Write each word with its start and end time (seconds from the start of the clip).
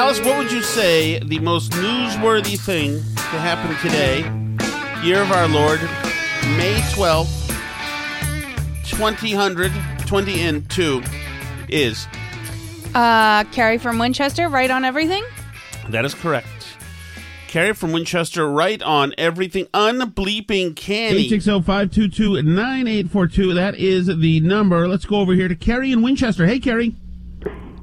Alice, 0.00 0.20
what 0.20 0.38
would 0.38 0.50
you 0.50 0.62
say 0.62 1.18
the 1.18 1.38
most 1.40 1.72
newsworthy 1.72 2.58
thing 2.58 3.02
to 3.16 3.38
happen 3.38 3.76
today, 3.86 4.20
year 5.06 5.20
of 5.20 5.30
our 5.30 5.46
Lord, 5.46 5.78
May 6.56 6.80
12th, 6.94 7.50
2000, 8.86 9.70
20 10.06 10.40
and 10.40 10.70
2, 10.70 11.02
is? 11.68 12.06
Uh, 12.94 13.44
Carrie 13.52 13.76
from 13.76 13.98
Winchester, 13.98 14.48
right 14.48 14.70
on 14.70 14.86
everything. 14.86 15.22
That 15.90 16.06
is 16.06 16.14
correct. 16.14 16.48
Carrie 17.48 17.74
from 17.74 17.92
Winchester, 17.92 18.50
right 18.50 18.80
on 18.80 19.12
everything. 19.18 19.66
Unbleeping 19.74 20.76
canny. 20.76 21.28
860-522-9842. 21.28 23.54
That 23.54 23.74
is 23.74 24.06
the 24.06 24.40
number. 24.40 24.88
Let's 24.88 25.04
go 25.04 25.16
over 25.16 25.34
here 25.34 25.48
to 25.48 25.54
Carrie 25.54 25.92
in 25.92 26.00
Winchester. 26.00 26.46
Hey, 26.46 26.58
Carrie. 26.58 26.94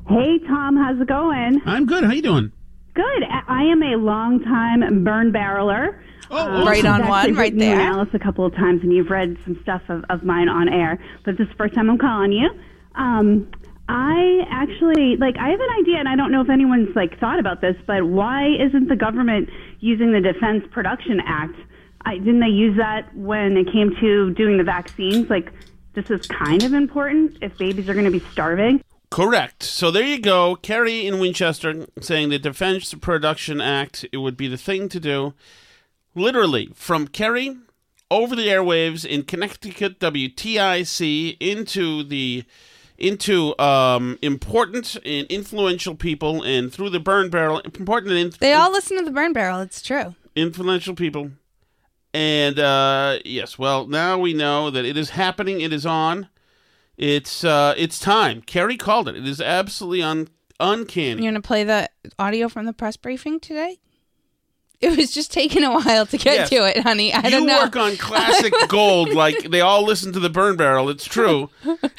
Hey, 0.08 0.40
Tom, 0.48 0.78
how's 0.78 1.00
it 1.02 1.08
going? 1.08 1.62
I'm 1.66 1.86
good. 1.86 2.04
How 2.04 2.12
you 2.12 2.22
doing? 2.22 2.52
Good. 2.94 3.24
I 3.48 3.64
am 3.64 3.84
a 3.84 3.98
longtime 3.98 5.04
burn 5.04 5.32
barreler. 5.34 6.00
Oh, 6.32 6.66
Right 6.66 6.84
I've 6.84 7.02
on 7.02 7.08
one, 7.08 7.20
actually 7.20 7.34
right 7.34 7.40
written 7.54 7.60
you 7.60 7.72
and 7.72 7.80
there. 7.80 7.88
Alice 7.88 8.10
a 8.14 8.20
couple 8.20 8.46
of 8.46 8.54
times, 8.56 8.82
and 8.84 8.94
you've 8.94 9.10
read 9.10 9.38
some 9.44 9.60
stuff 9.62 9.82
of, 9.90 10.04
of 10.10 10.24
mine 10.24 10.50
on 10.50 10.70
air, 10.70 10.98
but 11.26 11.38
this 11.38 11.46
is 11.46 11.52
the 11.52 11.58
first 11.58 11.74
time 11.74 11.90
I'm 11.90 11.98
calling 11.98 12.32
you. 12.32 12.50
Um, 12.96 13.50
I 13.90 14.46
actually 14.50 15.16
like. 15.18 15.36
I 15.38 15.50
have 15.50 15.60
an 15.60 15.70
idea, 15.80 15.98
and 15.98 16.10
I 16.10 16.16
don't 16.16 16.32
know 16.32 16.42
if 16.42 16.50
anyone's 16.50 16.94
like 16.96 17.20
thought 17.20 17.40
about 17.40 17.62
this, 17.62 17.76
but 17.86 18.04
why 18.06 18.48
isn't 18.60 18.88
the 18.90 18.96
government 18.98 19.50
using 19.80 20.12
the 20.12 20.20
Defense 20.20 20.66
Production 20.72 21.22
Act? 21.26 21.56
I, 22.06 22.18
didn't 22.18 22.40
they 22.40 22.48
use 22.48 22.78
that 22.78 23.14
when 23.16 23.56
it 23.58 23.72
came 23.72 23.94
to 24.02 24.34
doing 24.34 24.58
the 24.58 24.64
vaccines? 24.64 25.30
Like, 25.30 25.52
this 25.94 26.10
is 26.10 26.28
kind 26.28 26.64
of 26.64 26.74
important 26.74 27.38
if 27.42 27.58
babies 27.58 27.88
are 27.90 27.94
going 27.94 28.06
to 28.06 28.12
be 28.12 28.24
starving. 28.32 28.82
Correct. 29.10 29.64
So 29.64 29.90
there 29.90 30.06
you 30.06 30.20
go. 30.20 30.56
Kerry 30.56 31.06
in 31.08 31.20
Winchester 31.20 31.88
saying 32.02 32.30
the 32.30 32.40
Defense 32.40 32.94
Production 32.96 33.62
Act, 33.62 34.06
it 34.12 34.18
would 34.18 34.36
be 34.36 34.48
the 34.48 34.58
thing 34.58 34.90
to 34.90 35.00
do. 35.00 35.34
Literally, 36.14 36.70
from 36.74 37.08
Kerry 37.08 37.56
over 38.12 38.36
the 38.36 38.48
airwaves 38.48 39.06
in 39.06 39.24
Connecticut, 39.24 40.00
WTIC, 40.00 41.38
into 41.40 42.04
the 42.04 42.44
into 42.98 43.58
um, 43.60 44.18
important 44.24 44.96
and 45.06 45.28
influential 45.28 45.94
people, 45.94 46.42
and 46.42 46.74
through 46.74 46.90
the 46.90 47.00
burn 47.00 47.30
barrel, 47.30 47.60
important 47.60 48.12
and 48.12 48.20
inf- 48.20 48.40
They 48.40 48.54
all 48.54 48.72
listen 48.72 48.98
to 48.98 49.06
the 49.06 49.12
burn 49.12 49.34
barrel. 49.34 49.60
It's 49.62 49.82
true. 49.84 50.16
influential 50.36 50.96
people. 50.96 51.32
And 52.14 52.58
uh, 52.58 53.20
yes, 53.24 53.60
well, 53.60 53.86
now 53.86 54.18
we 54.18 54.34
know 54.34 54.72
that 54.72 54.84
it 54.86 54.98
is 54.98 55.12
happening. 55.12 55.62
It 55.62 55.72
is 55.72 55.86
on. 55.86 56.28
It's 56.98 57.44
uh, 57.44 57.76
it's 57.78 58.00
time. 58.00 58.42
Kerry 58.42 58.78
called 58.78 59.08
it. 59.08 59.16
It 59.16 59.28
is 59.28 59.40
absolutely 59.40 60.02
un- 60.02 60.30
uncanny. 60.60 61.22
You 61.22 61.32
want 61.32 61.44
to 61.44 61.48
play 61.48 61.64
the 61.64 61.90
audio 62.18 62.50
from 62.50 62.66
the 62.66 62.74
press 62.74 62.98
briefing 62.98 63.40
today? 63.40 63.80
It 64.80 64.96
was 64.96 65.12
just 65.12 65.32
taking 65.32 65.64
a 65.64 65.72
while 65.72 66.06
to 66.06 66.18
get 66.20 66.36
Yes. 66.36 66.50
to 66.52 66.56
it, 66.70 66.84
honey. 66.84 67.12
I 67.12 67.24
you 67.24 67.32
don't 67.32 67.48
know. 67.48 67.62
work 67.64 67.76
on 67.76 67.98
classic 67.98 68.54
gold 68.68 69.10
like 69.12 69.50
they 69.50 69.60
all 69.62 69.82
listen 69.84 70.14
to 70.14 70.20
the 70.20 70.30
burn 70.30 70.56
barrel. 70.56 70.90
It's 70.90 71.06
true, 71.06 71.50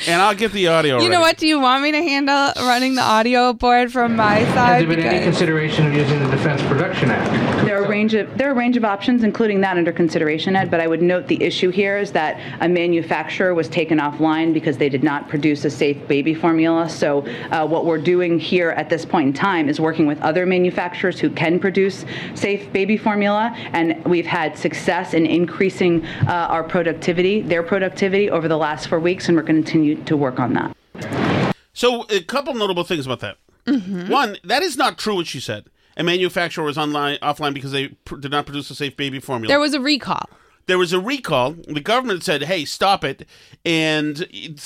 and 0.07 0.23
I'll 0.23 0.37
get 0.37 0.53
the 0.53 0.69
audio. 0.69 1.01
You 1.01 1.09
know 1.09 1.17
ready. 1.17 1.23
what? 1.23 1.37
Do 1.39 1.49
you 1.49 1.59
want 1.59 1.83
me 1.83 1.91
to 1.91 1.99
handle 2.01 2.53
running 2.57 2.95
the 2.95 3.03
audio 3.03 3.53
board 3.53 3.91
from 3.93 4.15
my 4.15 4.35
Has 4.37 4.55
side? 4.55 4.81
there 4.83 4.89
been 4.97 5.01
any 5.01 5.19
Because- 5.19 5.25
consideration 5.25 5.89
of 5.89 5.93
using 5.95 6.21
the 6.23 6.31
Defense 6.31 6.63
Production 6.63 7.11
Act? 7.11 7.67
There 7.67 7.83
are 7.83 7.85
a 7.85 7.89
range 7.89 8.15
of 8.15 8.39
there 8.39 8.49
are 8.49 8.53
a 8.53 8.55
range 8.55 8.77
of 8.77 8.85
options, 8.85 9.25
including 9.25 9.61
that 9.63 9.77
under 9.77 9.91
consideration, 9.91 10.55
Ed. 10.55 10.71
But 10.71 10.79
I 10.81 10.87
would 10.87 11.03
note 11.03 11.27
the 11.27 11.43
issue 11.43 11.71
here 11.71 11.99
is 11.99 12.13
that 12.13 12.39
a 12.61 12.69
manufacturer 12.69 13.55
was 13.55 13.69
taken 13.69 13.99
offline 13.99 14.55
because 14.55 14.79
they 14.79 14.89
did 14.89 15.03
not 15.03 15.29
produce 15.29 15.65
a 15.65 15.71
safe 15.71 16.07
baby 16.07 16.33
formula. 16.33 16.89
So 16.89 17.27
uh, 17.51 17.67
what 17.67 17.87
we're 17.87 17.99
doing 17.99 18.39
here 18.39 18.71
at 18.71 18.89
this 18.89 19.05
point 19.05 19.27
in 19.27 19.33
time 19.33 19.69
is 19.69 19.81
working 19.81 20.07
with 20.07 20.21
other 20.23 20.47
manufacturers 20.47 21.19
who 21.19 21.29
can 21.31 21.59
produce 21.59 22.05
safe 22.37 22.67
baby 22.73 22.97
formula, 22.97 23.53
and 23.73 24.05
we've 24.05 24.27
had 24.27 24.57
success 24.57 25.15
in 25.15 25.27
increasing 25.27 26.05
uh, 26.27 26.49
our 26.51 26.63
productivity, 26.65 27.41
their 27.41 27.63
productivity, 27.63 28.31
over 28.31 28.49
the 28.49 28.57
last 28.57 28.89
four 28.89 29.01
weeks, 29.01 29.29
and 29.29 29.37
we're 29.37 29.43
going 29.43 29.63
to 29.63 29.63
continue 29.63 30.03
to 30.05 30.17
work 30.17 30.39
on 30.39 30.53
that. 30.55 31.55
So, 31.73 32.07
a 32.11 32.21
couple 32.23 32.55
notable 32.55 32.85
things 32.85 33.07
about 33.07 33.21
that. 33.21 33.37
Mm-hmm. 33.67 34.11
One, 34.11 34.37
that 34.45 34.63
is 34.63 34.77
not 34.77 34.99
true. 34.99 35.15
What 35.17 35.27
she 35.27 35.41
said. 35.41 35.67
A 35.97 36.03
manufacturer 36.03 36.65
was 36.65 36.79
online 36.79 37.19
offline 37.19 37.53
because 37.55 37.73
they 37.73 37.89
pr- 37.89 38.17
did 38.17 38.31
not 38.31 38.47
produce 38.47 38.71
a 38.71 38.75
safe 38.75 38.97
baby 38.97 39.19
formula. 39.21 39.49
There 39.49 39.61
was 39.61 39.75
a 39.75 39.81
recall. 39.81 40.29
there 40.67 40.79
was 40.79 40.93
a 40.93 41.01
recall. 41.01 41.53
The 41.67 41.81
government 41.81 42.23
said, 42.23 42.45
"Hey, 42.45 42.65
stop 42.65 43.05
it!" 43.05 43.27
And 43.65 44.17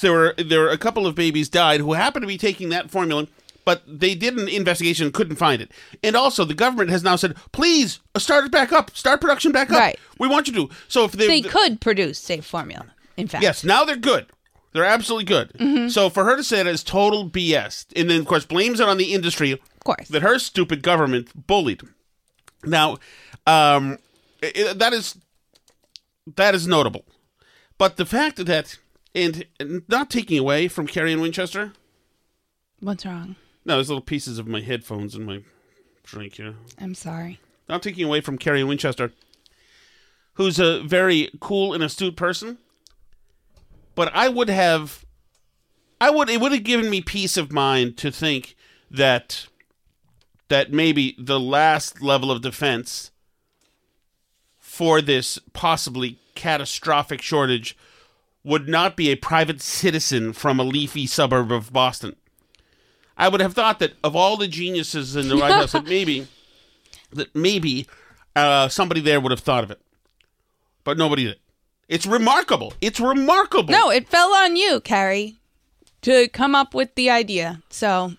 there 0.00 0.12
were 0.12 0.34
there 0.36 0.60
were 0.60 0.68
a 0.68 0.76
couple 0.78 1.06
of 1.06 1.14
babies 1.14 1.48
died 1.48 1.80
who 1.80 1.94
happened 1.94 2.22
to 2.22 2.26
be 2.26 2.36
taking 2.38 2.68
that 2.68 2.90
formula, 2.90 3.28
but 3.64 3.82
they 3.86 4.14
did 4.14 4.36
an 4.38 4.48
investigation 4.48 5.06
and 5.06 5.14
couldn't 5.14 5.36
find 5.36 5.62
it. 5.62 5.70
And 6.02 6.16
also, 6.16 6.44
the 6.44 6.54
government 6.54 6.90
has 6.90 7.02
now 7.02 7.16
said, 7.16 7.36
"Please 7.52 8.00
uh, 8.14 8.18
start 8.18 8.44
it 8.44 8.52
back 8.52 8.72
up. 8.72 8.90
Start 8.96 9.20
production 9.20 9.52
back 9.52 9.70
up. 9.70 9.78
Right. 9.78 9.98
We 10.18 10.28
want 10.28 10.48
you 10.48 10.54
to." 10.54 10.74
So 10.88 11.04
if 11.04 11.12
they, 11.12 11.26
They 11.26 11.42
could 11.42 11.80
produce 11.80 12.18
safe 12.18 12.44
formula. 12.44 12.86
In 13.16 13.28
fact, 13.28 13.42
yes, 13.42 13.62
now 13.64 13.84
they're 13.84 13.96
good. 13.96 14.26
They're 14.72 14.84
absolutely 14.84 15.26
good. 15.26 15.52
Mm-hmm. 15.58 15.88
So 15.90 16.08
for 16.08 16.24
her 16.24 16.34
to 16.36 16.42
say 16.42 16.62
that 16.62 16.66
is 16.70 16.82
total 16.82 17.28
BS, 17.28 17.86
and 17.94 18.08
then 18.08 18.20
of 18.20 18.26
course 18.26 18.46
blames 18.46 18.80
it 18.80 18.88
on 18.88 18.96
the 18.96 19.12
industry 19.12 19.50
of 19.52 19.60
course. 19.84 20.08
that 20.08 20.22
her 20.22 20.38
stupid 20.38 20.82
government 20.82 21.46
bullied. 21.46 21.82
Now, 22.64 22.92
um, 23.46 23.98
i- 24.42 24.52
i- 24.56 24.72
that 24.72 24.92
is 24.94 25.16
that 26.36 26.54
is 26.54 26.66
notable, 26.66 27.04
but 27.76 27.96
the 27.96 28.06
fact 28.06 28.44
that 28.46 28.78
and, 29.14 29.44
and 29.60 29.82
not 29.88 30.08
taking 30.08 30.38
away 30.38 30.68
from 30.68 30.86
Carrie 30.86 31.12
and 31.12 31.20
Winchester. 31.20 31.72
What's 32.80 33.04
wrong? 33.04 33.36
No, 33.64 33.74
there's 33.76 33.88
little 33.88 34.02
pieces 34.02 34.38
of 34.38 34.48
my 34.48 34.60
headphones 34.60 35.14
and 35.14 35.26
my 35.26 35.42
drink 36.02 36.34
here. 36.34 36.54
I'm 36.78 36.94
sorry. 36.94 37.40
Not 37.68 37.82
taking 37.82 38.04
away 38.04 38.20
from 38.20 38.38
Carrie 38.38 38.64
Winchester, 38.64 39.12
who's 40.34 40.58
a 40.58 40.82
very 40.82 41.30
cool 41.40 41.72
and 41.72 41.82
astute 41.82 42.16
person. 42.16 42.58
But 43.94 44.10
I 44.14 44.28
would 44.28 44.48
have, 44.48 45.04
I 46.00 46.10
would 46.10 46.28
it 46.28 46.40
would 46.40 46.52
have 46.52 46.64
given 46.64 46.90
me 46.90 47.00
peace 47.00 47.36
of 47.36 47.52
mind 47.52 47.96
to 47.98 48.10
think 48.10 48.56
that 48.90 49.46
that 50.48 50.72
maybe 50.72 51.16
the 51.18 51.40
last 51.40 52.02
level 52.02 52.30
of 52.30 52.42
defense 52.42 53.10
for 54.58 55.00
this 55.00 55.38
possibly 55.52 56.18
catastrophic 56.34 57.22
shortage 57.22 57.76
would 58.44 58.68
not 58.68 58.96
be 58.96 59.10
a 59.10 59.16
private 59.16 59.60
citizen 59.60 60.32
from 60.32 60.58
a 60.58 60.64
leafy 60.64 61.06
suburb 61.06 61.52
of 61.52 61.72
Boston. 61.72 62.16
I 63.16 63.28
would 63.28 63.40
have 63.40 63.54
thought 63.54 63.78
that 63.80 63.92
of 64.02 64.16
all 64.16 64.36
the 64.36 64.48
geniuses 64.48 65.16
in 65.16 65.28
the 65.28 65.36
White 65.36 65.52
House, 65.52 65.72
that 65.72 65.84
maybe 65.88 66.26
that 67.12 67.34
maybe 67.34 67.86
uh, 68.34 68.68
somebody 68.68 69.00
there 69.00 69.20
would 69.20 69.30
have 69.30 69.40
thought 69.40 69.64
of 69.64 69.70
it, 69.70 69.80
but 70.84 70.96
nobody 70.96 71.24
did. 71.24 71.38
It's 71.88 72.06
remarkable. 72.06 72.72
It's 72.80 73.00
remarkable. 73.00 73.70
No, 73.72 73.90
it 73.90 74.08
fell 74.08 74.32
on 74.32 74.56
you, 74.56 74.80
Carrie, 74.80 75.36
to 76.02 76.28
come 76.28 76.54
up 76.54 76.74
with 76.74 76.94
the 76.94 77.10
idea. 77.10 77.62
So 77.68 78.14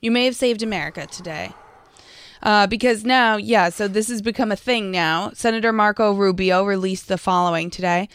you 0.00 0.10
may 0.10 0.26
have 0.26 0.36
saved 0.36 0.62
America 0.62 1.06
today. 1.06 1.52
Uh, 2.42 2.66
because 2.66 3.06
now, 3.06 3.36
yeah, 3.36 3.70
so 3.70 3.88
this 3.88 4.08
has 4.08 4.20
become 4.20 4.52
a 4.52 4.56
thing 4.56 4.90
now. 4.90 5.30
Senator 5.32 5.72
Marco 5.72 6.12
Rubio 6.12 6.62
released 6.62 7.08
the 7.08 7.16
following 7.16 7.70
today. 7.70 8.10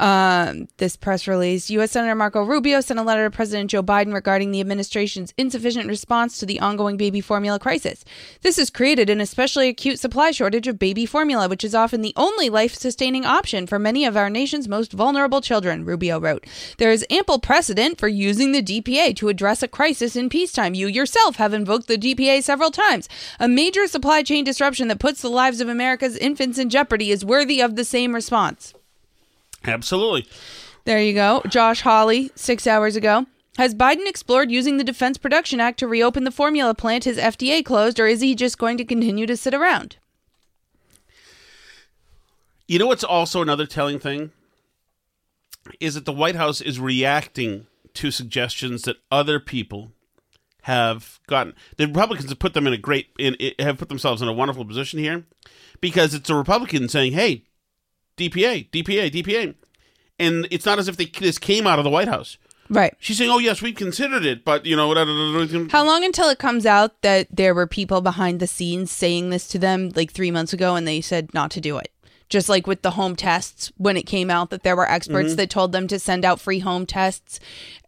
Um, 0.00 0.68
this 0.76 0.94
press 0.96 1.26
release 1.26 1.70
U.S. 1.70 1.90
Senator 1.90 2.14
Marco 2.14 2.44
Rubio 2.44 2.80
sent 2.80 3.00
a 3.00 3.02
letter 3.02 3.28
to 3.28 3.34
President 3.34 3.70
Joe 3.70 3.82
Biden 3.82 4.14
regarding 4.14 4.52
the 4.52 4.60
administration's 4.60 5.34
insufficient 5.36 5.88
response 5.88 6.38
to 6.38 6.46
the 6.46 6.60
ongoing 6.60 6.96
baby 6.96 7.20
formula 7.20 7.58
crisis. 7.58 8.04
This 8.42 8.58
has 8.58 8.70
created 8.70 9.10
an 9.10 9.20
especially 9.20 9.68
acute 9.68 9.98
supply 9.98 10.30
shortage 10.30 10.68
of 10.68 10.78
baby 10.78 11.04
formula, 11.04 11.48
which 11.48 11.64
is 11.64 11.74
often 11.74 12.02
the 12.02 12.12
only 12.16 12.48
life 12.48 12.74
sustaining 12.74 13.26
option 13.26 13.66
for 13.66 13.78
many 13.78 14.04
of 14.04 14.16
our 14.16 14.30
nation's 14.30 14.68
most 14.68 14.92
vulnerable 14.92 15.40
children, 15.40 15.84
Rubio 15.84 16.20
wrote. 16.20 16.46
There 16.78 16.92
is 16.92 17.04
ample 17.10 17.40
precedent 17.40 17.98
for 17.98 18.06
using 18.06 18.52
the 18.52 18.62
DPA 18.62 19.16
to 19.16 19.28
address 19.28 19.64
a 19.64 19.68
crisis 19.68 20.14
in 20.14 20.28
peacetime. 20.28 20.74
You 20.74 20.86
yourself 20.86 21.36
have 21.36 21.52
invoked 21.52 21.88
the 21.88 21.98
DPA 21.98 22.44
several 22.44 22.70
times. 22.70 23.08
A 23.40 23.48
major 23.48 23.88
supply 23.88 24.22
chain 24.22 24.44
disruption 24.44 24.86
that 24.88 25.00
puts 25.00 25.22
the 25.22 25.28
lives 25.28 25.60
of 25.60 25.68
America's 25.68 26.16
infants 26.16 26.58
in 26.58 26.70
jeopardy 26.70 27.10
is 27.10 27.24
worthy 27.24 27.60
of 27.60 27.74
the 27.74 27.84
same 27.84 28.14
response. 28.14 28.74
Absolutely. 29.64 30.26
There 30.84 31.00
you 31.02 31.12
go. 31.12 31.42
Josh 31.48 31.82
Hawley, 31.82 32.30
six 32.34 32.66
hours 32.66 32.96
ago. 32.96 33.26
Has 33.58 33.74
Biden 33.74 34.06
explored 34.06 34.52
using 34.52 34.76
the 34.76 34.84
Defense 34.84 35.18
Production 35.18 35.60
Act 35.60 35.80
to 35.80 35.88
reopen 35.88 36.24
the 36.24 36.30
formula 36.30 36.74
plant 36.74 37.04
his 37.04 37.18
FDA 37.18 37.64
closed, 37.64 37.98
or 37.98 38.06
is 38.06 38.20
he 38.20 38.34
just 38.34 38.56
going 38.56 38.78
to 38.78 38.84
continue 38.84 39.26
to 39.26 39.36
sit 39.36 39.52
around? 39.52 39.96
You 42.68 42.78
know 42.78 42.86
what's 42.86 43.02
also 43.02 43.42
another 43.42 43.66
telling 43.66 43.98
thing? 43.98 44.30
Is 45.80 45.94
that 45.94 46.04
the 46.04 46.12
White 46.12 46.36
House 46.36 46.60
is 46.60 46.78
reacting 46.78 47.66
to 47.94 48.10
suggestions 48.12 48.82
that 48.82 48.96
other 49.10 49.40
people 49.40 49.90
have 50.62 51.18
gotten. 51.26 51.54
The 51.78 51.86
Republicans 51.86 52.28
have 52.28 52.38
put 52.38 52.54
them 52.54 52.66
in 52.66 52.72
a 52.72 52.78
great, 52.78 53.08
in, 53.18 53.36
have 53.58 53.78
put 53.78 53.88
themselves 53.88 54.22
in 54.22 54.28
a 54.28 54.32
wonderful 54.32 54.64
position 54.64 54.98
here 54.98 55.24
because 55.80 56.14
it's 56.14 56.30
a 56.30 56.34
Republican 56.34 56.88
saying, 56.88 57.12
hey, 57.12 57.44
DPA, 58.18 58.68
DPA, 58.70 59.10
DPA. 59.10 59.54
And 60.18 60.48
it's 60.50 60.66
not 60.66 60.78
as 60.78 60.88
if 60.88 60.96
they, 60.96 61.04
this 61.06 61.38
came 61.38 61.66
out 61.66 61.78
of 61.78 61.84
the 61.84 61.90
White 61.90 62.08
House. 62.08 62.36
Right. 62.70 62.94
She's 62.98 63.16
saying, 63.16 63.30
"Oh 63.30 63.38
yes, 63.38 63.62
we 63.62 63.72
considered 63.72 64.26
it, 64.26 64.44
but 64.44 64.66
you 64.66 64.76
know, 64.76 64.92
how 65.70 65.84
long 65.86 66.04
until 66.04 66.28
it 66.28 66.38
comes 66.38 66.66
out 66.66 67.00
that 67.00 67.26
there 67.34 67.54
were 67.54 67.66
people 67.66 68.02
behind 68.02 68.40
the 68.40 68.46
scenes 68.46 68.90
saying 68.92 69.30
this 69.30 69.48
to 69.48 69.58
them 69.58 69.90
like 69.96 70.10
three 70.12 70.30
months 70.30 70.52
ago, 70.52 70.76
and 70.76 70.86
they 70.86 71.00
said 71.00 71.32
not 71.32 71.50
to 71.52 71.62
do 71.62 71.78
it? 71.78 71.90
Just 72.28 72.50
like 72.50 72.66
with 72.66 72.82
the 72.82 72.90
home 72.90 73.16
tests, 73.16 73.72
when 73.78 73.96
it 73.96 74.02
came 74.02 74.30
out 74.30 74.50
that 74.50 74.64
there 74.64 74.76
were 74.76 74.86
experts 74.86 75.28
Mm-hmm. 75.30 75.36
that 75.36 75.48
told 75.48 75.72
them 75.72 75.88
to 75.88 75.98
send 75.98 76.26
out 76.26 76.40
free 76.40 76.58
home 76.58 76.84
tests, 76.84 77.40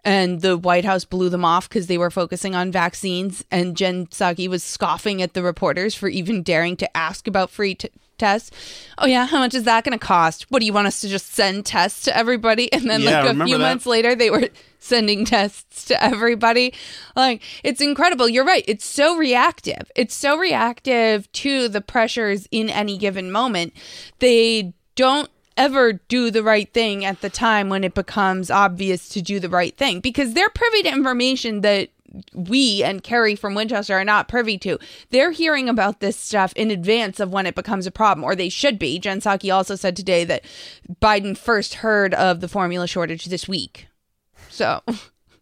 and 0.02 0.40
the 0.40 0.56
White 0.56 0.86
House 0.86 1.04
blew 1.04 1.28
them 1.28 1.44
off 1.44 1.68
because 1.68 1.86
they 1.86 1.98
were 1.98 2.10
focusing 2.10 2.54
on 2.54 2.72
vaccines, 2.72 3.44
and 3.50 3.76
Jen 3.76 4.06
Psaki 4.06 4.48
was 4.48 4.64
scoffing 4.64 5.20
at 5.20 5.34
the 5.34 5.42
reporters 5.42 5.94
for 5.94 6.08
even 6.08 6.42
daring 6.42 6.74
to 6.78 6.96
ask 6.96 7.28
about 7.28 7.50
free 7.50 7.74
t- 7.74 7.90
tests. 8.20 8.50
Oh 8.98 9.06
yeah, 9.06 9.26
how 9.26 9.38
much 9.40 9.54
is 9.54 9.64
that 9.64 9.82
going 9.82 9.98
to 9.98 10.04
cost? 10.04 10.48
What 10.50 10.60
do 10.60 10.66
you 10.66 10.72
want 10.72 10.86
us 10.86 11.00
to 11.00 11.08
just 11.08 11.32
send 11.34 11.66
tests 11.66 12.04
to 12.04 12.16
everybody? 12.16 12.72
And 12.72 12.88
then 12.88 13.00
Yeah, 13.00 13.22
like 13.24 13.36
a 13.36 13.44
few 13.46 13.58
that. 13.58 13.62
months 13.64 13.86
later, 13.86 14.14
they 14.14 14.30
were 14.30 14.48
sending 14.78 15.24
tests 15.24 15.86
to 15.86 16.02
everybody. 16.02 16.72
Like, 17.16 17.42
it's 17.64 17.80
incredible. 17.80 18.28
You're 18.28 18.44
right. 18.44 18.64
It's 18.68 18.84
so 18.84 19.16
reactive. 19.16 19.90
It's 19.96 20.14
so 20.14 20.38
reactive 20.38 21.30
to 21.32 21.68
the 21.68 21.80
pressures 21.80 22.46
in 22.50 22.70
any 22.70 22.96
given 22.96 23.32
moment. 23.32 23.72
They 24.20 24.72
don't 24.94 25.28
ever 25.56 25.94
do 25.94 26.30
the 26.30 26.42
right 26.42 26.72
thing 26.72 27.04
at 27.04 27.20
the 27.20 27.28
time 27.28 27.68
when 27.68 27.84
it 27.84 27.92
becomes 27.94 28.50
obvious 28.50 29.08
to 29.10 29.20
do 29.20 29.38
the 29.40 29.48
right 29.48 29.76
thing 29.76 30.00
because 30.00 30.32
they're 30.32 30.48
privy 30.48 30.82
to 30.84 30.88
information 30.88 31.60
that 31.60 31.90
we 32.34 32.82
and 32.82 33.02
Kerry 33.02 33.34
from 33.34 33.54
Winchester 33.54 33.94
are 33.94 34.04
not 34.04 34.28
privy 34.28 34.58
to. 34.58 34.78
They're 35.10 35.30
hearing 35.30 35.68
about 35.68 36.00
this 36.00 36.16
stuff 36.16 36.52
in 36.54 36.70
advance 36.70 37.20
of 37.20 37.32
when 37.32 37.46
it 37.46 37.54
becomes 37.54 37.86
a 37.86 37.90
problem, 37.90 38.24
or 38.24 38.34
they 38.34 38.48
should 38.48 38.78
be. 38.78 38.98
Jen 38.98 39.20
Psaki 39.20 39.54
also 39.54 39.76
said 39.76 39.96
today 39.96 40.24
that 40.24 40.44
Biden 41.00 41.36
first 41.36 41.74
heard 41.74 42.14
of 42.14 42.40
the 42.40 42.48
formula 42.48 42.86
shortage 42.86 43.26
this 43.26 43.48
week. 43.48 43.86
So 44.48 44.82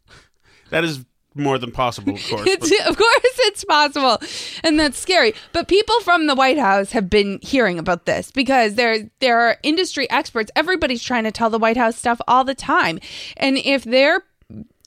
that 0.71 0.85
is 0.85 1.05
more 1.35 1.59
than 1.59 1.71
possible, 1.71 2.15
of 2.15 2.29
course. 2.29 2.43
it's, 2.47 2.71
of 2.89 2.97
course 2.97 3.39
it's 3.41 3.65
possible 3.65 4.19
and 4.65 4.79
that's 4.79 4.99
scary 4.99 5.33
but 5.53 5.69
people 5.69 5.99
from 6.01 6.27
the 6.27 6.35
white 6.35 6.59
house 6.59 6.93
have 6.93 7.09
been 7.09 7.39
hearing 7.43 7.79
about 7.79 8.07
this 8.07 8.31
because 8.31 8.75
there 8.75 9.09
there 9.21 9.39
are 9.39 9.57
industry 9.63 10.11
experts 10.11 10.51
everybody's 10.57 11.03
trying 11.03 11.25
to 11.25 11.31
tell 11.31 11.49
the 11.49 11.59
white 11.59 11.77
house 11.77 11.97
stuff 11.97 12.21
all 12.27 12.45
the 12.45 12.55
time 12.55 12.99
and 13.37 13.57
if 13.59 13.85
their 13.85 14.25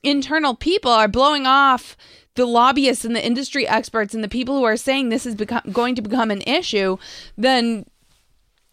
internal 0.03 0.55
people 0.55 0.91
are 0.91 1.07
blowing 1.07 1.45
off 1.45 1.95
the 2.35 2.45
lobbyists 2.45 3.05
and 3.05 3.15
the 3.15 3.25
industry 3.25 3.67
experts 3.67 4.13
and 4.13 4.23
the 4.23 4.29
people 4.29 4.57
who 4.57 4.63
are 4.63 4.77
saying 4.77 5.09
this 5.09 5.25
is 5.25 5.35
become, 5.35 5.61
going 5.71 5.95
to 5.95 6.01
become 6.01 6.31
an 6.31 6.41
issue 6.43 6.97
then 7.37 7.85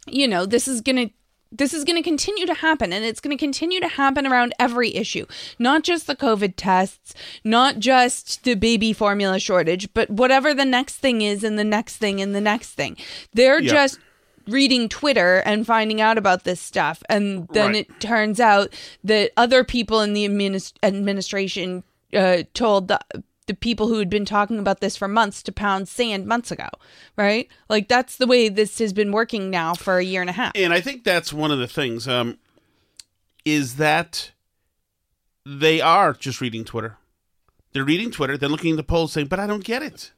you 0.06 0.26
know 0.28 0.46
this 0.46 0.68
is 0.68 0.80
going 0.80 1.08
to 1.08 1.12
this 1.50 1.72
is 1.72 1.84
going 1.84 1.96
to 1.96 2.02
continue 2.02 2.44
to 2.46 2.54
happen. 2.54 2.92
And 2.92 3.04
it's 3.04 3.20
going 3.20 3.36
to 3.36 3.40
continue 3.40 3.80
to 3.80 3.88
happen 3.88 4.26
around 4.26 4.52
every 4.58 4.94
issue. 4.94 5.24
Not 5.58 5.82
just 5.82 6.06
the 6.06 6.16
covid 6.16 6.54
tests 6.56 7.14
not 7.42 7.78
just 7.78 8.44
the 8.44 8.54
baby 8.54 8.92
formula 8.92 9.38
shortage 9.38 9.88
but 9.94 10.10
whatever 10.10 10.52
the 10.52 10.64
next 10.64 10.96
thing 10.96 11.22
is 11.22 11.42
and 11.42 11.58
the 11.58 11.64
next 11.64 11.96
thing 11.96 12.20
and 12.20 12.34
the 12.34 12.40
next 12.40 12.72
thing. 12.72 12.96
They're 13.32 13.60
Yeah. 13.60 13.72
just 13.72 13.98
reading 14.48 14.88
twitter 14.88 15.36
and 15.46 15.66
finding 15.66 16.00
out 16.00 16.16
about 16.18 16.44
this 16.44 16.60
stuff 16.60 17.02
and 17.08 17.46
then 17.52 17.72
Right. 17.72 17.86
it 17.88 18.00
turns 18.00 18.40
out 18.40 18.72
that 19.04 19.30
other 19.36 19.62
people 19.62 20.00
in 20.00 20.14
the 20.14 20.26
adminis- 20.28 20.72
administration 20.82 21.84
uh, 22.14 22.42
told 22.54 22.88
the 22.88 22.98
the 23.46 23.54
people 23.54 23.88
who 23.88 23.98
had 23.98 24.10
been 24.10 24.26
talking 24.26 24.58
about 24.58 24.80
this 24.80 24.94
for 24.96 25.08
months 25.08 25.42
to 25.42 25.50
pound 25.50 25.88
sand 25.88 26.26
months 26.26 26.50
ago, 26.50 26.68
right? 27.16 27.48
Like 27.70 27.88
that's 27.88 28.18
the 28.18 28.26
way 28.26 28.50
this 28.50 28.78
has 28.78 28.92
been 28.92 29.10
working 29.10 29.48
now 29.48 29.72
for 29.72 29.96
a 29.96 30.04
year 30.04 30.20
and 30.20 30.28
a 30.28 30.34
half. 30.34 30.52
and 30.54 30.70
I 30.74 30.82
think 30.82 31.02
that's 31.02 31.32
one 31.32 31.50
of 31.50 31.58
the 31.58 31.66
things 31.66 32.06
um, 32.06 32.36
is 33.46 33.76
that 33.76 34.32
they 35.46 35.80
are 35.80 36.12
just 36.12 36.42
reading 36.42 36.64
Twitter. 36.64 36.98
They're 37.72 37.84
reading 37.86 38.10
Twitter, 38.10 38.36
then 38.36 38.50
looking 38.50 38.72
at 38.72 38.76
the 38.76 38.82
polls, 38.82 39.12
saying, 39.12 39.28
"But 39.28 39.40
I 39.40 39.46
don't 39.46 39.64
get 39.64 39.82
it. 39.82 40.12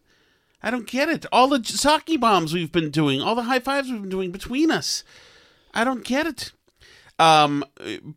I 0.63 0.71
don't 0.71 0.87
get 0.87 1.09
it. 1.09 1.27
All 1.33 1.49
the 1.49 1.65
sake 1.65 2.21
bombs 2.21 2.53
we've 2.53 2.73
been 2.73 2.91
doing, 2.91 3.21
all 3.21 3.35
the 3.35 3.43
high 3.45 3.61
fives 3.61 3.91
we've 3.91 4.01
been 4.01 4.11
doing 4.11 4.31
between 4.31 4.71
us, 4.71 5.05
I 5.73 5.85
don't 5.85 6.05
get 6.05 6.27
it." 6.27 6.53
Um, 7.19 7.65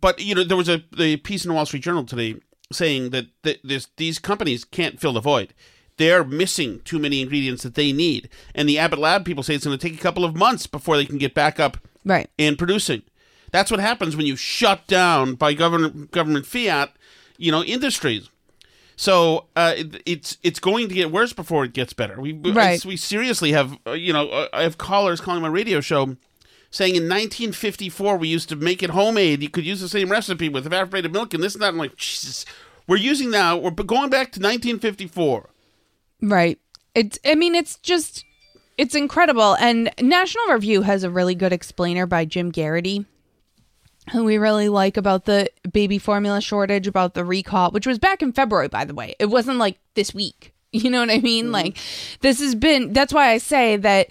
but 0.02 0.20
you 0.22 0.34
know, 0.36 0.44
there 0.44 0.58
was 0.58 0.70
a 0.70 0.84
the 0.96 1.18
piece 1.18 1.44
in 1.46 1.50
the 1.50 1.56
Wall 1.56 1.66
Street 1.66 1.84
Journal 1.84 2.06
today 2.06 2.36
saying 2.72 3.10
that 3.12 3.28
th- 3.44 3.60
this, 3.64 3.88
these 3.98 4.18
companies 4.20 4.64
can't 4.66 5.00
fill 5.00 5.14
the 5.14 5.20
void. 5.22 5.54
They're 5.98 6.24
missing 6.24 6.82
too 6.86 6.98
many 6.98 7.22
ingredients 7.22 7.62
that 7.64 7.76
they 7.76 7.92
need, 7.92 8.30
and 8.56 8.68
the 8.68 8.80
Abbott 8.80 9.00
Lab 9.00 9.26
people 9.26 9.44
say 9.44 9.54
it's 9.56 9.66
going 9.66 9.78
to 9.78 9.90
take 9.90 9.98
a 9.98 10.02
couple 10.02 10.26
of 10.26 10.36
months 10.36 10.66
before 10.68 10.98
they 10.98 11.06
can 11.06 11.18
get 11.20 11.34
back 11.36 11.60
up 11.60 11.78
Right. 12.04 12.30
and 12.40 12.58
producing. 12.58 13.04
That's 13.52 13.70
what 13.70 13.80
happens 13.80 14.16
when 14.18 14.26
you 14.26 14.36
shut 14.36 14.88
down 14.88 15.36
by 15.36 15.54
government 15.54 16.10
government 16.12 16.48
fiat, 16.48 16.94
you 17.38 17.52
know, 17.52 17.64
industries. 17.64 18.30
So 19.04 19.48
uh, 19.58 19.74
it, 19.76 20.02
it's 20.06 20.38
it's 20.44 20.62
going 20.62 20.88
to 20.88 20.96
get 20.96 21.12
worse 21.12 21.34
before 21.34 21.66
it 21.66 21.74
gets 21.74 21.92
better. 21.92 22.22
We 22.22 22.32
Right. 22.32 22.86
we 22.86 22.96
seriously 22.96 23.52
have 23.52 23.78
uh, 23.86 23.92
you 23.92 24.14
know 24.14 24.30
uh, 24.30 24.48
I 24.54 24.64
have 24.64 24.78
callers 24.78 25.20
calling 25.20 25.42
my 25.42 25.50
radio 25.50 25.82
show 25.82 26.16
saying 26.72 26.96
in 26.96 27.04
1954 27.04 28.16
we 28.16 28.30
used 28.30 28.48
to 28.48 28.56
make 28.56 28.82
it 28.82 28.92
homemade. 28.92 29.44
You 29.44 29.50
could 29.50 29.66
use 29.66 29.82
the 29.82 29.90
same 29.90 30.10
recipe 30.10 30.48
with 30.48 30.66
evaporated 30.66 31.12
milk 31.12 31.34
and 31.34 31.44
this 31.44 31.54
and 31.54 31.62
that. 31.62 31.74
I'm 31.74 31.78
like 31.78 31.98
Jesus. 31.98 32.46
We're 32.88 32.96
using 32.96 33.30
now. 33.30 33.58
We're 33.58 33.72
going 33.72 34.10
back 34.10 34.32
to 34.34 34.40
1954. 34.40 35.50
Right. 36.22 36.58
It's 36.96 37.20
I 37.26 37.36
mean 37.36 37.56
it's 37.56 37.76
just 37.80 38.24
it's 38.78 38.96
incredible 38.96 39.58
and 39.58 39.92
National 40.00 40.46
Review 40.54 40.82
has 40.84 41.04
a 41.04 41.10
really 41.10 41.36
good 41.36 41.52
explainer 41.52 42.06
by 42.06 42.24
Jim 42.24 42.54
Geraghty 42.54 43.06
who 44.12 44.24
we 44.24 44.38
really 44.38 44.70
like 44.70 44.98
about 44.98 45.26
the 45.26 45.50
baby 45.72 45.98
formula 45.98 46.42
shortage 46.42 46.88
about 46.88 47.14
the 47.14 47.24
recall 47.24 47.72
which 47.72 47.88
was 47.88 48.00
back 48.00 48.22
in 48.22 48.34
February 48.34 48.68
by 48.68 48.86
the 48.86 48.94
way. 48.94 49.16
It 49.20 49.28
wasn't 49.28 49.58
like 49.58 49.78
this 49.96 50.14
week. 50.14 50.52
You 50.76 50.90
know 50.90 51.02
what 51.02 51.12
I 51.12 51.20
mean? 51.20 51.52
Like 51.52 51.78
this 52.22 52.40
has 52.40 52.56
been 52.56 52.94
that's 52.94 53.14
why 53.14 53.30
I 53.30 53.38
say 53.38 53.78
that 53.78 54.08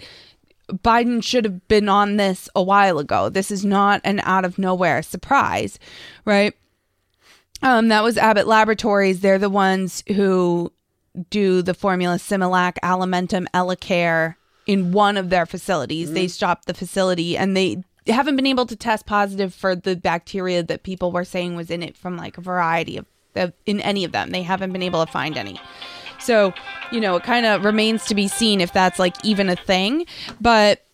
Biden 0.71 1.21
should 1.21 1.43
have 1.43 1.67
been 1.67 1.89
on 1.89 2.15
this 2.15 2.47
a 2.55 2.63
while 2.63 2.99
ago. 2.99 3.27
This 3.27 3.51
is 3.51 3.65
not 3.65 3.99
an 4.05 4.21
out 4.21 4.45
of 4.45 4.57
nowhere 4.57 5.01
surprise, 5.01 5.77
right? 6.23 6.55
Um, 7.61 7.89
that 7.89 8.03
was 8.03 8.17
Abbott 8.17 8.47
Laboratories. 8.47 9.19
They're 9.19 9.39
the 9.39 9.49
ones 9.49 10.03
who 10.15 10.71
do 11.29 11.61
the 11.61 11.73
formula 11.73 12.15
Similac, 12.15 12.75
Alimentum, 12.83 13.45
Elecare 13.53 14.35
in 14.65 14.91
one 14.91 15.17
of 15.17 15.29
their 15.29 15.45
facilities. 15.45 16.11
They 16.13 16.27
stopped 16.27 16.65
the 16.65 16.73
facility 16.73 17.37
and 17.37 17.55
they 17.55 17.83
haven't 18.11 18.35
been 18.35 18.47
able 18.47 18.65
to 18.65 18.75
test 18.75 19.05
positive 19.05 19.53
for 19.53 19.75
the 19.75 19.95
bacteria 19.95 20.63
that 20.63 20.83
people 20.83 21.11
were 21.11 21.23
saying 21.23 21.55
was 21.55 21.71
in 21.71 21.81
it 21.81 21.95
from 21.95 22.17
like 22.17 22.37
a 22.37 22.41
variety 22.41 22.97
of, 22.97 23.05
of 23.35 23.53
in 23.65 23.79
any 23.81 24.03
of 24.03 24.11
them. 24.11 24.31
They 24.31 24.43
haven't 24.43 24.73
been 24.73 24.83
able 24.83 25.05
to 25.05 25.11
find 25.11 25.37
any. 25.37 25.59
So, 26.19 26.53
you 26.91 26.99
know, 26.99 27.15
it 27.15 27.23
kind 27.23 27.45
of 27.45 27.65
remains 27.65 28.05
to 28.05 28.15
be 28.15 28.27
seen 28.27 28.61
if 28.61 28.71
that's 28.71 28.99
like 28.99 29.15
even 29.23 29.49
a 29.49 29.55
thing, 29.55 30.05
but 30.39 30.85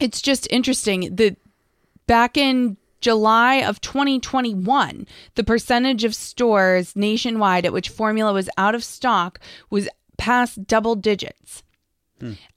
it's 0.00 0.20
just 0.22 0.46
interesting 0.50 1.14
that 1.16 1.36
back 2.06 2.36
in 2.36 2.76
July 3.00 3.56
of 3.56 3.80
2021, 3.82 5.06
the 5.34 5.44
percentage 5.44 6.04
of 6.04 6.14
stores 6.14 6.96
nationwide 6.96 7.66
at 7.66 7.72
which 7.72 7.90
formula 7.90 8.32
was 8.32 8.48
out 8.56 8.74
of 8.74 8.82
stock 8.82 9.38
was 9.68 9.88
past 10.16 10.66
double 10.66 10.94
digits. 10.94 11.63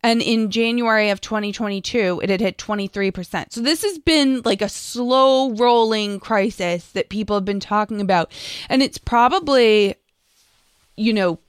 And 0.03 0.21
in 0.21 0.49
January 0.51 1.09
of 1.09 1.19
2022, 1.19 2.21
it 2.23 2.29
had 2.29 2.41
hit 2.41 2.57
23%. 2.57 3.51
So 3.51 3.61
this 3.61 3.83
has 3.83 3.99
been 3.99 4.41
like 4.45 4.61
a 4.61 4.69
slow 4.69 5.51
rolling 5.51 6.19
crisis 6.19 6.91
that 6.91 7.09
people 7.09 7.35
have 7.35 7.45
been 7.45 7.59
talking 7.59 7.99
about. 7.99 8.31
And 8.69 8.81
it's 8.81 8.97
probably, 8.97 9.95
you 10.95 11.11
know, 11.13 11.39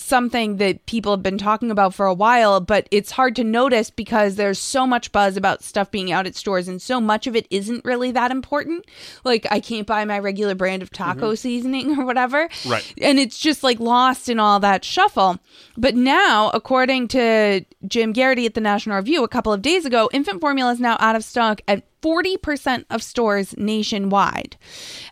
something 0.00 0.56
that 0.56 0.86
people 0.86 1.12
have 1.12 1.22
been 1.22 1.38
talking 1.38 1.70
about 1.70 1.94
for 1.94 2.06
a 2.06 2.14
while, 2.14 2.60
but 2.60 2.88
it's 2.90 3.12
hard 3.12 3.36
to 3.36 3.44
notice 3.44 3.90
because 3.90 4.36
there's 4.36 4.58
so 4.58 4.86
much 4.86 5.12
buzz 5.12 5.36
about 5.36 5.62
stuff 5.62 5.90
being 5.90 6.10
out 6.10 6.26
at 6.26 6.34
stores 6.34 6.68
and 6.68 6.80
so 6.80 7.00
much 7.00 7.26
of 7.26 7.36
it 7.36 7.46
isn't 7.50 7.84
really 7.84 8.10
that 8.12 8.30
important. 8.30 8.84
Like 9.24 9.46
I 9.50 9.60
can't 9.60 9.86
buy 9.86 10.04
my 10.04 10.18
regular 10.18 10.54
brand 10.54 10.82
of 10.82 10.90
taco 10.90 11.28
mm-hmm. 11.28 11.34
seasoning 11.34 11.98
or 11.98 12.04
whatever. 12.04 12.48
Right. 12.66 12.94
And 13.00 13.18
it's 13.18 13.38
just 13.38 13.62
like 13.62 13.80
lost 13.80 14.28
in 14.28 14.38
all 14.38 14.60
that 14.60 14.84
shuffle. 14.84 15.38
But 15.76 15.94
now, 15.94 16.50
according 16.50 17.08
to 17.08 17.64
Jim 17.86 18.12
Geraghty 18.12 18.46
at 18.46 18.54
the 18.54 18.60
National 18.60 18.96
Review 18.96 19.24
a 19.24 19.28
couple 19.28 19.52
of 19.52 19.62
days 19.62 19.84
ago, 19.84 20.08
infant 20.12 20.40
formula 20.40 20.72
is 20.72 20.80
now 20.80 20.96
out 21.00 21.16
of 21.16 21.24
stock 21.24 21.60
at 21.68 21.84
40% 22.02 22.84
of 22.90 23.02
stores 23.02 23.56
nationwide. 23.56 24.56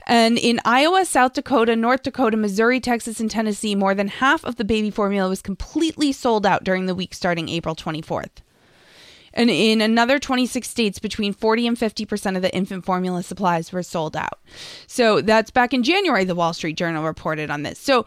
And 0.06 0.38
in 0.38 0.60
Iowa, 0.64 1.04
South 1.04 1.34
Dakota, 1.34 1.76
North 1.76 2.02
Dakota, 2.02 2.36
Missouri, 2.36 2.80
Texas, 2.80 3.20
and 3.20 3.30
Tennessee, 3.30 3.74
more 3.74 3.94
than 3.94 4.08
half 4.08 4.44
of 4.44 4.56
the 4.56 4.64
baby 4.64 4.90
formula 4.90 5.28
was 5.28 5.42
completely 5.42 6.12
sold 6.12 6.46
out 6.46 6.64
during 6.64 6.86
the 6.86 6.94
week 6.94 7.14
starting 7.14 7.48
April 7.48 7.74
24th. 7.74 8.42
And 9.34 9.50
in 9.50 9.80
another 9.80 10.18
26 10.18 10.68
states, 10.68 10.98
between 10.98 11.32
40 11.32 11.68
and 11.68 11.76
50% 11.76 12.36
of 12.36 12.42
the 12.42 12.54
infant 12.54 12.84
formula 12.84 13.22
supplies 13.22 13.72
were 13.72 13.82
sold 13.82 14.16
out. 14.16 14.40
So 14.86 15.20
that's 15.20 15.50
back 15.50 15.72
in 15.74 15.82
January, 15.82 16.24
the 16.24 16.34
Wall 16.34 16.52
Street 16.52 16.76
Journal 16.76 17.04
reported 17.04 17.50
on 17.50 17.62
this. 17.62 17.78
So, 17.78 18.06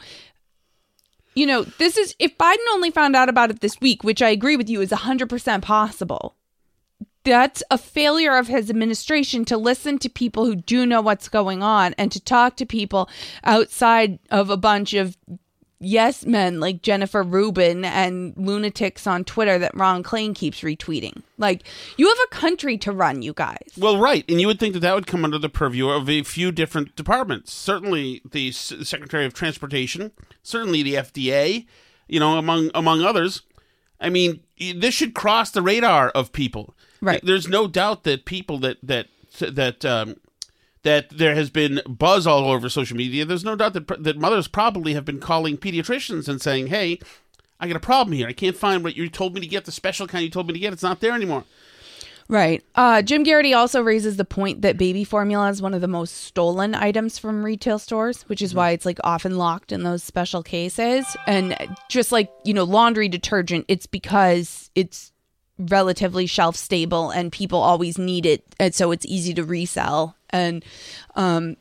you 1.36 1.46
know, 1.46 1.64
this 1.64 1.96
is, 1.98 2.16
if 2.20 2.38
Biden 2.38 2.58
only 2.74 2.92
found 2.92 3.16
out 3.16 3.30
about 3.30 3.52
it 3.52 3.62
this 3.62 3.80
week, 3.80 4.04
which 4.04 4.22
I 4.22 4.30
agree 4.30 4.58
with 4.58 4.70
you 4.70 4.82
is 4.82 4.90
100% 4.90 5.62
possible, 5.62 6.36
that's 7.24 7.62
a 7.70 7.78
failure 7.78 8.36
of 8.36 8.48
his 8.48 8.70
administration 8.70 9.46
to 9.46 9.58
listen 9.58 10.00
to 10.00 10.10
people 10.10 10.46
who 10.46 10.56
do 10.56 10.86
know 10.86 11.02
what's 11.02 11.30
going 11.30 11.62
on 11.62 11.94
and 11.98 12.12
to 12.12 12.20
talk 12.20 12.56
to 12.58 12.66
people 12.66 13.10
outside 13.44 14.20
of 14.30 14.50
a 14.50 14.58
bunch 14.58 14.94
of 14.94 15.18
yes 15.80 16.26
men 16.26 16.60
like 16.60 16.82
Jennifer 16.82 17.24
Rubin 17.24 17.84
and 17.84 18.34
lunatics 18.38 19.08
on 19.08 19.24
Twitter 19.24 19.58
that 19.60 19.76
Ron 19.76 20.04
Klain 20.04 20.36
keeps 20.36 20.62
retweeting. 20.62 21.24
Like, 21.38 21.64
you 21.98 22.08
have 22.08 22.18
a 22.26 22.36
country 22.36 22.78
to 22.80 22.92
run, 22.92 23.22
you 23.22 23.34
guys. 23.34 23.58
Well, 23.78 23.98
right, 23.98 24.24
and 24.30 24.40
you 24.40 24.48
would 24.48 24.60
think 24.60 24.74
that 24.74 24.82
that 24.82 24.94
would 24.96 25.08
come 25.08 25.26
under 25.26 25.40
the 25.40 25.50
purview 25.50 25.90
of 25.90 26.08
a 26.10 26.24
few 26.24 26.52
different 26.52 26.96
departments. 26.96 27.52
Certainly, 27.54 28.22
the 28.30 28.50
S- 28.50 28.74
Secretary 28.84 29.26
of 29.26 29.34
Transportation, 29.34 30.12
certainly 30.44 30.84
the 30.84 30.96
FDA, 30.96 31.66
you 32.08 32.20
know, 32.20 32.38
among 32.38 32.70
among 32.76 33.02
others. 33.02 33.42
I 34.00 34.10
mean, 34.10 34.42
this 34.76 34.94
should 34.96 35.14
cross 35.14 35.52
the 35.52 35.62
radar 35.62 36.10
of 36.10 36.32
people. 36.32 36.76
Right. 37.02 37.22
There's 37.24 37.48
no 37.48 37.68
doubt 37.68 38.04
that 38.04 38.26
people 38.26 38.60
that 38.60 38.78
that 38.84 39.08
that 39.40 39.84
um, 39.84 40.18
that 40.84 41.10
there 41.10 41.36
has 41.36 41.50
been 41.50 41.82
buzz 41.88 42.28
all 42.28 42.50
over 42.50 42.70
social 42.70 42.96
media. 42.96 43.26
There's 43.26 43.44
no 43.44 43.56
doubt 43.56 43.74
that 43.74 44.04
that 44.04 44.18
mothers 44.18 44.48
probably 44.48 44.94
have 44.94 45.06
been 45.06 45.20
calling 45.20 45.58
pediatricians 45.58 46.28
and 46.28 46.42
saying, 46.42 46.68
"Hey, 46.68 47.00
I 47.60 47.68
got 47.68 47.76
a 47.76 47.82
problem 47.82 48.16
here. 48.16 48.28
I 48.28 48.34
can't 48.34 48.56
find 48.56 48.84
what 48.84 48.96
you 48.96 49.10
told 49.10 49.34
me 49.34 49.42
to 49.42 49.48
get. 49.48 49.66
The 49.66 49.72
special 49.72 50.08
kind 50.08 50.24
you 50.24 50.30
told 50.30 50.48
me 50.48 50.54
to 50.54 50.60
get. 50.60 50.74
It's 50.74 50.84
not 50.84 51.00
there 51.00 51.14
anymore." 51.14 51.44
Right. 52.32 52.64
Uh, 52.76 53.02
Jim 53.02 53.26
Geraghty 53.26 53.54
also 53.54 53.82
raises 53.82 54.16
the 54.16 54.24
point 54.24 54.62
that 54.62 54.78
baby 54.78 55.04
formula 55.04 55.50
is 55.50 55.62
one 55.62 55.74
of 55.74 55.82
the 55.82 55.88
most 55.90 56.16
stolen 56.16 56.74
items 56.74 57.18
from 57.20 57.44
retail 57.44 57.78
stores, 57.78 58.22
which 58.30 58.42
is 58.42 58.56
why 58.56 58.72
it's 58.72 58.86
like 58.86 59.00
often 59.04 59.38
locked 59.38 59.74
in 59.74 59.84
those 59.84 60.02
special 60.02 60.42
cases. 60.42 61.18
And 61.28 61.58
just 61.90 62.14
like, 62.14 62.30
you 62.46 62.54
know, 62.54 62.64
laundry 62.64 63.10
detergent, 63.10 63.66
it's 63.68 63.86
because 63.86 64.70
it's 64.76 65.11
relatively 65.70 66.26
shelf 66.26 66.56
stable 66.56 67.10
and 67.12 67.32
people 67.32 67.60
always 67.60 67.98
need 67.98 68.26
it. 68.26 68.44
And 68.60 68.74
so 68.74 68.92
it's 68.92 69.06
easy 69.06 69.34
to 69.36 69.44
resell. 69.44 70.16
And, 70.30 70.64
um, 71.16 71.58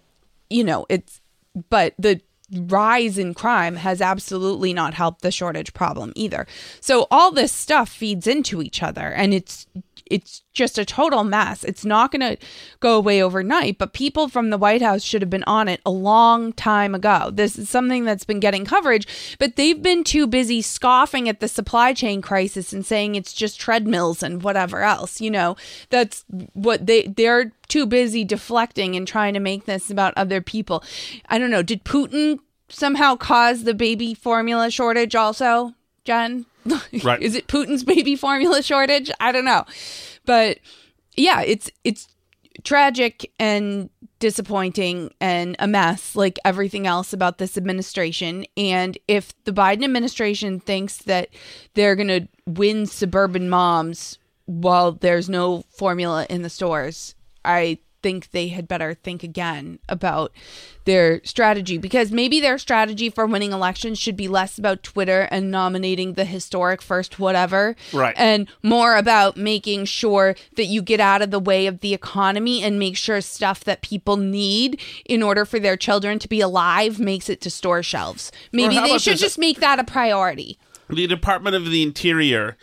you 0.49 0.65
know, 0.65 0.87
it's, 0.89 1.21
but 1.69 1.95
the 1.99 2.21
rise 2.53 3.19
in 3.19 3.35
crime 3.35 3.77
has 3.77 4.01
absolutely 4.01 4.73
not 4.73 4.95
helped 4.95 5.23
the 5.23 5.31
shortage 5.31 5.73
problem 5.73 6.13
either. 6.17 6.47
So 6.81 7.07
all 7.11 7.31
this 7.31 7.53
stuff 7.53 7.89
feeds 7.89 8.27
into 8.27 8.63
each 8.63 8.83
other 8.83 9.09
and 9.09 9.33
it's 9.33 9.67
it's 10.11 10.43
just 10.53 10.77
a 10.77 10.85
total 10.85 11.23
mess. 11.25 11.65
It's 11.65 11.85
not 11.85 12.11
going 12.11 12.21
to 12.21 12.37
go 12.81 12.97
away 12.97 13.23
overnight, 13.23 13.79
but 13.79 13.93
people 13.93 14.29
from 14.29 14.51
the 14.51 14.59
White 14.59 14.83
House 14.83 15.03
should 15.03 15.23
have 15.23 15.31
been 15.31 15.45
on 15.45 15.69
it 15.69 15.81
a 15.87 15.91
long 15.91 16.53
time 16.53 16.95
ago. 16.95 17.31
This 17.33 17.57
is 17.57 17.71
something 17.71 18.05
that's 18.05 18.25
been 18.25 18.41
getting 18.41 18.65
coverage, 18.65 19.37
but 19.39 19.55
they've 19.55 19.81
been 19.81 20.03
too 20.03 20.27
busy 20.27 20.61
scoffing 20.61 21.29
at 21.29 21.39
the 21.39 21.49
supply 21.49 21.93
chain 21.93 22.21
crisis 22.21 22.73
and 22.73 22.85
saying 22.85 23.15
it's 23.15 23.33
just 23.33 23.61
treadmills 23.61 24.23
and 24.23 24.43
whatever 24.43 24.83
else. 24.83 25.21
You 25.21 25.31
know, 25.31 25.57
that's 25.89 26.25
what 26.53 26.87
they 26.87 27.07
they're 27.07 27.53
too 27.71 27.87
busy 27.87 28.25
deflecting 28.25 28.97
and 28.97 29.09
trying 29.09 29.33
to 29.33 29.41
make 29.41 29.65
this 29.65 29.91
about 29.91 30.13
other 30.17 30.43
people. 30.43 30.85
I 31.29 31.39
don't 31.39 31.51
know. 31.51 31.63
Did 31.63 31.85
Putin 31.85 32.39
somehow 32.69 33.17
cause 33.17 33.65
the 33.65 33.75
baby 33.75 34.13
formula 34.13 34.71
shortage 34.71 35.15
also, 35.15 35.75
Jen? 36.05 36.47
Right. 37.03 37.23
Is 37.23 37.35
it 37.35 37.47
Putin's 37.47 37.85
baby 37.85 38.17
formula 38.17 38.63
shortage? 38.63 39.11
I 39.19 39.33
don't 39.33 39.47
know. 39.47 39.65
But 40.27 40.59
yeah, 41.17 41.41
it's 41.41 41.71
it's 41.85 42.07
tragic 42.65 43.33
and 43.39 43.89
disappointing 44.19 45.11
and 45.21 45.57
a 45.59 45.67
mess 45.67 46.15
like 46.15 46.39
everything 46.45 46.87
else 46.87 47.15
about 47.15 47.39
this 47.39 47.57
administration 47.57 48.45
and 48.55 48.99
if 49.09 49.33
the 49.45 49.53
Biden 49.53 49.83
administration 49.83 50.61
thinks 50.61 50.99
that 50.99 51.31
they're 51.73 51.97
going 51.97 52.09
to 52.09 52.29
win 52.47 52.85
suburban 52.85 53.49
moms 53.49 54.19
while 54.45 54.93
there's 54.93 55.31
no 55.31 55.65
formula 55.71 56.27
in 56.29 56.43
the 56.43 56.51
stores, 56.51 57.15
I 57.45 57.79
think 58.03 58.31
they 58.31 58.49
had 58.49 58.67
better 58.67 58.95
think 58.95 59.23
again 59.23 59.79
about 59.87 60.33
their 60.87 61.21
strategy 61.23 61.77
because 61.77 62.11
maybe 62.11 62.41
their 62.41 62.57
strategy 62.57 63.11
for 63.11 63.27
winning 63.27 63.53
elections 63.53 63.99
should 63.99 64.17
be 64.17 64.27
less 64.27 64.57
about 64.57 64.83
Twitter 64.83 65.29
and 65.31 65.51
nominating 65.51 66.15
the 66.15 66.25
historic 66.25 66.81
first 66.81 67.19
whatever 67.19 67.77
Right. 67.93 68.15
and 68.17 68.49
more 68.63 68.97
about 68.97 69.37
making 69.37 69.85
sure 69.85 70.35
that 70.57 70.65
you 70.65 70.81
get 70.81 70.99
out 70.99 71.21
of 71.21 71.31
the 71.31 71.39
way 71.39 71.67
of 71.67 71.81
the 71.81 71.93
economy 71.93 72.63
and 72.63 72.79
make 72.79 72.97
sure 72.97 73.21
stuff 73.21 73.65
that 73.65 73.83
people 73.83 74.17
need 74.17 74.81
in 75.05 75.23
order 75.23 75.45
for 75.45 75.61
their 75.61 75.77
children 75.77 76.19
to 76.21 76.29
be 76.29 76.41
alive 76.41 76.99
makes 76.99 77.29
it 77.29 77.43
to 77.43 77.51
store 77.51 77.83
shelves. 77.83 78.33
Maybe 78.51 78.77
they 78.81 78.97
should 78.97 79.19
just 79.19 79.39
make 79.39 79.61
that 79.61 79.79
a 79.79 79.85
priority. 79.85 80.59
the 80.89 81.07
Department 81.07 81.55
of 81.55 81.67
the 81.71 81.83
Interior, 81.83 82.57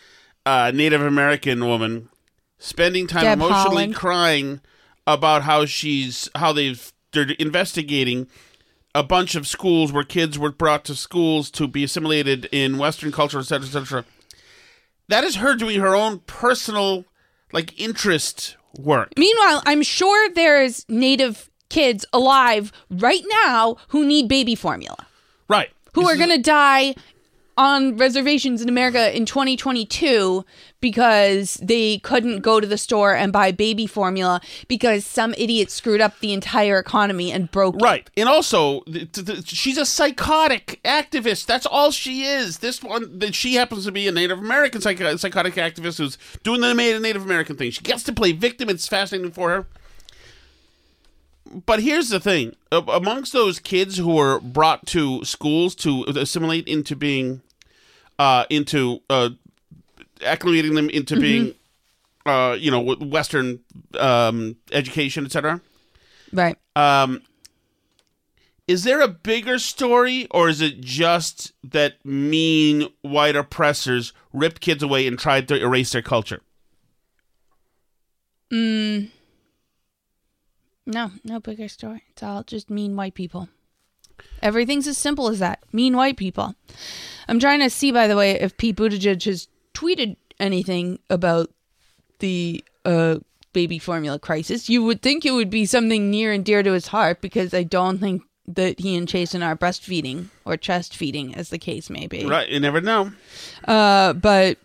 uh, 0.47 0.71
Native 0.73 1.03
American 1.03 1.63
woman, 1.65 2.09
spending 2.59 3.07
time 3.07 3.23
Deb 3.23 3.39
emotionally 3.39 3.87
Haaland. 3.87 3.95
crying 3.95 4.61
about 5.05 5.43
how 5.43 5.65
she's 5.65 6.29
how 6.35 6.53
they've 6.53 6.91
they're 7.13 7.31
investigating 7.39 8.27
a 8.93 9.03
bunch 9.03 9.35
of 9.35 9.47
schools 9.47 9.91
where 9.91 10.03
kids 10.03 10.39
were 10.39 10.51
brought 10.51 10.83
to 10.85 10.95
schools 10.95 11.51
to 11.51 11.67
be 11.67 11.83
assimilated 11.83 12.49
in 12.51 12.77
Western 12.77 13.11
culture, 13.11 13.39
etc., 13.39 13.65
etc. 13.67 14.05
That 15.07 15.23
is 15.23 15.35
her 15.35 15.55
doing 15.55 15.79
her 15.79 15.95
own 15.95 16.19
personal 16.19 17.05
like 17.53 17.79
interest 17.79 18.57
work. 18.77 19.13
Meanwhile, 19.17 19.63
I'm 19.65 19.83
sure 19.83 20.29
there's 20.33 20.85
native 20.89 21.49
kids 21.69 22.05
alive 22.11 22.71
right 22.89 23.23
now 23.43 23.77
who 23.89 24.05
need 24.05 24.27
baby 24.27 24.55
formula. 24.55 25.05
Right. 25.47 25.69
who 25.93 26.01
This 26.01 26.11
are 26.11 26.17
going 26.17 26.29
to 26.29 26.41
die 26.41 26.95
on 27.57 27.97
reservations 27.97 28.61
in 28.61 28.69
America 28.69 29.15
in 29.15 29.25
2022 29.25 30.45
because 30.79 31.55
they 31.55 31.97
couldn't 31.99 32.41
go 32.41 32.59
to 32.59 32.67
the 32.67 32.77
store 32.77 33.15
and 33.15 33.33
buy 33.33 33.51
baby 33.51 33.87
formula 33.87 34.39
because 34.67 35.05
some 35.05 35.33
idiot 35.37 35.71
screwed 35.71 36.01
up 36.01 36.19
the 36.19 36.33
entire 36.33 36.77
economy 36.77 37.31
and 37.31 37.49
broke 37.51 37.75
it. 37.75 37.81
Right. 37.81 38.09
And 38.15 38.29
also, 38.29 38.81
th- 38.81 39.11
th- 39.11 39.27
th- 39.27 39.47
she's 39.47 39.77
a 39.77 39.85
psychotic 39.85 40.79
activist. 40.85 41.45
That's 41.47 41.65
all 41.65 41.89
she 41.91 42.23
is. 42.25 42.59
This 42.59 42.83
one, 42.83 43.19
that 43.19 43.33
she 43.33 43.55
happens 43.55 43.85
to 43.85 43.91
be 43.91 44.07
a 44.07 44.11
Native 44.11 44.37
American 44.39 44.81
psych- 44.81 44.99
psychotic 45.19 45.55
activist 45.55 45.97
who's 45.97 46.17
doing 46.43 46.61
the 46.61 46.73
Native 46.73 47.23
American 47.23 47.55
thing. 47.55 47.71
She 47.71 47.81
gets 47.81 48.03
to 48.03 48.13
play 48.13 48.31
victim. 48.31 48.69
It's 48.69 48.87
fascinating 48.87 49.31
for 49.31 49.49
her. 49.49 49.65
but 51.65 51.81
here's 51.81 52.09
the 52.09 52.19
thing: 52.19 52.55
amongst 52.71 53.33
those 53.33 53.57
kids 53.59 53.97
who 53.97 54.13
were 54.15 54.39
brought 54.39 54.85
to 54.87 55.23
schools 55.23 55.75
to 55.75 56.03
assimilate 56.15 56.67
into 56.67 56.95
being, 56.95 57.41
uh, 58.19 58.45
into 58.49 58.99
uh, 59.09 59.29
acclimating 60.19 60.75
them 60.75 60.89
into 60.89 61.15
Mm-hmm. 61.15 61.21
being, 61.21 61.55
uh, 62.25 62.55
you 62.59 62.71
know, 62.71 62.81
Western 62.81 63.59
um, 63.99 64.55
education, 64.71 65.25
etc. 65.25 65.61
Right. 66.33 66.57
Um, 66.75 67.21
is 68.67 68.83
there 68.83 68.99
a 68.99 69.07
bigger 69.07 69.59
story, 69.59 70.27
or 70.31 70.49
is 70.49 70.59
it 70.59 70.81
just 70.81 71.53
that 71.63 72.03
mean 72.05 72.89
white 73.01 73.35
oppressors 73.37 74.11
ripped 74.33 74.59
kids 74.59 74.83
away 74.83 75.07
and 75.07 75.17
tried 75.17 75.47
to 75.47 75.55
erase 75.55 75.93
their 75.93 76.01
culture? 76.01 76.41
Mm. 78.51 79.09
No, 80.85 81.11
no 81.23 81.39
bigger 81.39 81.67
story. 81.67 82.03
It's 82.11 82.23
all 82.23 82.43
just 82.43 82.69
mean 82.69 82.95
white 82.95 83.13
people. 83.13 83.49
Everything's 84.41 84.87
as 84.87 84.97
simple 84.97 85.27
as 85.27 85.39
that. 85.39 85.59
Mean 85.71 85.95
white 85.95 86.17
people. 86.17 86.55
I'm 87.27 87.39
trying 87.39 87.59
to 87.59 87.69
see, 87.69 87.91
by 87.91 88.07
the 88.07 88.15
way, 88.15 88.31
if 88.31 88.57
Pete 88.57 88.75
Buttigieg 88.75 89.23
has 89.23 89.47
tweeted 89.77 90.15
anything 90.39 90.99
about 91.09 91.51
the 92.19 92.63
uh, 92.85 93.17
baby 93.53 93.79
formula 93.79 94.19
crisis. 94.19 94.69
You 94.69 94.83
would 94.83 95.01
think 95.01 95.25
it 95.25 95.31
would 95.31 95.49
be 95.49 95.65
something 95.65 96.09
near 96.09 96.31
and 96.31 96.43
dear 96.43 96.63
to 96.63 96.71
his 96.71 96.87
heart 96.87 97.21
because 97.21 97.53
I 97.53 97.63
don't 97.63 97.99
think 97.99 98.23
that 98.47 98.79
he 98.79 98.95
and 98.95 99.07
Chasten 99.07 99.43
are 99.43 99.55
breastfeeding 99.55 100.27
or 100.45 100.57
chest 100.57 100.95
feeding, 100.95 101.35
as 101.35 101.49
the 101.49 101.57
case 101.59 101.89
may 101.89 102.07
be. 102.07 102.25
Right, 102.25 102.49
you 102.49 102.59
never 102.59 102.81
know. 102.81 103.11
Uh, 103.67 104.13
but 104.13 104.57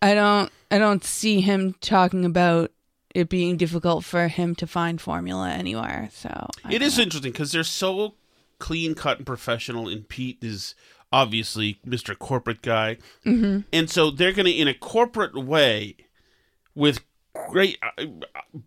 I 0.00 0.14
don't 0.14 0.50
I 0.70 0.78
don't 0.78 1.04
see 1.04 1.40
him 1.40 1.74
talking 1.80 2.24
about 2.24 2.70
it 3.14 3.28
being 3.28 3.56
difficult 3.56 4.04
for 4.04 4.28
him 4.28 4.54
to 4.54 4.66
find 4.66 5.00
formula 5.00 5.50
anywhere. 5.50 6.08
So 6.12 6.48
I 6.64 6.74
It 6.74 6.82
is 6.82 6.98
interesting 6.98 7.32
because 7.32 7.50
they're 7.52 7.64
so 7.64 8.14
clean 8.58 8.94
cut 8.94 9.18
and 9.18 9.26
professional, 9.26 9.88
and 9.88 10.08
Pete 10.08 10.38
is 10.42 10.74
obviously 11.12 11.80
Mr. 11.86 12.18
Corporate 12.18 12.62
guy. 12.62 12.98
Mhm. 13.26 13.64
And 13.72 13.90
so 13.90 14.10
they're 14.10 14.32
going 14.32 14.46
to, 14.46 14.52
in 14.52 14.68
a 14.68 14.74
corporate 14.74 15.34
way, 15.34 15.96
with 16.74 17.00
great 17.48 17.78
uh, 17.98 18.04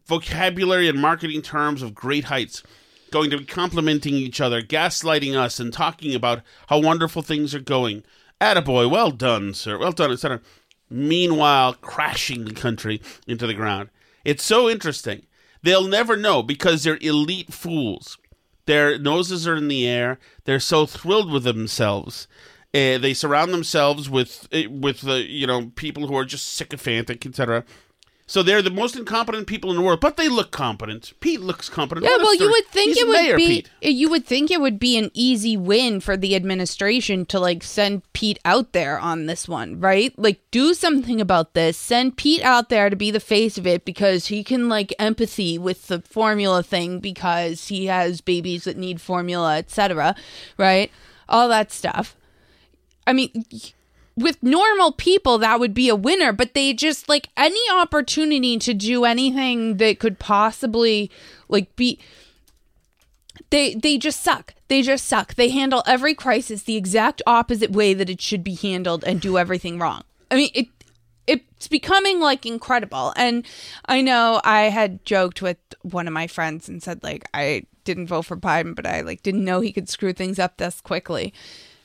vocabulary 0.05 0.87
and 0.87 0.99
marketing 0.99 1.41
terms 1.41 1.81
of 1.81 1.93
great 1.93 2.25
heights, 2.25 2.63
going 3.11 3.29
to 3.29 3.37
be 3.37 3.45
complimenting 3.45 4.13
each 4.15 4.41
other, 4.41 4.61
gaslighting 4.61 5.35
us, 5.35 5.59
and 5.59 5.71
talking 5.71 6.13
about 6.15 6.41
how 6.67 6.79
wonderful 6.79 7.21
things 7.21 7.53
are 7.53 7.59
going. 7.59 8.03
Attaboy, 8.41 8.89
well 8.89 9.11
done, 9.11 9.53
sir, 9.53 9.77
well 9.77 9.91
done, 9.91 10.11
etc. 10.11 10.41
Meanwhile, 10.89 11.75
crashing 11.75 12.45
the 12.45 12.53
country 12.53 13.01
into 13.27 13.47
the 13.47 13.53
ground. 13.53 13.89
It's 14.25 14.43
so 14.43 14.69
interesting. 14.69 15.25
They'll 15.61 15.87
never 15.87 16.17
know 16.17 16.43
because 16.43 16.83
they're 16.83 16.97
elite 17.01 17.53
fools. 17.53 18.17
Their 18.65 18.97
noses 18.97 19.47
are 19.47 19.55
in 19.55 19.67
the 19.67 19.87
air. 19.87 20.19
They're 20.45 20.59
so 20.59 20.85
thrilled 20.85 21.31
with 21.31 21.43
themselves. 21.43 22.27
Uh, 22.73 22.97
they 22.97 23.13
surround 23.13 23.53
themselves 23.53 24.09
with 24.09 24.47
uh, 24.51 24.69
with 24.69 25.01
the 25.01 25.29
you 25.29 25.45
know 25.45 25.71
people 25.75 26.07
who 26.07 26.15
are 26.15 26.25
just 26.25 26.53
sycophantic, 26.53 27.25
etc. 27.25 27.63
So 28.25 28.41
they're 28.41 28.61
the 28.61 28.69
most 28.71 28.95
incompetent 28.95 29.47
people 29.47 29.69
in 29.69 29.75
the 29.75 29.81
world, 29.83 29.99
but 29.99 30.15
they 30.15 30.29
look 30.29 30.49
competent. 30.49 31.11
Pete 31.19 31.41
looks 31.41 31.67
competent. 31.67 32.05
Yeah, 32.05 32.17
well, 32.17 32.33
you 32.33 32.49
would 32.49 32.65
think 32.67 32.89
He's 32.93 33.01
it 33.01 33.07
would 33.07 33.13
Mayor 33.21 33.35
be 33.35 33.47
Pete. 33.47 33.69
you 33.81 34.09
would 34.09 34.25
think 34.25 34.49
it 34.49 34.61
would 34.61 34.79
be 34.79 34.97
an 34.97 35.11
easy 35.13 35.57
win 35.57 35.99
for 35.99 36.15
the 36.15 36.33
administration 36.33 37.25
to 37.27 37.39
like 37.39 37.63
send 37.63 38.01
Pete 38.13 38.39
out 38.45 38.71
there 38.71 38.97
on 38.97 39.25
this 39.25 39.47
one, 39.47 39.77
right? 39.79 40.17
Like 40.17 40.39
do 40.51 40.73
something 40.73 41.19
about 41.19 41.53
this. 41.53 41.77
Send 41.77 42.15
Pete 42.15 42.41
out 42.43 42.69
there 42.69 42.89
to 42.89 42.95
be 42.95 43.11
the 43.11 43.19
face 43.19 43.57
of 43.57 43.67
it 43.67 43.83
because 43.83 44.27
he 44.27 44.41
can 44.41 44.69
like 44.69 44.93
empathy 44.97 45.57
with 45.57 45.87
the 45.87 45.99
formula 46.01 46.63
thing 46.63 46.99
because 46.99 47.67
he 47.67 47.87
has 47.87 48.21
babies 48.21 48.63
that 48.63 48.77
need 48.77 49.01
formula, 49.01 49.57
etc., 49.57 50.15
right? 50.57 50.89
All 51.27 51.49
that 51.49 51.73
stuff. 51.73 52.15
I 53.05 53.11
mean, 53.11 53.45
with 54.15 54.41
normal 54.43 54.91
people 54.91 55.37
that 55.39 55.59
would 55.59 55.73
be 55.73 55.89
a 55.89 55.95
winner 55.95 56.31
but 56.31 56.53
they 56.53 56.73
just 56.73 57.09
like 57.09 57.29
any 57.35 57.59
opportunity 57.73 58.57
to 58.57 58.73
do 58.73 59.05
anything 59.05 59.77
that 59.77 59.99
could 59.99 60.19
possibly 60.19 61.09
like 61.49 61.75
be 61.75 61.99
they 63.49 63.75
they 63.75 63.97
just 63.97 64.21
suck. 64.21 64.53
They 64.67 64.81
just 64.81 65.05
suck. 65.05 65.35
They 65.35 65.49
handle 65.49 65.83
every 65.85 66.15
crisis 66.15 66.63
the 66.63 66.75
exact 66.75 67.21
opposite 67.27 67.71
way 67.71 67.93
that 67.93 68.09
it 68.09 68.21
should 68.21 68.43
be 68.43 68.55
handled 68.55 69.03
and 69.03 69.21
do 69.21 69.37
everything 69.37 69.79
wrong. 69.79 70.03
I 70.31 70.35
mean 70.35 70.49
it 70.53 70.67
it's 71.25 71.67
becoming 71.67 72.19
like 72.19 72.45
incredible. 72.45 73.13
And 73.15 73.45
i 73.85 74.01
know 74.01 74.41
i 74.43 74.63
had 74.63 75.05
joked 75.05 75.41
with 75.41 75.57
one 75.81 76.07
of 76.07 76.13
my 76.13 76.27
friends 76.27 76.67
and 76.67 76.81
said 76.81 77.03
like 77.03 77.25
i 77.33 77.63
didn't 77.83 78.07
vote 78.07 78.23
for 78.23 78.37
biden 78.37 78.75
but 78.75 78.85
i 78.85 79.01
like 79.01 79.21
didn't 79.23 79.43
know 79.43 79.59
he 79.59 79.73
could 79.73 79.89
screw 79.89 80.13
things 80.13 80.39
up 80.39 80.57
this 80.57 80.79
quickly 80.81 81.33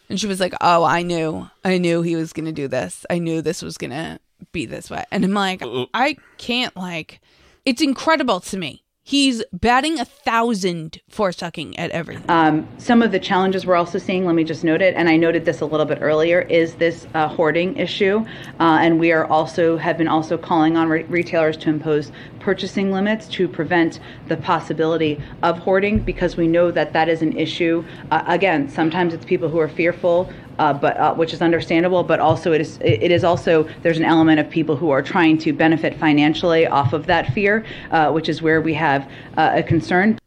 and 0.09 0.19
she 0.19 0.27
was 0.27 0.41
like, 0.41 0.55
"Oh, 0.61 0.85
I 0.85 1.03
knew. 1.03 1.49
I 1.65 1.79
knew 1.79 2.03
he 2.03 2.17
was 2.17 2.33
going 2.33 2.47
to 2.47 2.53
do 2.53 2.69
this. 2.69 3.05
I 3.11 3.19
knew 3.19 3.43
this 3.43 3.63
was 3.63 3.79
going 3.79 3.91
to 3.91 4.19
be 4.53 4.67
this 4.67 4.91
way." 4.91 5.05
And 5.11 5.25
I'm 5.25 5.35
like, 5.35 5.63
"I 5.95 6.17
can't 6.39 6.77
like 6.77 7.21
it's 7.65 7.83
incredible 7.83 8.41
to 8.41 8.57
me. 8.57 8.83
He's 9.03 9.43
batting 9.55 9.99
a 9.99 10.05
thousand 10.05 11.01
for 11.09 11.33
sucking 11.33 11.79
at 11.79 11.91
everything." 11.91 12.25
Um, 12.29 12.69
some 12.79 13.03
of 13.03 13.11
the 13.11 13.19
challenges 13.19 13.65
we're 13.65 13.77
also 13.77 13.99
seeing, 13.99 14.27
let 14.27 14.35
me 14.35 14.45
just 14.45 14.65
note 14.65 14.83
it, 14.83 14.95
and 14.97 15.09
I 15.09 15.17
noted 15.17 15.45
this 15.45 15.61
a 15.61 15.67
little 15.67 15.87
bit 15.87 15.99
earlier, 16.01 16.43
is 16.43 16.75
this 16.75 17.07
uh, 17.15 17.29
hoarding 17.29 17.77
issue, 17.77 18.25
uh, 18.61 18.79
and 18.81 18.99
we 18.99 19.13
are 19.13 19.27
also 19.27 19.77
have 19.79 19.97
been 19.97 20.09
also 20.09 20.37
calling 20.37 20.77
on 20.77 20.89
re- 20.89 21.05
retailers 21.05 21.57
to 21.59 21.71
impose 21.71 22.13
purchasing 22.41 22.93
limits 22.93 23.27
to 23.29 23.49
prevent 23.49 24.01
the 24.29 24.37
possibility 24.37 25.21
of 25.43 25.59
hoarding 25.59 25.99
because 25.99 26.37
we 26.37 26.47
know 26.47 26.71
that 26.71 26.93
that 26.93 27.09
is 27.09 27.23
an 27.23 27.37
issue. 27.37 27.85
Uh, 28.11 28.23
again, 28.27 28.69
sometimes 28.69 29.15
it's 29.15 29.25
people 29.25 29.49
who 29.49 29.59
are 29.59 29.69
fearful. 29.69 30.31
Uh, 30.59 30.73
but 30.73 30.97
uh, 30.97 31.15
which 31.15 31.33
is 31.33 31.41
understandable, 31.41 32.03
but 32.03 32.19
also 32.19 32.51
it 32.51 32.61
is 32.61 32.81
it 32.81 33.13
is 33.13 33.23
also 33.23 33.63
there's 33.83 33.97
an 33.97 34.05
element 34.05 34.41
of 34.41 34.51
people 34.51 34.75
who 34.75 34.91
are 34.91 35.03
trying 35.03 35.39
to 35.39 35.53
benefit 35.53 35.97
financially 36.01 36.67
off 36.67 36.93
of 36.93 37.07
that 37.07 37.33
fear, 37.33 37.65
uh, 37.93 38.11
which 38.11 38.29
is 38.29 38.43
where 38.43 38.61
we 38.61 38.75
have 38.75 39.09
uh, 39.37 39.53
a 39.55 39.63
concern. 39.63 40.19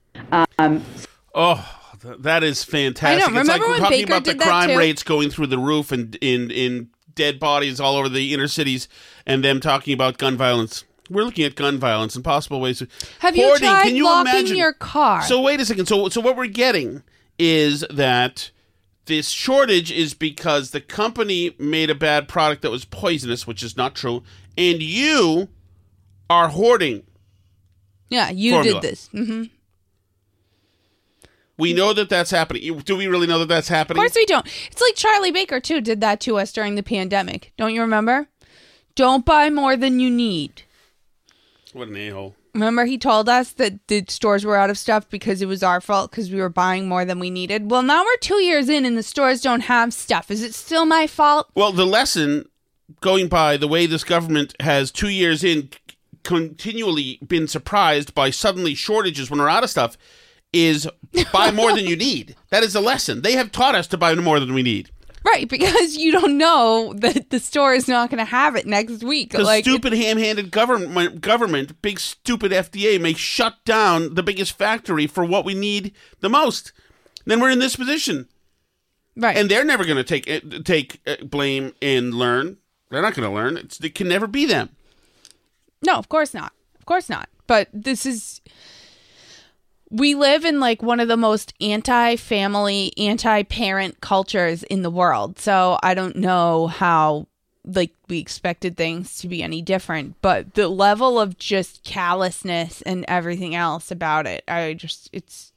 Um, 0.58 0.86
Oh, 1.34 1.66
th- 2.02 2.18
that 2.20 2.44
is 2.44 2.64
fantastic. 2.64 3.28
I 3.28 3.32
know. 3.34 3.40
It's 3.40 3.50
like 3.50 3.62
Remember 3.62 3.66
we're 3.66 3.72
when 3.72 3.82
talking 3.82 4.00
Baker 4.06 4.14
about 4.14 4.26
the 4.26 4.36
crime 4.36 4.78
rates 4.78 5.04
going 5.04 5.30
through 5.30 5.48
the 5.48 5.58
roof 5.58 5.92
and 5.92 6.16
in 6.22 6.52
in 6.52 6.90
dead 7.16 7.40
bodies 7.40 7.80
all 7.80 7.98
over 7.98 8.10
the 8.10 8.34
inner 8.34 8.48
cities, 8.48 8.88
and 9.26 9.44
them 9.44 9.60
talking 9.60 9.94
about 9.94 10.18
gun 10.18 10.38
violence. 10.38 10.86
We're 11.12 11.24
looking 11.24 11.44
at 11.46 11.56
gun 11.56 11.78
violence 11.78 12.16
and 12.16 12.24
possible 12.24 12.62
ways. 12.62 12.80
To, 12.80 12.88
Have 13.20 13.36
you 13.36 13.46
Hoarding, 13.46 13.68
tried 13.68 13.84
can 13.84 13.96
you 13.96 14.06
locking 14.06 14.32
imagine? 14.34 14.58
your 14.58 14.74
car? 14.74 15.22
So 15.24 15.42
wait 15.42 15.60
a 15.60 15.66
second. 15.66 15.86
So 15.88 16.10
so 16.10 16.22
what 16.22 16.36
we're 16.38 16.48
getting 16.48 17.04
is 17.38 17.84
that 17.90 18.52
this 19.06 19.30
shortage 19.30 19.92
is 19.92 20.14
because 20.14 20.72
the 20.72 20.80
company 20.82 21.56
made 21.60 21.90
a 21.90 21.96
bad 21.96 22.28
product 22.28 22.62
that 22.62 22.72
was 22.72 22.86
poisonous, 22.86 23.46
which 23.46 23.62
is 23.64 23.76
not 23.76 23.96
true, 23.96 24.24
and 24.58 24.82
you 24.82 25.50
are 26.30 26.48
hoarding. 26.50 27.04
yeah, 28.10 28.30
you 28.30 28.52
Formula. 28.54 28.80
did 28.80 28.90
this. 28.92 29.08
hmm 29.12 29.44
We 31.58 31.74
know 31.74 31.94
that 31.94 32.10
that's 32.10 32.32
happening. 32.32 32.78
Do 32.80 32.96
we 32.96 33.08
really 33.08 33.28
know 33.28 33.40
that 33.40 33.48
that's 33.48 33.68
happening? 33.68 34.00
Of 34.00 34.04
course 34.04 34.16
we 34.16 34.26
don't. 34.26 34.46
It's 34.72 34.82
like 34.82 34.96
Charlie 34.96 35.32
Baker 35.32 35.60
too 35.60 35.82
did 35.82 36.02
that 36.02 36.20
to 36.22 36.38
us 36.38 36.52
during 36.52 36.76
the 36.76 36.84
pandemic. 36.84 37.52
Don't 37.58 37.74
you 37.74 37.82
remember? 37.82 38.28
Don't 38.96 39.26
buy 39.26 39.50
more 39.50 39.78
than 39.78 40.00
you 40.00 40.10
need. 40.10 40.64
What 41.74 41.88
an 41.88 41.96
a-hole. 41.96 42.36
Remember, 42.54 42.86
he 42.86 42.98
told 42.98 43.30
us 43.30 43.52
that 43.54 43.88
the 43.88 44.04
stores 44.10 44.44
were 44.44 44.58
out 44.58 44.70
of 44.70 44.78
stuff 44.78 45.10
because 45.10 45.42
it 45.42 45.48
was 45.48 45.64
our 45.64 45.80
fault 45.80 46.12
because 46.12 46.30
we 46.32 46.40
were 46.40 46.50
buying 46.50 46.88
more 46.88 47.06
than 47.06 47.20
we 47.20 47.30
needed. 47.30 47.72
Well, 47.72 47.82
now 47.82 48.04
we're 48.04 48.18
two 48.18 48.42
years 48.44 48.68
in 48.68 48.86
and 48.86 48.98
the 48.98 49.04
stores 49.04 49.42
don't 49.42 49.62
have 49.62 49.94
stuff. 49.94 50.30
Is 50.30 50.44
it 50.44 50.54
still 50.54 50.86
my 50.86 51.08
fault? 51.08 51.50
Well, 51.56 51.72
the 51.72 51.86
lesson 51.86 52.46
going 53.00 53.28
by 53.30 53.56
the 53.56 53.70
way 53.70 53.86
this 53.86 54.04
government 54.04 54.54
has 54.60 54.92
two 54.92 55.08
years 55.10 55.44
in 55.46 55.70
c- 55.72 55.96
continually 56.24 57.20
been 57.26 57.48
surprised 57.48 58.14
by 58.14 58.30
suddenly 58.30 58.76
shortages 58.76 59.30
when 59.32 59.40
we're 59.40 59.48
out 59.48 59.64
of 59.64 59.70
stuff 59.70 59.98
is 60.52 60.90
buy 61.32 61.52
more 61.52 61.74
than 61.74 61.86
you 61.86 61.96
need. 61.96 62.36
That 62.50 62.64
is 62.64 62.74
the 62.74 62.82
lesson. 62.82 63.22
They 63.22 63.32
have 63.34 63.54
taught 63.54 63.76
us 63.76 63.88
to 63.88 63.98
buy 63.98 64.14
more 64.16 64.38
than 64.42 64.54
we 64.54 64.62
need. 64.62 64.92
Right, 65.24 65.48
because 65.48 65.98
you 65.98 66.12
don't 66.12 66.38
know 66.38 66.94
that 66.98 67.30
the 67.30 67.40
store 67.40 67.74
is 67.74 67.88
not 67.88 68.10
going 68.10 68.18
to 68.18 68.26
have 68.26 68.56
it 68.56 68.66
next 68.66 69.04
week. 69.04 69.30
Because 69.32 69.46
Like, 69.46 69.64
stupid 69.64 69.94
ham-handed 69.94 70.50
government, 70.50 71.22
government, 71.22 71.80
big 71.82 72.00
stupid 72.00 72.52
FDA 72.52 73.00
may 73.00 73.14
shut 73.14 73.64
down 73.64 74.16
the 74.16 74.24
biggest 74.24 74.58
factory 74.58 75.06
for 75.06 75.24
what 75.24 75.46
we 75.46 75.54
need 75.54 75.94
the 76.22 76.30
most. 76.30 76.72
Then 77.26 77.40
we're 77.40 77.52
in 77.52 77.60
this 77.60 77.76
position, 77.76 78.28
right? 79.16 79.38
and 79.38 79.50
they're 79.50 79.64
never 79.64 79.86
going 79.86 79.98
to 79.98 80.04
take 80.04 80.28
uh, 80.28 80.60
take 80.64 81.02
uh, 81.06 81.18
blame 81.24 81.74
and 81.84 82.16
learn. 82.16 82.58
They're 82.90 83.04
not 83.04 83.14
going 83.14 83.30
to 83.30 83.34
learn. 83.34 83.58
It's, 83.58 83.80
it 83.80 83.94
can 83.94 84.08
never 84.08 84.26
be 84.26 84.46
them. 84.46 84.70
No, 85.86 85.96
of 85.98 86.10
course 86.10 86.34
not. 86.34 86.52
Of 86.80 86.86
course 86.88 87.10
not. 87.10 87.30
But 87.46 87.68
this 87.72 88.08
is 88.08 88.42
we 89.92 90.16
live 90.16 90.46
in 90.46 90.60
like 90.60 90.82
one 90.82 91.00
of 91.00 91.10
the 91.10 91.18
most 91.18 91.54
anti-family, 91.60 92.94
anti-parent 92.98 94.02
cultures 94.02 94.64
in 94.64 94.82
the 94.82 94.90
world. 94.90 95.38
So 95.38 95.78
I 95.84 95.94
don't 95.94 96.16
know 96.16 96.68
how 96.68 97.28
like 97.66 97.92
we 98.08 98.18
expected 98.18 98.76
things 98.76 99.18
to 99.20 99.28
be 99.28 99.44
any 99.44 99.62
different, 99.62 100.16
but 100.22 100.56
the 100.56 100.68
level 100.68 101.20
of 101.20 101.38
just 101.38 101.84
callousness 101.84 102.82
and 102.84 103.06
everything 103.08 103.54
else 103.54 103.92
about 103.92 104.26
it, 104.26 104.44
I 104.48 104.74
just 104.74 105.10
it's 105.12 105.52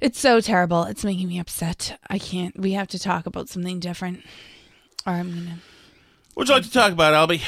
it's 0.00 0.18
so 0.18 0.40
terrible. 0.40 0.82
It's 0.82 1.04
making 1.04 1.28
me 1.28 1.38
upset. 1.38 1.98
I 2.10 2.18
can't. 2.18 2.58
We 2.58 2.72
have 2.72 2.88
to 2.88 2.98
talk 2.98 3.26
about 3.26 3.48
something 3.48 3.80
different. 3.80 4.22
Or 5.06 5.14
I'm 5.14 5.32
gonna. 5.32 5.58
What'd 6.34 6.48
you 6.48 6.54
like 6.56 6.64
to 6.64 6.70
talk 6.70 6.92
about, 6.92 7.14
Albie? 7.14 7.42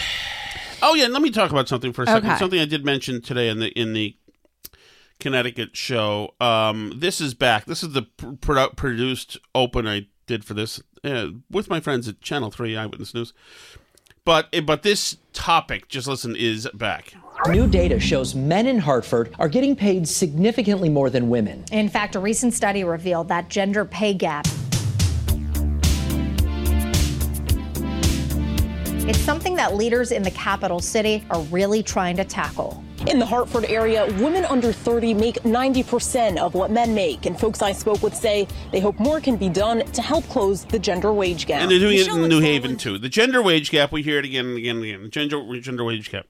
Oh 0.80 0.94
yeah, 0.94 1.08
let 1.08 1.20
me 1.20 1.30
talk 1.30 1.50
about 1.50 1.68
something 1.68 1.92
for 1.92 2.04
a 2.04 2.06
second. 2.06 2.30
Okay. 2.30 2.38
Something 2.38 2.60
I 2.60 2.64
did 2.64 2.84
mention 2.84 3.20
today 3.20 3.48
in 3.48 3.58
the 3.58 3.68
in 3.68 3.92
the 3.92 4.14
Connecticut 5.18 5.76
show. 5.76 6.34
Um, 6.40 6.92
this 6.96 7.20
is 7.20 7.34
back. 7.34 7.64
This 7.64 7.82
is 7.82 7.92
the 7.92 8.02
pr- 8.02 8.74
produced 8.76 9.38
open 9.54 9.86
I 9.86 10.06
did 10.26 10.44
for 10.44 10.54
this 10.54 10.82
uh, 11.04 11.28
with 11.50 11.70
my 11.70 11.80
friends 11.80 12.08
at 12.08 12.20
Channel 12.20 12.50
Three 12.50 12.76
Eyewitness 12.76 13.14
News. 13.14 13.32
But 14.24 14.48
eh, 14.52 14.60
but 14.60 14.82
this 14.82 15.16
topic, 15.32 15.88
just 15.88 16.08
listen, 16.08 16.34
is 16.36 16.68
back. 16.74 17.14
New 17.48 17.68
data 17.68 18.00
shows 18.00 18.34
men 18.34 18.66
in 18.66 18.78
Hartford 18.78 19.34
are 19.38 19.48
getting 19.48 19.76
paid 19.76 20.08
significantly 20.08 20.88
more 20.88 21.10
than 21.10 21.28
women. 21.28 21.64
In 21.70 21.88
fact, 21.88 22.16
a 22.16 22.18
recent 22.18 22.52
study 22.52 22.82
revealed 22.82 23.28
that 23.28 23.48
gender 23.48 23.84
pay 23.84 24.14
gap. 24.14 24.46
It's 29.08 29.20
something 29.20 29.54
that 29.54 29.76
leaders 29.76 30.10
in 30.10 30.24
the 30.24 30.32
capital 30.32 30.80
city 30.80 31.24
are 31.30 31.40
really 31.42 31.80
trying 31.80 32.16
to 32.16 32.24
tackle. 32.24 32.82
In 33.06 33.20
the 33.20 33.24
Hartford 33.24 33.64
area, 33.66 34.06
women 34.20 34.44
under 34.46 34.72
30 34.72 35.14
make 35.14 35.36
90% 35.44 36.38
of 36.38 36.54
what 36.54 36.72
men 36.72 36.92
make. 36.92 37.24
And 37.24 37.38
folks 37.38 37.62
I 37.62 37.70
spoke 37.70 38.02
with 38.02 38.16
say 38.16 38.48
they 38.72 38.80
hope 38.80 38.98
more 38.98 39.20
can 39.20 39.36
be 39.36 39.48
done 39.48 39.86
to 39.92 40.02
help 40.02 40.24
close 40.24 40.64
the 40.64 40.80
gender 40.80 41.12
wage 41.12 41.46
gap. 41.46 41.62
And 41.62 41.70
they're 41.70 41.78
doing 41.78 41.98
it 41.98 42.08
in 42.08 42.28
New 42.28 42.40
Haven 42.40 42.76
too. 42.76 42.98
The 42.98 43.08
gender 43.08 43.40
wage 43.40 43.70
gap, 43.70 43.92
we 43.92 44.02
hear 44.02 44.18
it 44.18 44.24
again 44.24 44.46
and 44.46 44.58
again 44.58 44.76
and 44.78 44.84
again. 44.84 45.02
The 45.04 45.08
gender 45.08 45.60
gender 45.60 45.84
wage 45.84 46.10
gap. 46.10 46.26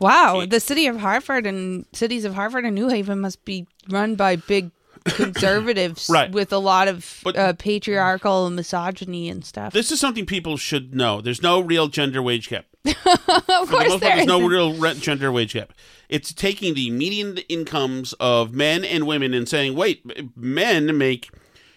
Wow, 0.00 0.44
the 0.44 0.58
city 0.58 0.88
of 0.88 0.98
Hartford 0.98 1.46
and 1.46 1.86
cities 1.92 2.24
of 2.24 2.34
Hartford 2.34 2.64
and 2.64 2.74
New 2.74 2.88
Haven 2.88 3.20
must 3.20 3.44
be 3.44 3.68
run 3.88 4.16
by 4.16 4.34
big 4.34 4.72
conservatives 5.04 6.08
Right. 6.10 6.30
with 6.30 6.52
a 6.52 6.58
lot 6.58 6.88
of 6.88 7.22
uh, 7.26 7.54
patriarchal 7.58 8.50
misogyny 8.50 9.28
and 9.28 9.44
stuff. 9.44 9.72
This 9.72 9.90
is 9.92 10.00
something 10.00 10.26
people 10.26 10.56
should 10.56 10.94
know. 10.94 11.20
There's 11.20 11.42
no 11.42 11.60
real 11.60 11.88
gender 11.88 12.22
wage 12.22 12.48
gap. 12.48 12.66
of 12.84 12.94
For 12.94 13.06
the 13.06 13.66
course, 13.68 13.88
part, 13.88 14.00
there's 14.00 14.26
no 14.26 14.46
real 14.46 14.74
re- 14.74 14.94
gender 14.94 15.30
wage 15.30 15.54
gap. 15.54 15.72
It's 16.08 16.32
taking 16.32 16.74
the 16.74 16.90
median 16.90 17.38
incomes 17.48 18.12
of 18.14 18.52
men 18.52 18.84
and 18.84 19.06
women 19.06 19.34
and 19.34 19.48
saying, 19.48 19.74
wait, 19.76 20.36
men 20.36 20.98
make, 20.98 21.30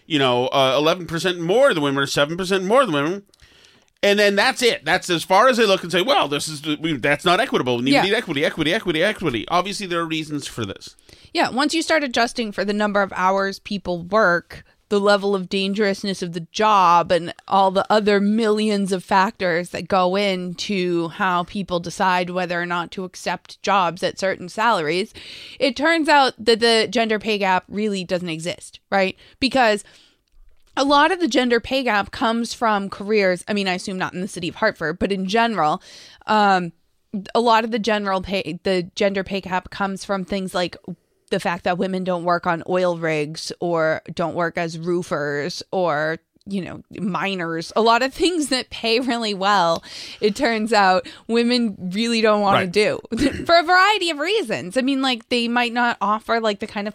you 0.06 0.18
know, 0.18 0.48
uh, 0.48 0.78
11% 0.80 1.38
more 1.38 1.72
than 1.72 1.82
women 1.82 2.02
or 2.02 2.06
7% 2.06 2.64
more 2.66 2.84
than 2.84 2.94
women. 2.94 3.22
And 4.02 4.18
then 4.18 4.36
that's 4.36 4.62
it. 4.62 4.84
That's 4.84 5.08
as 5.10 5.24
far 5.24 5.48
as 5.48 5.56
they 5.56 5.66
look 5.66 5.82
and 5.82 5.90
say, 5.90 6.02
well, 6.02 6.28
this 6.28 6.48
is 6.48 6.62
that's 7.00 7.24
not 7.24 7.40
equitable. 7.40 7.78
We 7.78 7.84
need, 7.84 7.92
Yeah. 7.94 8.02
we 8.02 8.08
need 8.10 8.16
equity, 8.16 8.44
equity, 8.44 8.72
equity, 8.72 9.02
equity. 9.02 9.48
Obviously, 9.48 9.86
there 9.86 10.00
are 10.00 10.06
reasons 10.06 10.46
for 10.46 10.64
this. 10.64 10.94
Yeah, 11.32 11.50
once 11.50 11.74
you 11.74 11.82
start 11.82 12.04
adjusting 12.04 12.52
for 12.52 12.64
the 12.64 12.72
number 12.72 13.02
of 13.02 13.12
hours 13.16 13.58
people 13.58 14.02
work, 14.02 14.64
the 14.88 15.00
level 15.00 15.34
of 15.34 15.48
dangerousness 15.48 16.22
of 16.22 16.32
the 16.32 16.46
job, 16.52 17.10
and 17.10 17.34
all 17.48 17.72
the 17.72 17.84
other 17.90 18.20
millions 18.20 18.92
of 18.92 19.02
factors 19.02 19.70
that 19.70 19.88
go 19.88 20.14
into 20.14 21.08
how 21.08 21.42
people 21.44 21.80
decide 21.80 22.30
whether 22.30 22.60
or 22.60 22.66
not 22.66 22.92
to 22.92 23.02
accept 23.04 23.60
jobs 23.62 24.04
at 24.04 24.20
certain 24.20 24.48
salaries, 24.48 25.12
it 25.58 25.74
turns 25.74 26.08
out 26.08 26.34
that 26.38 26.60
the 26.60 26.86
gender 26.88 27.18
pay 27.18 27.36
gap 27.38 27.64
really 27.68 28.04
doesn't 28.04 28.28
exist, 28.28 28.78
right? 28.90 29.16
Because 29.40 29.82
a 30.76 30.84
lot 30.84 31.12
of 31.12 31.20
the 31.20 31.28
gender 31.28 31.60
pay 31.60 31.82
gap 31.82 32.10
comes 32.10 32.52
from 32.54 32.90
careers. 32.90 33.44
I 33.48 33.52
mean, 33.54 33.68
I 33.68 33.74
assume 33.74 33.98
not 33.98 34.14
in 34.14 34.20
the 34.20 34.28
city 34.28 34.48
of 34.48 34.56
Hartford, 34.56 34.98
but 34.98 35.12
in 35.12 35.26
general, 35.26 35.82
um, 36.26 36.72
a 37.34 37.40
lot 37.40 37.64
of 37.64 37.70
the 37.70 37.78
general 37.78 38.20
pay, 38.20 38.58
the 38.62 38.90
gender 38.94 39.24
pay 39.24 39.40
gap 39.40 39.70
comes 39.70 40.04
from 40.04 40.24
things 40.24 40.54
like 40.54 40.76
the 41.30 41.40
fact 41.40 41.64
that 41.64 41.78
women 41.78 42.04
don't 42.04 42.24
work 42.24 42.46
on 42.46 42.62
oil 42.68 42.98
rigs 42.98 43.52
or 43.60 44.02
don't 44.14 44.34
work 44.34 44.56
as 44.58 44.78
roofers 44.78 45.62
or 45.72 46.18
you 46.48 46.62
know 46.62 46.80
miners 47.00 47.72
a 47.74 47.80
lot 47.82 48.02
of 48.02 48.14
things 48.14 48.50
that 48.50 48.70
pay 48.70 49.00
really 49.00 49.34
well 49.34 49.82
it 50.20 50.36
turns 50.36 50.72
out 50.72 51.08
women 51.26 51.74
really 51.92 52.20
don't 52.20 52.40
want 52.40 52.54
Right. 52.54 52.72
to 52.72 53.00
do 53.18 53.44
for 53.44 53.58
a 53.58 53.64
variety 53.64 54.10
of 54.10 54.18
reasons 54.20 54.76
i 54.76 54.80
mean 54.80 55.02
like 55.02 55.28
they 55.28 55.48
might 55.48 55.72
not 55.72 55.96
offer 56.00 56.38
like 56.38 56.60
the 56.60 56.68
kind 56.68 56.86
of 56.86 56.94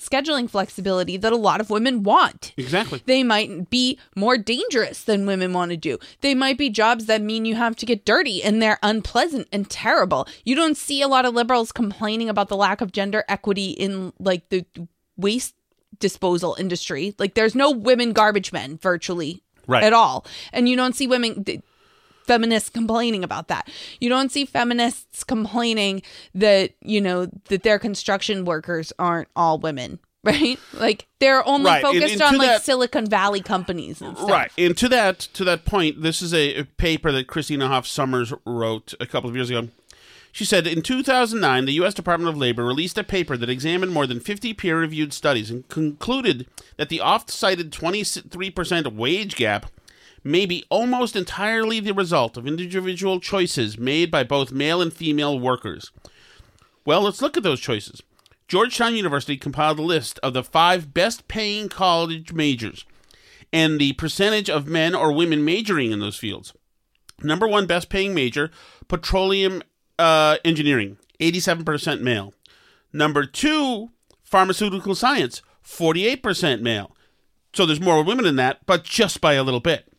scheduling 0.00 0.48
flexibility 0.48 1.16
that 1.16 1.32
a 1.32 1.36
lot 1.36 1.60
of 1.60 1.70
women 1.70 2.02
want 2.02 2.52
Exactly. 2.56 3.02
they 3.06 3.22
might 3.22 3.70
be 3.70 3.98
more 4.14 4.36
dangerous 4.36 5.02
than 5.04 5.24
women 5.26 5.52
want 5.52 5.70
to 5.70 5.76
do. 5.76 5.98
They 6.20 6.34
might 6.34 6.58
be 6.58 6.68
jobs 6.68 7.06
that 7.06 7.22
mean 7.22 7.44
you 7.46 7.54
have 7.54 7.76
to 7.76 7.86
get 7.86 8.04
dirty 8.04 8.42
and 8.42 8.60
they're 8.60 8.78
unpleasant 8.82 9.48
and 9.52 9.68
terrible. 9.70 10.28
You 10.44 10.54
don't 10.54 10.76
see 10.76 11.00
a 11.00 11.08
lot 11.08 11.24
of 11.24 11.34
liberals 11.34 11.72
complaining 11.72 12.28
about 12.28 12.48
the 12.48 12.56
lack 12.56 12.80
of 12.80 12.92
gender 12.92 13.24
equity 13.28 13.70
in 13.70 14.12
like 14.18 14.48
the 14.50 14.66
waste 15.16 15.54
disposal 15.98 16.56
industry. 16.58 17.14
Like 17.18 17.32
there's 17.34 17.54
no 17.54 17.70
women 17.70 18.12
garbage 18.12 18.52
men 18.52 18.76
virtually 18.78 19.42
Right. 19.68 19.82
at 19.82 19.92
all. 19.92 20.24
And 20.52 20.68
you 20.68 20.76
don't 20.76 20.94
see 20.94 21.06
women 21.08 21.44
feminists 22.26 22.68
complaining 22.68 23.24
about 23.24 23.48
that. 23.48 23.68
You 24.00 24.08
don't 24.08 24.30
see 24.30 24.44
feminists 24.44 25.24
complaining 25.24 26.02
that, 26.34 26.72
you 26.82 27.00
know, 27.00 27.26
that 27.48 27.62
their 27.62 27.78
construction 27.78 28.44
workers 28.44 28.92
aren't 28.98 29.28
all 29.36 29.58
women, 29.58 29.98
right? 30.24 30.58
Like 30.72 31.06
they're 31.20 31.46
only 31.46 31.70
Right, 31.70 31.82
focused 31.82 32.14
and 32.14 32.22
on 32.22 32.36
like 32.38 32.48
that- 32.48 32.62
Silicon 32.64 33.06
Valley 33.06 33.40
companies 33.40 34.00
and 34.02 34.16
stuff. 34.16 34.28
Right. 34.30 34.50
And 34.58 34.76
to 34.78 34.88
that 34.88 35.20
to 35.34 35.44
that 35.44 35.64
point, 35.64 36.02
this 36.02 36.20
is 36.20 36.34
a, 36.34 36.56
a 36.60 36.64
paper 36.64 37.12
that 37.12 37.26
Christina 37.28 37.68
Hoff 37.68 37.86
Sommers 37.86 38.32
wrote 38.44 38.94
a 39.00 39.06
couple 39.06 39.30
of 39.30 39.36
years 39.36 39.50
ago. 39.50 39.68
She 40.32 40.44
said 40.44 40.66
in 40.66 40.82
2009, 40.82 41.64
the 41.64 41.72
U.S. 41.74 41.94
Department 41.94 42.28
of 42.28 42.36
Labor 42.36 42.62
released 42.62 42.98
a 42.98 43.04
paper 43.04 43.38
that 43.38 43.48
examined 43.48 43.94
more 43.94 44.06
than 44.06 44.20
50 44.20 44.52
peer 44.52 44.78
reviewed 44.78 45.14
studies 45.14 45.50
and 45.50 45.66
concluded 45.68 46.46
that 46.76 46.90
the 46.90 47.00
oft 47.00 47.30
cited 47.30 47.72
23% 47.72 48.92
wage 48.94 49.34
gap 49.36 49.66
may 50.26 50.44
be 50.44 50.64
almost 50.68 51.14
entirely 51.14 51.78
the 51.78 51.94
result 51.94 52.36
of 52.36 52.46
individual 52.46 53.20
choices 53.20 53.78
made 53.78 54.10
by 54.10 54.24
both 54.24 54.50
male 54.50 54.82
and 54.82 54.92
female 54.92 55.38
workers. 55.38 55.92
Well, 56.84 57.02
let's 57.02 57.22
look 57.22 57.36
at 57.36 57.44
those 57.44 57.60
choices. 57.60 58.02
Georgetown 58.48 58.96
University 58.96 59.36
compiled 59.36 59.78
a 59.78 59.82
list 59.82 60.18
of 60.24 60.34
the 60.34 60.42
five 60.42 60.92
best 60.92 61.28
paying 61.28 61.68
college 61.68 62.32
majors 62.32 62.84
and 63.52 63.80
the 63.80 63.92
percentage 63.94 64.50
of 64.50 64.66
men 64.66 64.94
or 64.94 65.12
women 65.12 65.44
majoring 65.44 65.92
in 65.92 66.00
those 66.00 66.16
fields. 66.16 66.52
Number 67.22 67.46
one 67.46 67.66
best 67.66 67.88
paying 67.88 68.12
major, 68.12 68.50
petroleum 68.88 69.62
uh, 69.98 70.38
engineering, 70.44 70.98
87% 71.20 72.00
male. 72.00 72.34
Number 72.92 73.26
two, 73.26 73.90
pharmaceutical 74.22 74.94
science, 74.96 75.40
48% 75.64 76.60
male. 76.60 76.96
So 77.52 77.64
there's 77.64 77.80
more 77.80 78.02
women 78.02 78.26
in 78.26 78.36
that, 78.36 78.66
but 78.66 78.82
just 78.82 79.20
by 79.20 79.34
a 79.34 79.44
little 79.44 79.60
bit. 79.60 79.90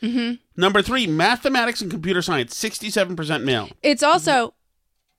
Hmm 0.00 0.32
Number 0.56 0.82
three, 0.82 1.06
mathematics 1.06 1.80
and 1.80 1.90
computer 1.90 2.20
science, 2.22 2.54
67% 2.60 3.44
male. 3.44 3.68
It's 3.82 4.02
also 4.02 4.54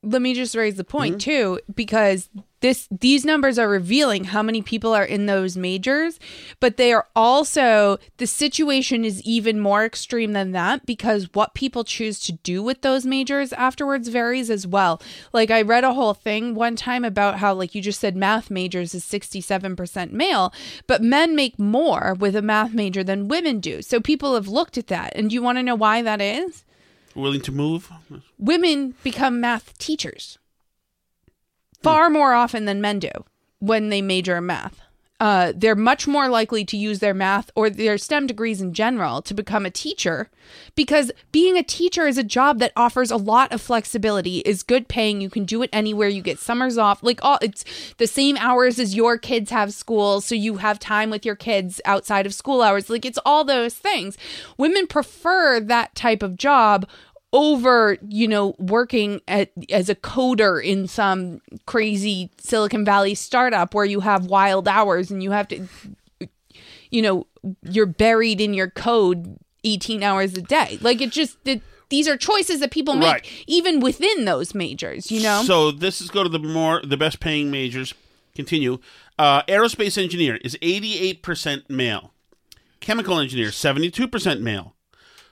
let 0.02 0.22
me 0.22 0.34
just 0.34 0.54
raise 0.54 0.76
the 0.76 0.84
point 0.84 1.16
Mm-hmm. 1.16 1.30
too 1.30 1.60
because 1.74 2.28
this 2.60 2.88
these 2.90 3.24
numbers 3.24 3.58
are 3.58 3.68
revealing 3.68 4.24
how 4.24 4.42
many 4.42 4.62
people 4.62 4.92
are 4.92 5.04
in 5.04 5.26
those 5.26 5.56
majors 5.56 6.18
but 6.60 6.76
they 6.76 6.92
are 6.92 7.06
also 7.16 7.98
the 8.18 8.26
situation 8.26 9.04
is 9.04 9.22
even 9.22 9.58
more 9.58 9.84
extreme 9.84 10.32
than 10.32 10.52
that 10.52 10.84
because 10.86 11.32
what 11.32 11.54
people 11.54 11.84
choose 11.84 12.18
to 12.20 12.32
do 12.32 12.62
with 12.62 12.82
those 12.82 13.06
majors 13.06 13.52
afterwards 13.54 14.08
varies 14.08 14.50
as 14.50 14.66
well. 14.66 15.00
Like 15.32 15.50
i 15.50 15.62
read 15.62 15.84
a 15.84 15.94
whole 15.94 16.14
thing 16.14 16.54
one 16.54 16.76
time 16.76 17.04
about 17.04 17.38
how 17.38 17.54
like 17.54 17.74
you 17.74 17.82
just 17.82 18.00
said 18.00 18.16
math 18.16 18.50
majors 18.50 18.94
is 18.94 19.04
67% 19.04 20.12
male 20.12 20.52
but 20.86 21.02
men 21.02 21.34
make 21.34 21.58
more 21.58 22.14
with 22.18 22.36
a 22.36 22.42
math 22.42 22.72
major 22.72 23.02
than 23.02 23.28
women 23.28 23.60
do. 23.60 23.82
So 23.82 24.00
people 24.00 24.34
have 24.34 24.48
looked 24.48 24.78
at 24.78 24.88
that. 24.88 25.12
And 25.14 25.30
do 25.30 25.34
you 25.34 25.42
want 25.42 25.58
to 25.58 25.62
know 25.62 25.74
why 25.74 26.02
that 26.02 26.20
is? 26.20 26.64
Willing 27.14 27.40
to 27.42 27.52
move? 27.52 27.90
women 28.38 28.94
become 29.02 29.40
math 29.40 29.76
teachers 29.78 30.38
far 31.82 32.10
more 32.10 32.32
often 32.32 32.64
than 32.64 32.80
men 32.80 32.98
do 32.98 33.10
when 33.58 33.88
they 33.88 34.02
major 34.02 34.36
in 34.36 34.46
math. 34.46 34.80
Uh, 35.20 35.52
they're 35.54 35.76
much 35.76 36.06
more 36.06 36.28
likely 36.28 36.64
to 36.64 36.78
use 36.78 37.00
their 37.00 37.12
math 37.12 37.50
or 37.54 37.68
their 37.68 37.98
STEM 37.98 38.26
degrees 38.26 38.62
in 38.62 38.72
general 38.72 39.20
to 39.20 39.34
become 39.34 39.66
a 39.66 39.70
teacher 39.70 40.30
because 40.74 41.12
being 41.30 41.58
a 41.58 41.62
teacher 41.62 42.06
is 42.06 42.16
a 42.16 42.24
job 42.24 42.58
that 42.58 42.72
offers 42.74 43.10
a 43.10 43.18
lot 43.18 43.52
of 43.52 43.60
flexibility, 43.60 44.38
is 44.38 44.62
good 44.62 44.88
paying. 44.88 45.20
You 45.20 45.28
can 45.28 45.44
do 45.44 45.62
it 45.62 45.68
anywhere. 45.74 46.08
You 46.08 46.22
get 46.22 46.38
summers 46.38 46.78
off. 46.78 47.02
Like 47.02 47.22
all, 47.22 47.38
it's 47.42 47.66
the 47.98 48.06
same 48.06 48.38
hours 48.38 48.78
as 48.78 48.96
your 48.96 49.18
kids 49.18 49.50
have 49.50 49.74
school, 49.74 50.22
so 50.22 50.34
you 50.34 50.56
have 50.56 50.78
time 50.78 51.10
with 51.10 51.26
your 51.26 51.36
kids 51.36 51.82
outside 51.84 52.24
of 52.24 52.32
school 52.32 52.62
hours. 52.62 52.88
Like 52.88 53.04
it's 53.04 53.18
all 53.26 53.44
those 53.44 53.74
things. 53.74 54.16
Women 54.56 54.86
prefer 54.86 55.60
that 55.60 55.94
type 55.94 56.22
of 56.22 56.38
job 56.38 56.88
over 57.32 57.96
you 58.08 58.26
know 58.26 58.54
working 58.58 59.20
at 59.28 59.50
as 59.70 59.88
a 59.88 59.94
coder 59.94 60.62
in 60.62 60.88
some 60.88 61.40
crazy 61.66 62.30
silicon 62.38 62.84
valley 62.84 63.14
startup 63.14 63.72
where 63.74 63.84
you 63.84 64.00
have 64.00 64.26
wild 64.26 64.66
hours 64.66 65.10
and 65.12 65.22
you 65.22 65.30
have 65.30 65.46
to 65.48 65.66
you 66.90 67.00
know 67.02 67.26
you're 67.62 67.86
buried 67.86 68.40
in 68.40 68.52
your 68.54 68.68
code 68.68 69.38
18 69.62 70.02
hours 70.02 70.34
a 70.36 70.42
day. 70.42 70.78
Like 70.80 71.00
it 71.00 71.10
just 71.12 71.36
it, 71.44 71.62
these 71.90 72.08
are 72.08 72.16
choices 72.16 72.60
that 72.60 72.70
people 72.70 72.94
make 72.96 73.12
Right. 73.12 73.44
even 73.46 73.80
within 73.80 74.24
those 74.24 74.54
majors, 74.54 75.10
you 75.10 75.22
know? 75.22 75.42
So 75.44 75.70
this 75.70 76.00
is 76.00 76.08
go 76.10 76.22
to 76.22 76.28
the 76.28 76.38
more 76.38 76.80
the 76.82 76.96
best 76.96 77.20
paying 77.20 77.50
majors. 77.50 77.92
Continue. 78.34 78.78
Uh, 79.18 79.42
aerospace 79.42 80.02
engineer 80.02 80.36
is 80.36 80.56
eighty 80.62 80.98
eight 80.98 81.22
percent 81.22 81.68
male. 81.68 82.12
Chemical 82.80 83.18
engineer 83.18 83.52
seventy 83.52 83.90
two 83.90 84.08
percent 84.08 84.40
male. 84.40 84.74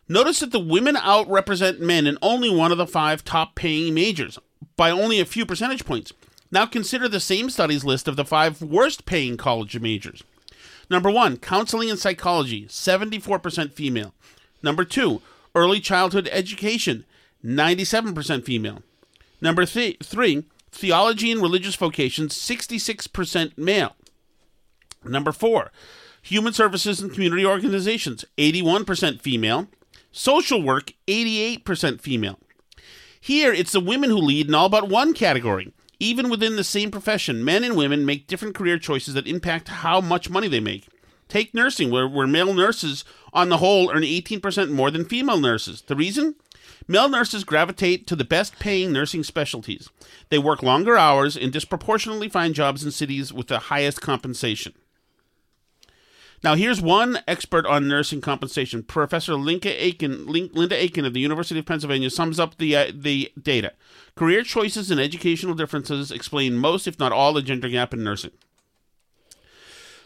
Notice 0.09 0.41
that 0.41 0.53
the 0.53 0.59
women 0.59 0.97
outrepresent 0.97 1.81
men 1.81 2.07
in 2.07 2.17
only 2.23 2.49
one 2.49 2.73
of 2.73 2.79
the 2.79 2.87
five 2.87 3.25
top 3.25 3.55
paying 3.55 3.93
majors 3.93 4.39
by 4.77 4.91
only 4.91 5.21
a 5.21 5.27
few 5.27 5.45
percentage 5.45 5.85
points. 5.85 6.13
Now 6.51 6.65
consider 6.65 7.09
the 7.09 7.21
same 7.21 7.51
studies 7.51 7.85
list 7.85 8.09
of 8.09 8.17
the 8.17 8.25
five 8.25 8.63
worst 8.63 9.05
paying 9.05 9.37
college 9.37 9.79
majors. 9.79 10.23
Number 10.89 11.11
one, 11.11 11.37
counseling 11.37 11.91
and 11.91 11.99
psychology, 11.99 12.67
74% 12.67 13.73
female. 13.73 14.15
Number 14.63 14.85
two, 14.85 15.21
early 15.55 15.81
childhood 15.81 16.29
education, 16.33 17.05
97% 17.45 18.45
female. 18.45 18.83
Number 19.41 19.67
th- 19.67 19.99
three, 20.03 20.45
theology 20.73 21.31
and 21.31 21.43
religious 21.43 21.77
vocations, 21.77 22.35
66% 22.35 23.59
male. 23.59 23.95
Number 25.05 25.33
four, 25.33 25.71
human 26.23 26.55
services 26.55 27.01
and 27.01 27.13
community 27.13 27.45
organizations, 27.45 28.25
81% 28.39 29.21
female. 29.21 29.69
Social 30.11 30.63
work, 30.63 30.93
88% 31.07 32.01
female. 32.01 32.39
Here, 33.21 33.53
it's 33.53 33.73
the 33.73 33.81
women 33.81 34.11
who 34.11 34.19
lead 34.19 34.49
in 34.49 34.55
all 34.55 34.69
but 34.69 34.89
one 34.89 35.13
category. 35.13 35.73
Even 36.01 36.31
within 36.31 36.57
the 36.57 36.65
same 36.65 36.91
profession, 36.91 37.45
men 37.45 37.65
and 37.65 37.77
women 37.77 38.07
make 38.07 38.29
different 38.29 38.55
career 38.55 38.79
choices 38.79 39.15
that 39.15 39.27
impact 39.27 39.69
how 39.69 40.01
much 40.01 40.31
money 40.31 40.49
they 40.49 40.61
make. 40.61 40.89
Take 41.29 41.53
nursing, 41.53 41.91
where, 41.91 42.09
where 42.09 42.27
male 42.27 42.55
nurses, 42.55 43.05
on 43.33 43.49
the 43.49 43.59
whole, 43.59 43.91
earn 43.91 44.03
18% 44.03 44.71
more 44.71 44.91
than 44.91 45.05
female 45.05 45.39
nurses. 45.39 45.83
The 45.83 45.97
reason? 45.97 46.37
Male 46.87 47.09
nurses 47.11 47.45
gravitate 47.45 48.07
to 48.07 48.17
the 48.17 48.25
best 48.25 48.59
paying 48.59 48.93
nursing 48.93 49.23
specialties. 49.23 49.91
They 50.31 50.39
work 50.39 50.63
longer 50.63 50.97
hours 50.97 51.37
and 51.37 51.53
disproportionately 51.53 52.29
find 52.29 52.55
jobs 52.55 52.83
in 52.83 52.93
cities 52.93 53.33
with 53.33 53.49
the 53.49 53.59
highest 53.59 54.01
compensation. 54.01 54.73
Now, 56.43 56.55
here's 56.55 56.81
one 56.81 57.19
expert 57.27 57.67
on 57.67 57.89
nursing 57.89 58.21
compensation. 58.21 58.85
Professor 58.85 59.35
Linda 59.35 59.71
Aiken, 59.85 60.27
Linda 60.27 60.77
Aiken 60.81 61.05
of 61.05 61.13
the 61.13 61.21
University 61.21 61.59
of 61.59 61.67
Pennsylvania 61.67 62.11
sums 62.11 62.39
up 62.39 62.59
the 62.59 62.77
uh, 62.77 62.93
the 62.95 63.33
data. 63.41 63.73
Career 64.15 64.43
choices 64.43 64.91
and 64.91 65.01
educational 65.01 65.55
differences 65.55 66.13
explain 66.13 66.57
most, 66.57 66.87
if 66.87 66.99
not 66.99 67.13
all, 67.13 67.33
the 67.33 67.43
gender 67.43 67.69
gap 67.69 67.93
in 67.93 68.05
nursing. 68.05 68.31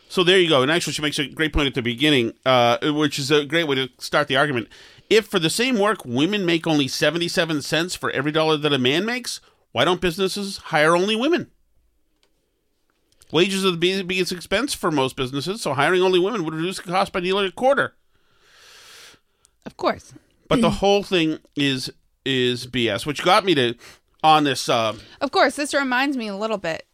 So 0.09 0.23
there 0.23 0.38
you 0.38 0.49
go. 0.49 0.62
And 0.62 0.71
actually, 0.71 0.92
she 0.92 1.03
makes 1.03 1.18
a 1.18 1.27
great 1.27 1.53
point 1.53 1.68
at 1.68 1.75
the 1.75 1.83
beginning, 1.83 2.35
uh, 2.45 2.79
which 2.92 3.18
is 3.18 3.31
a 3.31 3.45
great 3.45 3.66
way 3.66 3.77
to 3.77 3.88
start 3.99 4.29
the 4.29 4.37
argument. 4.37 4.68
If 5.09 5.27
for 5.27 5.38
the 5.38 5.51
same 5.51 5.79
work, 5.79 6.05
women 6.05 6.47
make 6.47 6.66
only 6.66 6.88
77 6.88 7.62
cents 7.62 7.95
for 7.95 8.11
every 8.11 8.33
dollar 8.33 8.57
that 8.57 8.73
a 8.73 8.79
man 8.79 9.05
makes, 9.05 9.40
why 9.73 9.85
don't 9.85 10.01
businesses 10.01 10.59
hire 10.59 10.97
only 10.97 11.16
women? 11.16 11.51
Wages 13.33 13.64
are 13.64 13.71
the 13.71 14.03
biggest 14.05 14.31
expense 14.31 14.75
for 14.75 14.90
most 14.90 15.16
businesses, 15.16 15.62
so 15.62 15.73
hiring 15.75 16.03
only 16.03 16.18
women 16.18 16.45
would 16.45 16.55
reduce 16.55 16.77
the 16.77 16.83
cost 16.83 17.12
by 17.12 17.21
nearly 17.21 17.47
a 17.47 17.51
quarter. 17.51 17.95
Of 19.64 19.77
course. 19.77 20.12
But 20.49 20.61
the 20.61 20.71
whole 20.83 21.03
thing 21.03 21.38
is 21.57 21.90
is 22.25 22.66
BS, 22.66 23.05
which 23.07 23.25
got 23.25 23.45
me 23.45 23.55
to 23.55 23.75
on 24.23 24.45
this. 24.45 24.68
Uh, 24.68 24.95
Of 25.21 25.31
course, 25.33 25.57
this 25.57 25.75
reminds 25.75 26.16
me 26.16 26.29
a 26.29 26.37
little 26.37 26.59
bit. 26.59 26.87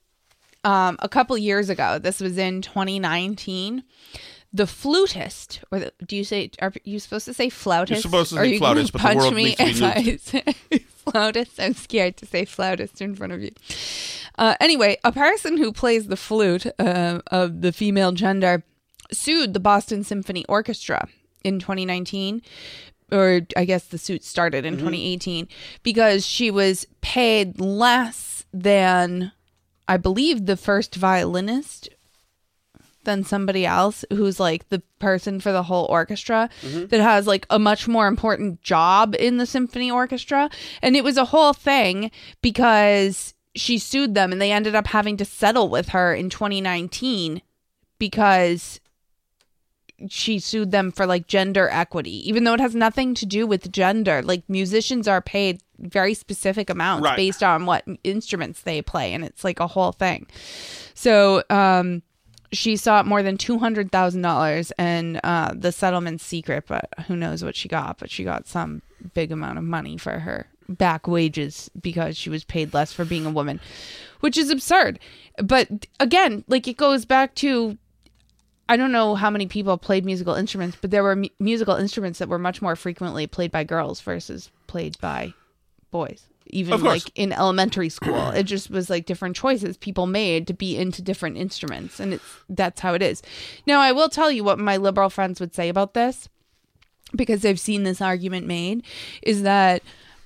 Um, 0.65 0.97
a 1.01 1.09
couple 1.09 1.37
years 1.39 1.69
ago, 1.71 1.99
this 1.99 2.21
was 2.21 2.37
in 2.39 2.63
2019. 2.63 3.83
The 4.53 4.67
flutist, 4.67 5.63
or 5.71 5.81
the, 5.81 5.93
do 6.07 6.17
you 6.17 6.25
say? 6.25 6.51
Are 6.61 6.73
you 6.85 6.99
supposed 6.99 7.27
to 7.27 7.35
say 7.35 7.51
flautist? 7.51 8.05
You're 8.05 8.11
supposed 8.11 8.31
to 8.31 8.37
say 8.37 8.53
you 8.53 8.59
flautist, 8.59 8.93
but 8.93 8.99
the 8.99 9.09
punch 9.09 9.19
world 9.19 9.35
me 9.35 9.45
needs 9.45 9.57
to 9.57 9.65
be 9.65 9.71
if 9.71 9.83
I 9.83 10.17
say 10.17 10.79
flautist. 11.11 11.61
I'm 11.61 11.75
scared 11.75 12.17
to 12.19 12.27
say 12.27 12.45
flautist 12.45 13.03
in 13.03 13.15
front 13.15 13.35
of 13.35 13.43
you. 13.43 13.51
Uh, 14.39 14.55
anyway, 14.61 14.99
a 15.05 15.13
person 15.13 15.59
who 15.59 15.73
plays 15.73 16.07
the 16.07 16.17
flute 16.17 16.67
uh, 16.79 17.21
of 17.27 17.61
the 17.61 17.73
female 17.73 18.13
gender 18.13 18.63
sued 19.13 19.53
the 19.53 19.61
Boston 19.61 20.03
Symphony 20.05 20.45
Orchestra 20.49 21.09
in 21.45 21.59
2019 21.59 22.43
or 23.11 23.41
I 23.57 23.65
guess 23.65 23.85
the 23.85 23.99
suit 23.99 24.25
started 24.25 24.65
in 24.65 24.75
2018 24.75 25.49
because 25.83 26.27
she 26.27 26.51
was 26.51 26.87
paid 27.01 27.61
less 27.61 28.45
than 28.53 29.33
I 29.87 29.97
believe 29.97 30.45
the 30.47 30.57
first 30.57 30.95
violinist 30.95 31.89
than 33.09 33.25
somebody 33.25 33.65
else 33.65 34.05
who's 34.13 34.39
like 34.39 34.69
the 34.69 34.83
person 34.99 35.41
for 35.41 35.51
the 35.53 35.63
whole 35.65 35.87
orchestra 35.87 36.49
that 36.91 37.01
has 37.01 37.27
like 37.27 37.47
a 37.49 37.59
much 37.59 37.89
more 37.89 38.07
important 38.07 38.61
job 38.63 39.15
in 39.19 39.39
the 39.39 39.47
symphony 39.47 39.91
orchestra 39.91 40.51
and 40.83 40.95
it 40.95 41.03
was 41.03 41.17
a 41.17 41.25
whole 41.33 41.53
thing 41.55 42.11
because 42.43 43.35
she 43.55 43.79
sued 43.79 44.15
them 44.15 44.31
and 44.31 44.41
they 44.41 44.53
ended 44.53 44.75
up 44.75 44.89
having 44.89 45.17
to 45.17 45.25
settle 45.25 45.69
with 45.69 45.89
her 45.89 46.15
in 46.15 46.29
2019 46.31 47.41
because 47.99 48.79
she 50.09 50.39
sued 50.39 50.71
them 50.71 50.93
for 50.93 51.07
like 51.07 51.27
gender 51.27 51.69
equity, 51.73 52.29
even 52.29 52.45
though 52.45 52.55
it 52.55 52.61
has 52.61 52.75
nothing 52.75 53.15
to 53.15 53.27
do 53.27 53.47
with 53.49 53.73
gender. 53.73 54.23
Like 54.23 54.45
musicians 54.49 55.09
are 55.09 55.21
paid 55.21 55.61
very 55.81 56.15
specific 56.15 56.71
amounts 56.71 57.05
Right. 57.05 57.17
based 57.17 57.43
on 57.43 57.67
what 57.67 57.85
instruments 58.05 58.63
they 58.63 58.81
play, 58.81 59.13
and 59.13 59.25
it's 59.25 59.43
like 59.43 59.59
a 59.59 59.67
whole 59.67 59.91
thing. 59.93 60.27
So, 60.95 61.43
um, 61.51 62.03
she 62.53 62.77
sought 62.77 63.07
more 63.07 63.23
than 63.23 63.37
two 63.37 63.59
hundred 63.59 63.93
thousand 63.93 64.23
dollars, 64.23 64.73
and 64.79 65.21
uh, 65.25 65.53
the 65.55 65.73
settlement's 65.73 66.25
secret, 66.25 66.65
but 66.67 66.89
who 67.07 67.17
knows 67.17 67.45
what 67.45 67.57
she 67.57 67.69
got? 67.69 67.99
But 67.99 68.11
she 68.11 68.25
got 68.25 68.47
some 68.47 68.83
big 69.15 69.33
amount 69.33 69.59
of 69.59 69.65
money 69.65 69.97
for 69.97 70.19
her 70.21 70.47
back 70.69 71.07
wages 71.09 71.71
because 71.81 72.17
she 72.17 72.31
was 72.31 72.45
paid 72.45 72.75
less 72.75 72.93
for 72.93 73.05
being 73.05 73.27
a 73.27 73.31
woman, 73.31 73.61
which 74.21 74.37
is 74.37 74.51
absurd. 74.51 74.99
But 75.43 75.87
again, 76.01 76.45
like 76.49 76.69
it 76.69 76.77
goes 76.77 77.05
back 77.05 77.35
to 77.37 77.79
I 78.69 78.77
don't 78.77 78.93
know 78.93 79.15
how 79.15 79.31
many 79.31 79.47
people 79.47 79.79
played 79.79 80.05
musical 80.05 80.35
instruments, 80.35 80.77
but 80.81 80.91
there 80.91 81.03
were 81.03 81.17
mu- 81.17 81.29
musical 81.39 81.77
instruments 81.77 82.19
that 82.19 82.29
were 82.29 82.39
much 82.39 82.61
more 82.61 82.77
frequently 82.77 83.27
played 83.27 83.51
by 83.51 83.65
girls 83.65 84.01
versus 84.01 84.51
played 84.67 84.99
by 85.01 85.33
boys. 85.91 86.27
Even 86.51 86.83
like 86.83 87.11
in 87.15 87.33
elementary 87.33 87.89
school, 87.89 88.31
it 88.31 88.45
just 88.45 88.71
was 88.71 88.89
like 88.89 89.07
different 89.07 89.37
choices 89.37 89.77
people 89.77 90.07
made 90.07 90.47
to 90.47 90.55
be 90.55 90.77
into 90.77 91.03
different 91.03 91.37
instruments, 91.37 92.01
and 92.01 92.15
it's 92.15 92.25
that's 92.49 92.81
how 92.81 92.95
it 92.95 93.03
is. 93.03 93.23
Now, 93.67 93.81
I 93.81 93.93
will 93.93 94.09
tell 94.09 94.31
you 94.31 94.45
what 94.45 94.59
my 94.59 94.77
liberal 94.77 95.11
friends 95.11 95.41
would 95.41 95.55
say 95.55 95.69
about 95.69 95.95
this, 95.95 96.29
because 97.15 97.45
I've 97.45 97.61
seen 97.61 97.83
this 97.85 98.01
argument 98.01 98.47
made, 98.47 98.83
is 99.23 99.43
that 99.43 99.83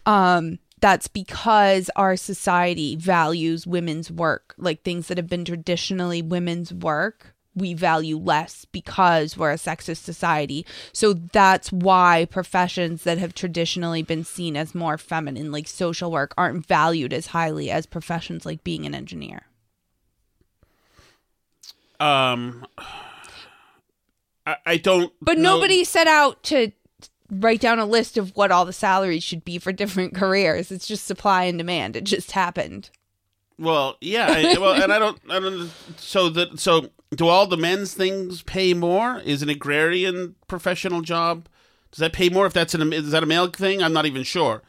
um, 0.07 0.59
that's 0.81 1.09
because 1.09 1.91
our 1.97 2.17
society 2.17 2.97
values 2.97 3.67
women's 3.67 4.11
work, 4.11 4.55
like 4.59 4.83
things 4.83 5.09
that 5.09 5.17
have 5.17 5.29
been 5.29 5.45
traditionally 5.45 6.23
women's 6.23 6.73
work. 6.73 7.35
We 7.55 7.75
value 7.75 8.17
less 8.17 8.65
because 8.65 9.37
we're 9.37 9.51
a 9.53 9.57
sexist 9.57 9.99
society. 10.05 10.65
So 10.93 11.13
that's 11.13 11.71
why 11.71 12.27
professions 12.31 13.05
that 13.05 13.19
have 13.19 13.35
traditionally 13.35 14.03
been 14.03 14.25
seen 14.25 14.57
as 14.57 14.75
more 14.75 14.97
feminine, 14.97 15.53
like 15.53 15.69
social 15.69 16.11
work, 16.11 16.33
aren't 16.39 16.67
valued 16.67 17.13
as 17.13 17.27
highly 17.29 17.71
as 17.71 17.85
professions 17.87 18.47
like 18.47 18.65
being 18.65 18.87
an 18.87 18.95
engineer. 18.95 19.43
um, 22.01 22.67
I, 24.47 24.57
I 24.67 24.77
don't. 24.77 25.13
But 25.21 25.39
know- 25.39 25.57
nobody 25.57 25.85
set 25.85 26.07
out 26.07 26.43
to 26.45 26.73
write 27.31 27.61
down 27.61 27.79
a 27.79 27.87
list 27.87 28.19
of 28.19 28.35
what 28.37 28.51
all 28.51 28.65
the 28.65 28.73
salaries 28.73 29.23
should 29.23 29.45
be 29.45 29.59
for 29.59 29.73
different 29.73 30.15
careers. 30.17 30.73
It's 30.73 30.87
just 30.89 31.07
supply 31.07 31.45
and 31.45 31.59
demand. 31.59 31.97
It 31.97 32.05
just 32.05 32.33
happened. 32.33 32.91
Well, 33.59 33.97
yeah. 34.01 34.27
I, 34.31 34.59
well, 34.59 34.83
and 34.83 34.93
I 34.93 34.99
don't. 34.99 35.21
I 35.31 35.39
don't. 35.39 35.71
So 35.97 36.29
that. 36.31 36.59
So 36.59 36.89
do 37.15 37.29
all 37.29 37.47
the 37.47 37.57
men's 37.57 37.95
things 37.95 38.43
pay 38.43 38.75
more? 38.75 39.19
Is 39.19 39.43
an 39.43 39.49
agrarian 39.49 40.35
professional 40.49 41.03
job? 41.03 41.49
Does 41.91 41.99
that 41.99 42.13
pay 42.13 42.29
more? 42.29 42.47
If 42.47 42.53
that's 42.53 42.75
an 42.75 42.93
is 42.93 43.11
that 43.11 43.23
a 43.23 43.27
male 43.27 43.49
thing? 43.49 43.83
I'm 43.83 43.93
not 43.93 44.07
even 44.07 44.23
sure. 44.23 44.63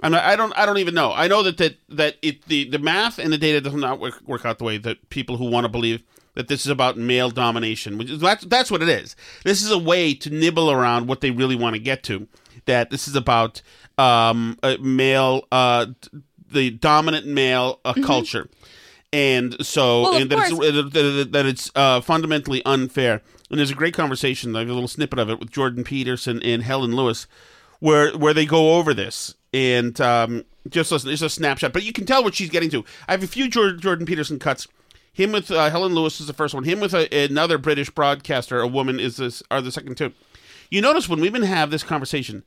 I'm 0.00 0.12
not, 0.12 0.24
I 0.24 0.36
don't. 0.36 0.52
I 0.56 0.66
don't 0.66 0.78
even 0.78 0.94
know. 0.94 1.12
I 1.12 1.28
know 1.28 1.42
that 1.42 1.58
that 1.58 1.76
that 1.88 2.16
it 2.22 2.46
the 2.46 2.68
the 2.68 2.78
math 2.78 3.18
and 3.18 3.32
the 3.32 3.38
data 3.38 3.60
does 3.60 3.74
not 3.74 4.00
work, 4.00 4.20
work 4.26 4.44
out 4.44 4.58
the 4.58 4.64
way 4.64 4.78
that 4.78 5.08
people 5.08 5.36
who 5.36 5.50
want 5.50 5.64
to 5.64 5.68
believe 5.68 6.02
that 6.34 6.48
this 6.48 6.66
is 6.66 6.70
about 6.70 6.96
male 6.96 7.30
domination, 7.30 7.96
which 7.98 8.10
is 8.10 8.20
that's 8.20 8.44
that's 8.44 8.70
what 8.70 8.82
it 8.82 8.88
is. 8.88 9.16
This 9.44 9.62
is 9.62 9.70
a 9.70 9.78
way 9.78 10.14
to 10.14 10.30
nibble 10.30 10.70
around 10.70 11.08
what 11.08 11.20
they 11.20 11.30
really 11.30 11.56
want 11.56 11.74
to 11.74 11.80
get 11.80 12.02
to. 12.04 12.28
That 12.66 12.90
this 12.90 13.08
is 13.08 13.16
about 13.16 13.62
um, 13.98 14.58
a 14.62 14.78
male, 14.78 15.46
uh, 15.52 15.86
the 16.50 16.70
dominant 16.70 17.26
male 17.26 17.80
uh, 17.84 17.94
culture, 18.04 18.48
and 19.14 19.64
so 19.64 20.02
Well, 20.02 20.16
and 20.16 20.30
that 20.30 20.50
it's, 20.50 21.30
that, 21.30 21.46
it's 21.46 21.70
uh, 21.76 22.00
fundamentally 22.00 22.64
unfair. 22.64 23.22
And 23.48 23.58
there's 23.60 23.70
a 23.70 23.76
great 23.76 23.94
conversation, 23.94 24.52
like 24.52 24.66
a 24.66 24.72
little 24.72 24.88
snippet 24.88 25.20
of 25.20 25.30
it 25.30 25.38
with 25.38 25.52
Jordan 25.52 25.84
Peterson 25.84 26.42
and 26.42 26.64
Helen 26.64 26.96
Lewis, 26.96 27.28
where 27.78 28.10
where 28.18 28.34
they 28.34 28.44
go 28.44 28.74
over 28.76 28.92
this 28.92 29.36
and 29.52 30.00
um, 30.00 30.44
just 30.68 30.90
listen. 30.90 31.10
It's 31.10 31.22
a 31.22 31.30
snapshot, 31.30 31.72
but 31.72 31.84
you 31.84 31.92
can 31.92 32.06
tell 32.06 32.24
what 32.24 32.34
she's 32.34 32.50
getting 32.50 32.70
to. 32.70 32.84
I 33.06 33.12
have 33.12 33.22
a 33.22 33.28
few 33.28 33.48
Jordan, 33.48 33.80
Jordan 33.80 34.06
Peterson 34.06 34.40
cuts. 34.40 34.66
Him 35.12 35.30
with 35.30 35.48
uh, 35.48 35.70
Helen 35.70 35.94
Lewis 35.94 36.20
is 36.20 36.26
the 36.26 36.32
first 36.32 36.52
one. 36.52 36.64
Him 36.64 36.80
with 36.80 36.92
a, 36.92 37.06
another 37.26 37.56
British 37.56 37.90
broadcaster, 37.90 38.58
a 38.58 38.66
woman, 38.66 38.98
is 38.98 39.18
this 39.18 39.44
are 39.48 39.60
the 39.60 39.70
second 39.70 39.96
two. 39.96 40.12
You 40.70 40.80
notice 40.80 41.08
when 41.08 41.20
we 41.20 41.30
women 41.30 41.46
have 41.46 41.70
this 41.70 41.84
conversation, 41.84 42.42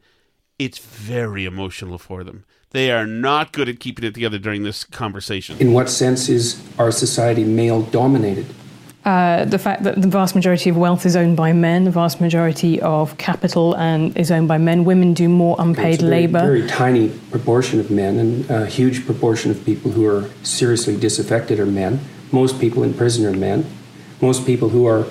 it's 0.60 0.80
very 0.80 1.46
emotional 1.46 1.98
for 1.98 2.24
them. 2.24 2.44
They 2.72 2.92
are 2.92 3.06
not 3.06 3.54
good 3.54 3.70
at 3.70 3.80
keeping 3.80 4.06
it 4.06 4.14
together 4.14 4.38
during 4.38 4.64
this 4.64 4.84
conversation. 4.84 5.58
In 5.60 5.74
what 5.74 5.90
sense 5.90 6.30
is 6.30 6.62
our 6.78 6.92
society 6.92 7.44
male 7.44 7.82
dominated? 7.84 8.46
Uh, 9.06 9.46
the 9.46 9.58
fact 9.58 9.84
that 9.84 10.02
the 10.02 10.08
vast 10.08 10.36
majority 10.36 10.70
of 10.70 10.76
wealth 10.76 11.06
is 11.06 11.16
owned 11.16 11.38
by 11.38 11.54
men, 11.54 11.86
the 11.86 11.92
vast 11.92 12.20
majority 12.20 12.82
of 12.82 13.18
capital 13.18 13.74
and 13.78 14.18
is 14.18 14.32
owned 14.32 14.50
by 14.50 14.58
men. 14.58 14.84
Women 14.84 15.14
do 15.14 15.30
more 15.30 15.56
unpaid 15.60 15.94
It's 15.94 16.04
a 16.04 16.08
very, 16.08 16.22
labor. 16.24 16.40
very 16.40 16.68
tiny 16.68 17.10
proportion 17.32 17.80
of 17.80 17.90
men, 17.90 18.20
and 18.20 18.50
a 18.50 18.66
huge 18.66 19.06
proportion 19.06 19.50
of 19.50 19.64
people 19.64 19.92
who 19.92 20.06
are 20.06 20.30
seriously 20.44 20.98
disaffected 20.98 21.58
are 21.58 21.66
men. 21.66 22.02
Most 22.34 22.60
people 22.60 22.84
in 22.84 22.94
prison 22.94 23.26
are 23.26 23.38
men. 23.38 23.66
Most 24.20 24.46
people 24.46 24.70
who 24.70 24.86
are 24.86 25.06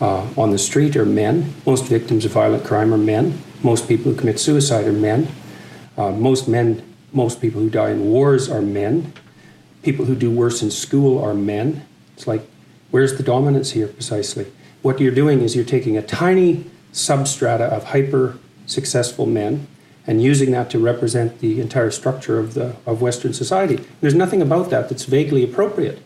uh, 0.00 0.26
on 0.38 0.50
the 0.50 0.58
street 0.58 0.96
are 0.96 1.04
men. 1.04 1.52
Most 1.66 1.84
victims 1.84 2.24
of 2.24 2.32
violent 2.32 2.64
crime 2.64 2.94
are 2.94 2.98
men. 2.98 3.42
Most 3.64 3.88
people 3.88 4.12
who 4.12 4.18
commit 4.18 4.38
suicide 4.38 4.86
are 4.86 4.92
men. 4.92 5.26
Uh, 5.96 6.10
most 6.10 6.46
men, 6.46 6.82
most 7.12 7.40
people 7.40 7.62
who 7.62 7.70
die 7.70 7.90
in 7.90 8.04
wars 8.04 8.48
are 8.50 8.60
men. 8.60 9.12
People 9.82 10.04
who 10.04 10.14
do 10.14 10.30
worse 10.30 10.62
in 10.62 10.70
school 10.70 11.22
are 11.24 11.32
men. 11.32 11.86
It's 12.14 12.26
like, 12.26 12.46
where's 12.90 13.16
the 13.16 13.22
dominance 13.22 13.70
here 13.70 13.88
precisely? 13.88 14.52
What 14.82 15.00
you're 15.00 15.14
doing 15.14 15.40
is 15.40 15.56
you're 15.56 15.64
taking 15.64 15.96
a 15.96 16.02
tiny 16.02 16.70
substrata 16.92 17.70
of 17.70 17.84
hyper 17.84 18.38
successful 18.66 19.24
men 19.24 19.66
and 20.06 20.22
using 20.22 20.50
that 20.50 20.68
to 20.70 20.78
represent 20.78 21.40
the 21.40 21.58
entire 21.60 21.90
structure 21.90 22.38
of 22.38 22.52
the 22.52 22.76
of 22.84 23.00
Western 23.00 23.32
society. 23.32 23.82
There's 24.02 24.14
nothing 24.14 24.42
about 24.42 24.68
that 24.70 24.90
that's 24.90 25.06
vaguely 25.06 25.42
appropriate. 25.42 26.02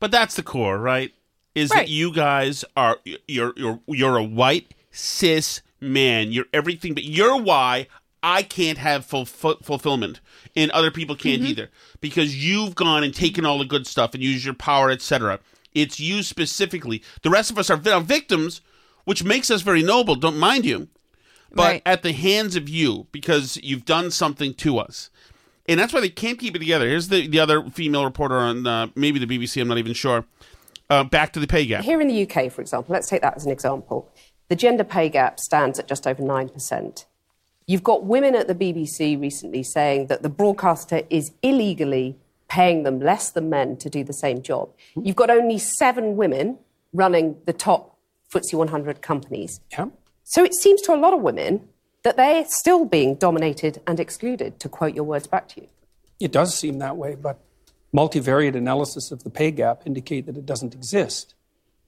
But 0.00 0.10
that's 0.10 0.34
the 0.34 0.42
core, 0.42 0.78
right? 0.78 1.12
Is 1.54 1.70
Right. 1.70 1.86
that 1.86 1.88
you 1.88 2.12
guys 2.12 2.64
are 2.76 2.98
you're 3.28 3.52
you're 3.56 3.78
you're 3.86 4.16
a 4.16 4.24
white 4.24 4.74
cis 4.90 5.62
man. 5.80 6.32
You're 6.32 6.46
everything, 6.52 6.94
but 6.94 7.04
you're 7.04 7.40
why 7.40 7.86
I 8.22 8.42
can't 8.42 8.78
have 8.78 9.04
full, 9.04 9.26
fu- 9.26 9.58
fulfillment, 9.62 10.20
and 10.56 10.70
other 10.70 10.90
people 10.90 11.14
can't 11.16 11.42
Mm-hmm. 11.42 11.46
Mhm. 11.46 11.50
either 11.50 11.70
because 12.00 12.42
you've 12.44 12.74
gone 12.74 13.04
and 13.04 13.14
taken 13.14 13.44
all 13.44 13.58
the 13.58 13.64
good 13.64 13.86
stuff 13.86 14.14
and 14.14 14.22
used 14.22 14.44
your 14.44 14.54
power, 14.54 14.90
etc. 14.90 15.40
It's 15.74 15.98
you 16.00 16.22
specifically. 16.22 17.02
The 17.22 17.30
rest 17.30 17.50
of 17.50 17.58
us 17.58 17.68
are, 17.70 17.76
vi- 17.76 17.90
are 17.92 18.00
victims, 18.00 18.60
which 19.04 19.24
makes 19.24 19.50
us 19.50 19.60
very 19.62 19.82
noble. 19.82 20.14
Don't 20.14 20.38
mind 20.38 20.64
you, 20.64 20.88
but 21.52 21.62
Right. 21.64 21.82
at 21.84 22.02
the 22.02 22.12
hands 22.12 22.56
of 22.56 22.68
you 22.68 23.06
because 23.12 23.58
you've 23.62 23.84
done 23.84 24.10
something 24.10 24.54
to 24.54 24.78
us. 24.78 25.10
And 25.66 25.80
that's 25.80 25.92
why 25.92 26.00
they 26.00 26.08
can't 26.10 26.38
keep 26.38 26.54
it 26.54 26.58
together. 26.60 26.86
Here's 26.88 27.08
the, 27.08 27.26
the 27.26 27.40
other 27.40 27.62
female 27.70 28.04
reporter 28.04 28.36
on 28.36 28.66
uh, 28.66 28.88
maybe 28.94 29.18
the 29.18 29.26
BBC, 29.26 29.60
I'm 29.60 29.68
not 29.68 29.78
even 29.78 29.94
sure. 29.94 30.24
Uh, 30.90 31.02
back 31.04 31.32
to 31.32 31.40
the 31.40 31.46
pay 31.46 31.64
gap. 31.64 31.82
Here 31.84 32.00
in 32.00 32.08
the 32.08 32.22
UK, 32.22 32.52
for 32.52 32.60
example, 32.60 32.92
let's 32.92 33.08
take 33.08 33.22
that 33.22 33.34
as 33.36 33.46
an 33.46 33.50
example. 33.52 34.10
The 34.48 34.56
gender 34.56 34.84
pay 34.84 35.08
gap 35.08 35.40
stands 35.40 35.78
at 35.78 35.88
just 35.88 36.06
over 36.06 36.22
9%. 36.22 37.04
You've 37.66 37.82
got 37.82 38.04
women 38.04 38.34
at 38.34 38.46
the 38.46 38.54
BBC 38.54 39.18
recently 39.18 39.62
saying 39.62 40.08
that 40.08 40.22
the 40.22 40.28
broadcaster 40.28 41.02
is 41.08 41.32
illegally 41.42 42.16
paying 42.48 42.82
them 42.82 43.00
less 43.00 43.30
than 43.30 43.48
men 43.48 43.76
to 43.78 43.88
do 43.88 44.04
the 44.04 44.12
same 44.12 44.42
job. 44.42 44.68
You've 44.94 45.16
got 45.16 45.30
only 45.30 45.58
seven 45.58 46.16
women 46.16 46.58
running 46.92 47.36
the 47.46 47.52
top 47.54 47.96
FTSE 48.32 48.54
100 48.54 49.00
companies. 49.00 49.60
Yeah. 49.72 49.86
So 50.24 50.44
it 50.44 50.54
seems 50.54 50.82
to 50.82 50.94
a 50.94 50.96
lot 50.96 51.14
of 51.14 51.20
women 51.20 51.68
that 52.02 52.16
they're 52.16 52.44
still 52.46 52.84
being 52.84 53.14
dominated 53.14 53.80
and 53.86 53.98
excluded, 53.98 54.60
to 54.60 54.68
quote 54.68 54.94
your 54.94 55.04
words 55.04 55.26
back 55.26 55.48
to 55.48 55.62
you. 55.62 55.68
It 56.20 56.32
does 56.32 56.54
seem 56.54 56.78
that 56.78 56.96
way, 56.96 57.14
but 57.14 57.38
multivariate 57.94 58.54
analysis 58.54 59.10
of 59.10 59.24
the 59.24 59.30
pay 59.30 59.50
gap 59.50 59.82
indicate 59.86 60.26
that 60.26 60.36
it 60.36 60.44
doesn't 60.44 60.74
exist. 60.74 61.34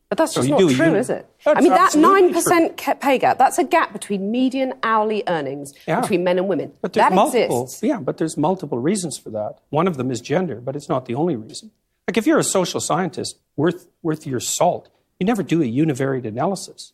But 0.08 0.18
that's 0.18 0.34
just 0.34 0.48
not 0.48 0.58
do 0.60 0.72
true, 0.74 0.94
is 0.94 1.10
it? 1.10 1.26
I 1.44 1.60
mean, 1.60 1.70
that 1.72 1.92
9% 1.92 2.76
ca- 2.76 2.94
pay 2.94 3.18
gap, 3.18 3.38
that's 3.38 3.58
a 3.58 3.64
gap 3.64 3.92
between 3.92 4.30
median 4.30 4.74
hourly 4.84 5.24
earnings 5.26 5.74
Yeah. 5.86 6.00
between 6.00 6.22
men 6.22 6.38
and 6.38 6.46
women. 6.48 6.72
But 6.80 6.92
that 6.92 7.12
multiple, 7.12 7.64
exists. 7.64 7.82
yeah, 7.82 7.98
but 7.98 8.16
there's 8.18 8.36
multiple 8.36 8.78
reasons 8.78 9.18
for 9.18 9.30
that. 9.30 9.56
One 9.70 9.88
of 9.88 9.96
them 9.96 10.12
is 10.12 10.20
gender, 10.20 10.60
but 10.60 10.76
it's 10.76 10.88
not 10.88 11.06
the 11.06 11.16
only 11.16 11.34
reason. 11.34 11.72
Like 12.06 12.16
if 12.16 12.24
you're 12.26 12.38
a 12.38 12.44
social 12.44 12.78
scientist 12.78 13.38
worth 13.56 13.88
worth 14.00 14.26
your 14.28 14.38
salt, 14.38 14.88
you 15.18 15.26
never 15.26 15.42
do 15.42 15.60
a 15.60 15.64
univariate 15.64 16.24
analysis. 16.24 16.92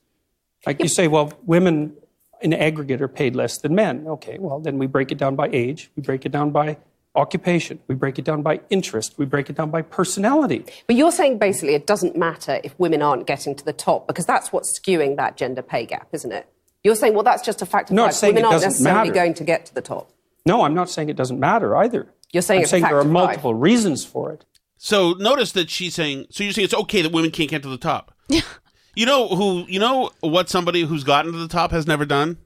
Like 0.66 0.80
you 0.80 0.88
say, 0.88 1.06
well, 1.06 1.32
women 1.44 1.94
in 2.40 2.54
aggregate 2.54 3.02
are 3.02 3.08
paid 3.08 3.36
less 3.36 3.58
than 3.58 3.74
men. 3.74 4.06
Okay, 4.06 4.38
well 4.38 4.58
then 4.58 4.78
we 4.78 4.86
break 4.86 5.12
it 5.12 5.18
down 5.18 5.36
by 5.36 5.50
age, 5.52 5.90
we 5.96 6.02
break 6.02 6.24
it 6.24 6.32
down 6.32 6.50
by 6.50 6.78
occupation, 7.14 7.78
we 7.88 7.94
break 7.94 8.18
it 8.18 8.24
down 8.24 8.42
by 8.42 8.60
interest, 8.70 9.14
we 9.18 9.24
break 9.26 9.50
it 9.50 9.56
down 9.56 9.70
by 9.70 9.82
personality. 9.82 10.64
But 10.86 10.96
you're 10.96 11.12
saying 11.12 11.38
basically 11.38 11.74
it 11.74 11.86
doesn't 11.86 12.16
matter 12.16 12.60
if 12.64 12.74
women 12.78 13.02
aren't 13.02 13.26
getting 13.26 13.54
to 13.54 13.64
the 13.64 13.72
top 13.72 14.06
because 14.06 14.26
that's 14.26 14.52
what's 14.52 14.78
skewing 14.78 15.16
that 15.16 15.36
gender 15.36 15.62
pay 15.62 15.86
gap, 15.86 16.08
isn't 16.12 16.32
it? 16.32 16.46
You're 16.84 16.94
saying, 16.96 17.14
well, 17.14 17.22
that's 17.22 17.42
just 17.42 17.62
a 17.62 17.66
fact 17.66 17.90
of 17.90 17.96
No, 17.96 18.02
I'm 18.02 18.06
life. 18.08 18.14
saying 18.14 18.34
Women 18.34 18.50
it 18.50 18.54
aren't 18.54 18.64
necessarily 18.64 19.00
matter. 19.10 19.12
going 19.14 19.34
to 19.34 19.44
get 19.44 19.66
to 19.66 19.74
the 19.74 19.82
top. 19.82 20.10
No, 20.44 20.62
I'm 20.62 20.74
not 20.74 20.90
saying 20.90 21.08
it 21.10 21.16
doesn't 21.16 21.38
matter 21.38 21.76
either. 21.76 22.08
You're 22.32 22.42
saying 22.42 22.58
I'm 22.58 22.62
it's 22.64 22.70
a 22.70 22.72
saying 22.72 22.82
fact 22.84 22.90
there 22.92 22.98
are 22.98 23.02
of 23.02 23.06
life. 23.06 23.12
multiple 23.12 23.54
reasons 23.54 24.04
for 24.04 24.32
it. 24.32 24.44
So 24.78 25.12
notice 25.12 25.52
that 25.52 25.70
she's 25.70 25.94
saying. 25.94 26.26
So 26.30 26.42
you're 26.42 26.52
saying 26.52 26.64
it's 26.64 26.74
okay 26.74 27.02
that 27.02 27.12
women 27.12 27.30
can't 27.30 27.48
get 27.48 27.62
to 27.62 27.68
the 27.68 27.78
top. 27.78 28.14
Yeah. 28.28 28.40
You 28.94 29.06
know 29.06 29.26
who? 29.28 29.64
You 29.68 29.78
know 29.80 30.10
what? 30.20 30.50
Somebody 30.50 30.82
who's 30.82 31.02
gotten 31.02 31.32
to 31.32 31.38
the 31.38 31.48
top 31.48 31.70
has 31.70 31.86
never 31.86 32.04
done 32.04 32.36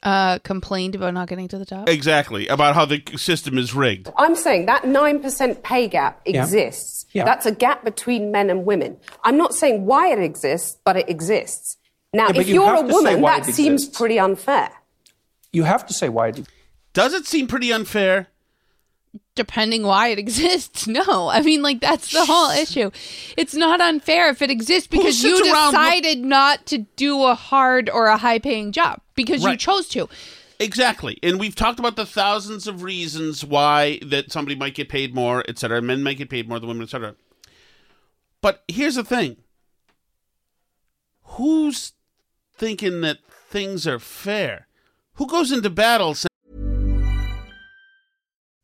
Uh, 0.00 0.38
complained 0.40 0.94
about 0.94 1.12
not 1.12 1.28
getting 1.28 1.48
to 1.48 1.58
the 1.58 1.66
top. 1.66 1.88
exactly 1.88 2.46
about 2.46 2.76
how 2.76 2.84
the 2.84 3.02
system 3.16 3.58
is 3.58 3.74
rigged. 3.74 4.08
I'm 4.16 4.36
saying 4.36 4.66
that 4.66 4.84
9% 4.84 5.62
pay 5.64 5.88
gap 5.88 6.20
exists. 6.24 7.06
Yeah. 7.12 7.24
That's 7.24 7.46
a 7.46 7.52
gap 7.52 7.84
between 7.84 8.30
men 8.30 8.48
and 8.48 8.64
women. 8.64 8.96
I'm 9.24 9.36
not 9.36 9.54
saying 9.54 9.86
why 9.86 10.12
it 10.12 10.20
exists, 10.20 10.78
but 10.84 10.96
it 10.96 11.08
exists. 11.08 11.78
Now, 12.12 12.28
Yeah, 12.28 12.40
if 12.42 12.48
you 12.48 12.54
you're 12.54 12.64
a 12.72 12.76
have 12.76 12.86
to 12.86 12.92
say 12.92 13.16
woman, 13.16 13.22
that 13.22 13.44
seems 13.46 13.88
pretty 13.88 14.20
unfair. 14.20 14.70
You 15.52 15.64
have 15.64 15.84
to 15.86 15.92
say 15.92 16.08
why 16.08 16.28
it 16.28 16.46
Does 16.92 17.12
it 17.12 17.26
seem 17.26 17.48
pretty 17.48 17.72
unfair? 17.72 18.28
Depending 19.34 19.84
why 19.84 20.08
it 20.08 20.18
exists. 20.24 20.86
No. 20.86 21.28
I 21.28 21.42
mean, 21.42 21.62
like, 21.62 21.80
that's 21.80 22.12
the 22.12 22.24
whole 22.24 22.50
issue. 22.50 22.90
It's 23.36 23.54
not 23.54 23.80
unfair 23.80 24.30
if 24.30 24.42
it 24.42 24.50
exists 24.50 24.88
because 24.88 25.22
you 25.22 25.36
sits 25.36 25.48
around 25.48 25.72
decided 25.72 26.18
not 26.18 26.66
to 26.66 26.78
do 26.96 27.24
a 27.24 27.34
hard 27.34 27.88
or 27.88 28.06
a 28.06 28.16
high 28.16 28.38
paying 28.38 28.72
job 28.72 29.00
because 29.14 29.42
you 29.44 29.56
chose 29.56 29.88
to. 29.88 30.08
Exactly. 30.60 31.18
And 31.22 31.38
we've 31.38 31.54
talked 31.54 31.78
about 31.78 31.96
the 31.96 32.06
thousands 32.06 32.66
of 32.66 32.82
reasons 32.82 33.44
why 33.44 34.00
that 34.04 34.32
somebody 34.32 34.56
might 34.56 34.74
get 34.74 34.88
paid 34.88 35.14
more, 35.14 35.44
et 35.48 35.58
cetera. 35.58 35.80
Men 35.80 36.02
might 36.02 36.18
get 36.18 36.30
paid 36.30 36.48
more 36.48 36.58
than 36.58 36.68
women, 36.68 36.82
et 36.82 36.90
cetera. 36.90 37.14
But 38.40 38.64
here's 38.66 38.96
the 38.96 39.04
thing. 39.04 39.36
Who's 41.22 41.92
thinking 42.56 43.02
that 43.02 43.18
things 43.48 43.86
are 43.86 43.98
fair? 44.00 44.66
Who 45.14 45.26
goes 45.26 45.52
into 45.52 45.70
battle 45.70 46.14
saying, 46.14 46.27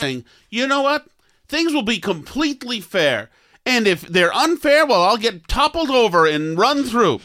Saying, 0.00 0.24
you 0.50 0.66
know 0.66 0.82
what? 0.82 1.06
Things 1.48 1.72
will 1.72 1.82
be 1.82 1.98
completely 1.98 2.80
fair. 2.80 3.30
And 3.66 3.86
if 3.86 4.02
they're 4.02 4.32
unfair, 4.34 4.86
well, 4.86 5.02
I'll 5.02 5.16
get 5.16 5.48
toppled 5.48 5.90
over 5.90 6.26
and 6.26 6.58
run 6.58 6.84
through. 6.84 7.20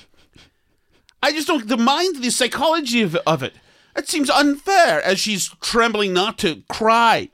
I 1.21 1.31
just 1.31 1.47
don't, 1.47 1.67
the 1.67 1.77
mind, 1.77 2.17
the 2.21 2.29
psychology 2.31 3.01
of, 3.01 3.15
of 3.27 3.43
it, 3.43 3.53
it 3.95 4.09
seems 4.09 4.29
unfair 4.29 5.01
as 5.03 5.19
she's 5.19 5.49
trembling 5.61 6.13
not 6.13 6.37
to 6.39 6.63
cry. 6.69 7.29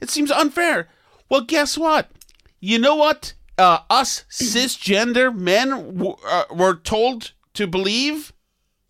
It 0.00 0.10
seems 0.10 0.30
unfair. 0.30 0.88
Well, 1.28 1.40
guess 1.40 1.76
what? 1.76 2.10
you 2.60 2.78
know 2.78 2.96
what? 2.96 3.34
Uh, 3.58 3.78
us 3.88 4.24
cisgender 4.30 5.34
men 5.34 5.70
w- 5.70 6.16
uh, 6.26 6.44
were 6.50 6.74
told 6.74 7.32
to 7.54 7.66
believe 7.66 8.32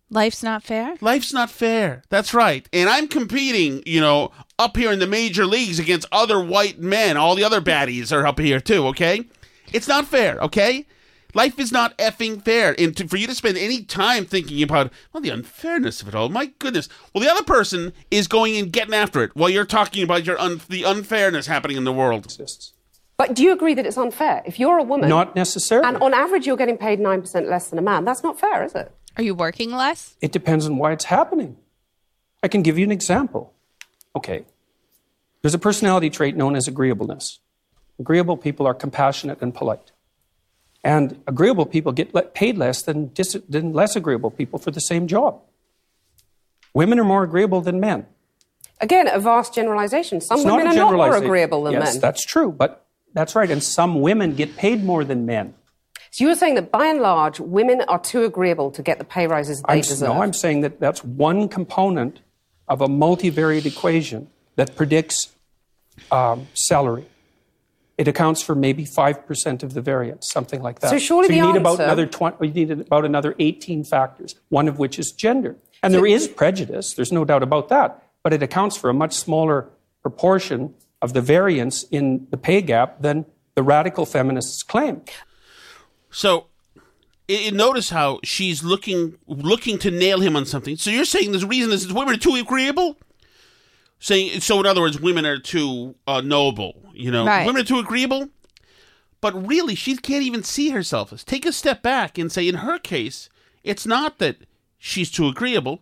Life's 0.09 0.41
not 0.43 0.63
fair. 0.63 0.95
life's 1.01 1.31
not 1.33 1.49
fair. 1.51 2.03
That's 2.09 2.33
right. 2.33 2.67
And 2.73 2.89
I'm 2.89 3.07
competing, 3.07 3.83
you 3.85 4.01
know, 4.01 4.31
up 4.59 4.75
here 4.75 4.91
in 4.91 4.99
the 4.99 5.07
major 5.07 5.45
leagues 5.45 5.79
against 5.79 6.07
other 6.11 6.43
white 6.43 6.79
men. 6.79 7.15
All 7.17 7.35
the 7.35 7.43
other 7.43 7.61
baddies 7.61 8.11
are 8.11 8.25
up 8.25 8.39
here 8.39 8.59
too, 8.59 8.87
okay? 8.87 9.25
It's 9.71 9.87
not 9.87 10.05
fair, 10.05 10.39
okay? 10.39 10.85
Life 11.33 11.59
is 11.59 11.71
not 11.71 11.95
effing 11.97 12.43
fair. 12.43 12.73
And 12.79 12.95
to, 12.97 13.07
for 13.07 13.17
you 13.17 13.27
to 13.27 13.35
spend 13.35 13.57
any 13.57 13.83
time 13.83 14.25
thinking 14.25 14.63
about, 14.63 14.91
well, 15.13 15.21
the 15.21 15.29
unfairness 15.29 16.01
of 16.01 16.07
it 16.07 16.15
all, 16.15 16.29
my 16.29 16.47
goodness. 16.57 16.89
Well, 17.13 17.23
the 17.23 17.29
other 17.29 17.43
person 17.43 17.93
is 18.09 18.27
going 18.27 18.55
and 18.57 18.71
getting 18.71 18.93
after 18.93 19.23
it 19.23 19.35
while 19.35 19.49
you're 19.49 19.65
talking 19.65 20.03
about 20.03 20.25
your 20.25 20.39
un- 20.39 20.61
the 20.69 20.83
unfairness 20.83 21.45
happening 21.45 21.77
in 21.77 21.83
the 21.83 21.93
world. 21.93 22.25
Exists. 22.25 22.73
But 23.17 23.35
do 23.35 23.43
you 23.43 23.51
agree 23.51 23.73
that 23.75 23.85
it's 23.85 23.97
unfair? 23.97 24.41
If 24.45 24.59
you're 24.59 24.77
a 24.77 24.83
woman. 24.83 25.09
Not 25.09 25.35
necessarily. 25.35 25.87
And 25.87 25.97
on 25.97 26.13
average, 26.13 26.47
you're 26.47 26.57
getting 26.57 26.77
paid 26.77 26.99
9% 26.99 27.49
less 27.49 27.69
than 27.69 27.77
a 27.77 27.81
man. 27.81 28.05
That's 28.05 28.23
not 28.23 28.39
fair, 28.39 28.63
is 28.63 28.73
it? 28.73 28.91
Are 29.17 29.23
you 29.23 29.35
working 29.35 29.71
less? 29.71 30.15
It 30.21 30.31
depends 30.31 30.65
on 30.65 30.77
why 30.77 30.93
it's 30.93 31.05
happening. 31.05 31.57
I 32.41 32.47
can 32.47 32.61
give 32.61 32.77
you 32.77 32.85
an 32.85 32.91
example. 32.91 33.53
Okay. 34.17 34.45
There's 35.41 35.53
a 35.53 35.59
personality 35.59 36.09
trait 36.09 36.35
known 36.35 36.55
as 36.55 36.67
agreeableness. 36.67 37.39
Agreeable 37.99 38.35
people 38.37 38.65
are 38.65 38.73
compassionate 38.73 39.41
and 39.41 39.53
polite. 39.53 39.91
And 40.83 41.21
agreeable 41.27 41.65
people 41.65 41.91
get 41.91 42.33
paid 42.33 42.57
less 42.57 42.81
than, 42.81 43.07
dis- 43.07 43.37
than 43.47 43.73
less 43.73 43.95
agreeable 43.95 44.31
people 44.31 44.57
for 44.57 44.71
the 44.71 44.79
same 44.79 45.07
job. 45.07 45.41
Women 46.73 46.99
are 46.99 47.03
more 47.03 47.23
agreeable 47.23 47.61
than 47.61 47.79
men. 47.79 48.05
Again, 48.81 49.07
a 49.07 49.19
vast 49.19 49.53
generalization. 49.53 50.21
Some 50.21 50.39
It's 50.39 50.45
women 50.45 50.67
are 50.67 50.73
not 50.75 50.93
more 50.93 51.15
agreeable 51.15 51.63
than 51.63 51.73
yes, 51.73 51.93
men. 51.93 52.01
that's 52.01 52.23
true, 52.25 52.51
but 52.51 52.85
that's 53.13 53.35
right. 53.35 53.49
And 53.49 53.63
some 53.63 54.01
women 54.01 54.35
get 54.35 54.55
paid 54.57 54.83
more 54.83 55.03
than 55.03 55.25
men. 55.25 55.53
So 56.11 56.23
you 56.23 56.29
were 56.29 56.35
saying 56.35 56.55
that 56.55 56.71
by 56.71 56.87
and 56.87 57.01
large, 57.01 57.39
women 57.39 57.81
are 57.87 57.99
too 57.99 58.23
agreeable 58.23 58.71
to 58.71 58.81
get 58.81 58.97
the 58.97 59.03
pay 59.03 59.27
rises 59.27 59.61
they 59.67 59.73
I'm, 59.75 59.81
deserve. 59.81 60.09
no, 60.09 60.21
I'm 60.21 60.33
saying 60.33 60.61
that 60.61 60.79
that's 60.79 61.03
one 61.03 61.47
component 61.49 62.21
of 62.67 62.81
a 62.81 62.87
multivariate 62.87 63.65
equation 63.65 64.29
that 64.55 64.75
predicts 64.75 65.33
um, 66.11 66.47
salary. 66.53 67.05
It 67.97 68.07
accounts 68.07 68.43
for 68.43 68.53
maybe 68.53 68.85
five 68.85 69.25
percent 69.25 69.63
of 69.63 69.73
the 69.73 69.81
variance, 69.81 70.29
something 70.29 70.61
like 70.61 70.79
that. 70.81 70.91
So 70.91 70.99
surely 70.99 71.35
you 71.35 71.41
the 71.41 71.53
need 71.53 71.59
about 71.59 71.79
another 71.79 72.05
twenty. 72.05 72.47
You 72.47 72.53
need 72.53 72.71
about 72.71 73.05
another 73.05 73.33
eighteen 73.39 73.83
factors, 73.83 74.35
one 74.49 74.67
of 74.67 74.77
which 74.77 74.99
is 74.99 75.11
gender, 75.11 75.55
and 75.81 75.93
there 75.93 76.05
is 76.05 76.27
prejudice. 76.27 76.93
There's 76.93 77.11
no 77.11 77.25
doubt 77.25 77.41
about 77.41 77.69
that, 77.69 78.03
but 78.21 78.33
it 78.33 78.43
accounts 78.43 78.77
for 78.77 78.91
a 78.91 78.93
much 78.93 79.13
smaller 79.13 79.69
proportion 80.03 80.75
of 81.01 81.13
the 81.13 81.21
variance 81.21 81.83
in 81.83 82.27
the 82.29 82.37
pay 82.37 82.61
gap 82.61 83.01
than 83.01 83.25
the 83.55 83.63
radical 83.63 84.05
feminists 84.05 84.61
claim. 84.61 85.01
So, 86.11 86.45
i 87.29 87.47
i- 87.47 87.49
notice 87.49 87.89
how 87.89 88.19
she's 88.23 88.63
looking 88.63 89.17
looking 89.27 89.77
to 89.79 89.91
nail 89.91 90.19
him 90.19 90.35
on 90.35 90.45
something. 90.45 90.77
So 90.77 90.89
you're 90.89 91.05
saying 91.05 91.31
there's 91.31 91.45
reason 91.45 91.71
is 91.71 91.91
women 91.91 92.15
are 92.15 92.17
too 92.17 92.35
agreeable. 92.35 92.97
Saying 93.99 94.41
so, 94.41 94.59
in 94.59 94.65
other 94.67 94.81
words, 94.81 94.99
women 94.99 95.25
are 95.25 95.39
too 95.39 95.95
uh, 96.05 96.21
noble. 96.21 96.83
You 96.93 97.11
know, 97.11 97.25
Right. 97.25 97.45
women 97.45 97.61
are 97.61 97.65
too 97.65 97.79
agreeable. 97.79 98.29
But 99.21 99.47
really, 99.47 99.73
she 99.73 99.97
can't 99.97 100.23
even 100.23 100.43
see 100.43 100.69
herself 100.69 101.11
as. 101.11 101.23
Take 101.23 101.45
a 101.47 101.51
step 101.51 101.81
back 101.81 102.19
and 102.19 102.31
say, 102.31 102.47
in 102.47 102.55
her 102.55 102.77
case, 102.77 103.29
it's 103.63 103.87
not 103.87 104.19
that 104.19 104.37
she's 104.77 105.09
too 105.09 105.27
agreeable; 105.27 105.81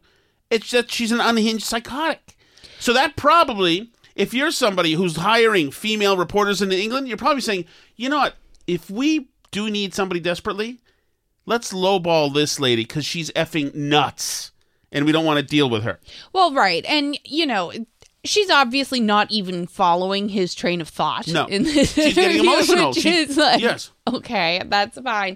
it's 0.50 0.72
that 0.72 0.90
she's 0.90 1.12
an 1.12 1.20
unhinged 1.20 1.66
psychotic. 1.66 2.38
So 2.80 2.94
that 2.94 3.18
probably, 3.18 3.92
if 4.16 4.34
you're 4.34 4.52
somebody 4.52 4.94
who's 4.94 5.18
hiring 5.18 5.70
female 5.72 6.16
reporters 6.16 6.62
in 6.62 6.72
England, 6.72 7.10
you're 7.10 7.18
probably 7.18 7.42
saying, 7.42 7.66
you 7.98 8.08
know 8.08 8.18
what? 8.20 8.36
If 8.68 8.90
we 8.90 9.28
do 9.52 9.70
need 9.70 9.94
somebody 9.94 10.22
desperately, 10.22 10.80
let's 11.46 11.74
lowball 11.74 12.34
this 12.34 12.60
lady 12.60 12.84
because 12.84 13.06
she's 13.06 13.32
effing 13.32 13.74
nuts, 13.76 14.52
and 14.92 15.06
we 15.06 15.12
don't 15.12 15.26
want 15.26 15.40
to 15.40 15.46
deal 15.46 15.70
with 15.70 15.84
her. 15.84 16.00
Well, 16.34 16.54
right. 16.54 16.86
And, 16.86 17.18
you 17.24 17.46
know, 17.46 17.72
she's 18.24 18.50
obviously 18.50 19.00
not 19.00 19.30
even 19.32 19.68
following 19.68 20.30
his 20.30 20.56
train 20.56 20.82
of 20.82 20.90
thought. 20.90 21.28
No. 21.28 21.46
in 21.46 21.64
this 21.64 21.94
She's 21.94 22.16
getting 22.16 22.40
emotional. 22.40 22.90
which 22.90 23.00
She- 23.00 23.10
is 23.16 23.38
like, 23.38 23.62
yes. 23.62 23.92
Okay, 24.08 24.62
that's 24.68 25.00
fine. 25.02 25.36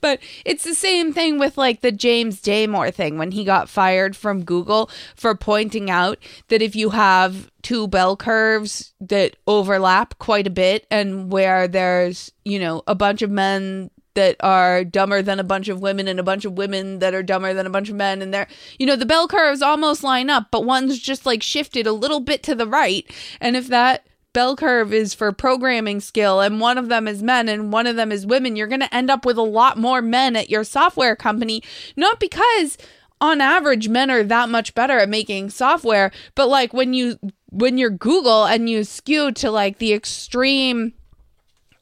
But 0.00 0.18
it's 0.44 0.64
the 0.64 0.74
same 0.74 1.12
thing 1.12 1.38
with 1.38 1.56
like 1.56 1.82
the 1.82 1.92
James 1.92 2.40
Damore 2.42 2.92
thing 2.92 3.16
when 3.16 3.30
he 3.30 3.44
got 3.44 3.68
fired 3.68 4.16
from 4.16 4.44
Google 4.44 4.90
for 5.14 5.36
pointing 5.36 5.88
out 5.88 6.18
that 6.48 6.60
if 6.60 6.74
you 6.74 6.90
have 6.90 7.48
two 7.62 7.86
bell 7.86 8.16
curves 8.16 8.92
that 9.00 9.36
overlap 9.46 10.18
quite 10.18 10.48
a 10.48 10.50
bit 10.50 10.84
and 10.90 11.30
where 11.30 11.68
there's, 11.68 12.32
you 12.44 12.58
know, 12.58 12.82
a 12.88 12.94
bunch 12.96 13.22
of 13.22 13.30
men 13.30 13.88
that 14.18 14.34
are 14.40 14.82
dumber 14.82 15.22
than 15.22 15.38
a 15.38 15.44
bunch 15.44 15.68
of 15.68 15.80
women 15.80 16.08
and 16.08 16.18
a 16.18 16.24
bunch 16.24 16.44
of 16.44 16.58
women 16.58 16.98
that 16.98 17.14
are 17.14 17.22
dumber 17.22 17.54
than 17.54 17.66
a 17.66 17.70
bunch 17.70 17.88
of 17.88 17.94
men. 17.94 18.20
And 18.20 18.34
they're 18.34 18.48
you 18.76 18.84
know 18.84 18.96
the 18.96 19.06
bell 19.06 19.28
curves 19.28 19.62
almost 19.62 20.02
line 20.02 20.28
up 20.28 20.48
but 20.50 20.64
one's 20.64 20.98
just 20.98 21.24
like 21.24 21.40
shifted 21.40 21.86
a 21.86 21.92
little 21.92 22.18
bit 22.18 22.42
to 22.42 22.56
the 22.56 22.66
right. 22.66 23.08
And 23.40 23.56
if 23.56 23.68
that 23.68 24.08
bell 24.32 24.56
curve 24.56 24.92
is 24.92 25.14
for 25.14 25.30
programming 25.30 26.00
skill 26.00 26.40
and 26.40 26.60
one 26.60 26.78
of 26.78 26.88
them 26.88 27.06
is 27.06 27.22
men 27.22 27.48
and 27.48 27.72
one 27.72 27.86
of 27.86 27.94
them 27.94 28.10
is 28.10 28.26
women 28.26 28.56
you're 28.56 28.66
going 28.66 28.80
to 28.80 28.94
end 28.94 29.08
up 29.08 29.24
with 29.24 29.38
a 29.38 29.42
lot 29.42 29.78
more 29.78 30.02
men 30.02 30.34
at 30.34 30.50
your 30.50 30.64
software 30.64 31.14
company. 31.14 31.62
Not 31.96 32.18
because 32.18 32.76
on 33.20 33.40
average 33.40 33.88
men 33.88 34.10
are 34.10 34.24
that 34.24 34.48
much 34.48 34.74
better 34.74 34.98
at 34.98 35.08
making 35.08 35.50
software 35.50 36.10
but 36.34 36.48
like 36.48 36.72
when 36.72 36.92
you 36.92 37.18
when 37.50 37.78
you're 37.78 37.90
google 37.90 38.44
and 38.44 38.68
you 38.68 38.84
skew 38.84 39.32
to 39.32 39.50
like 39.50 39.78
the 39.78 39.92
extreme 39.92 40.92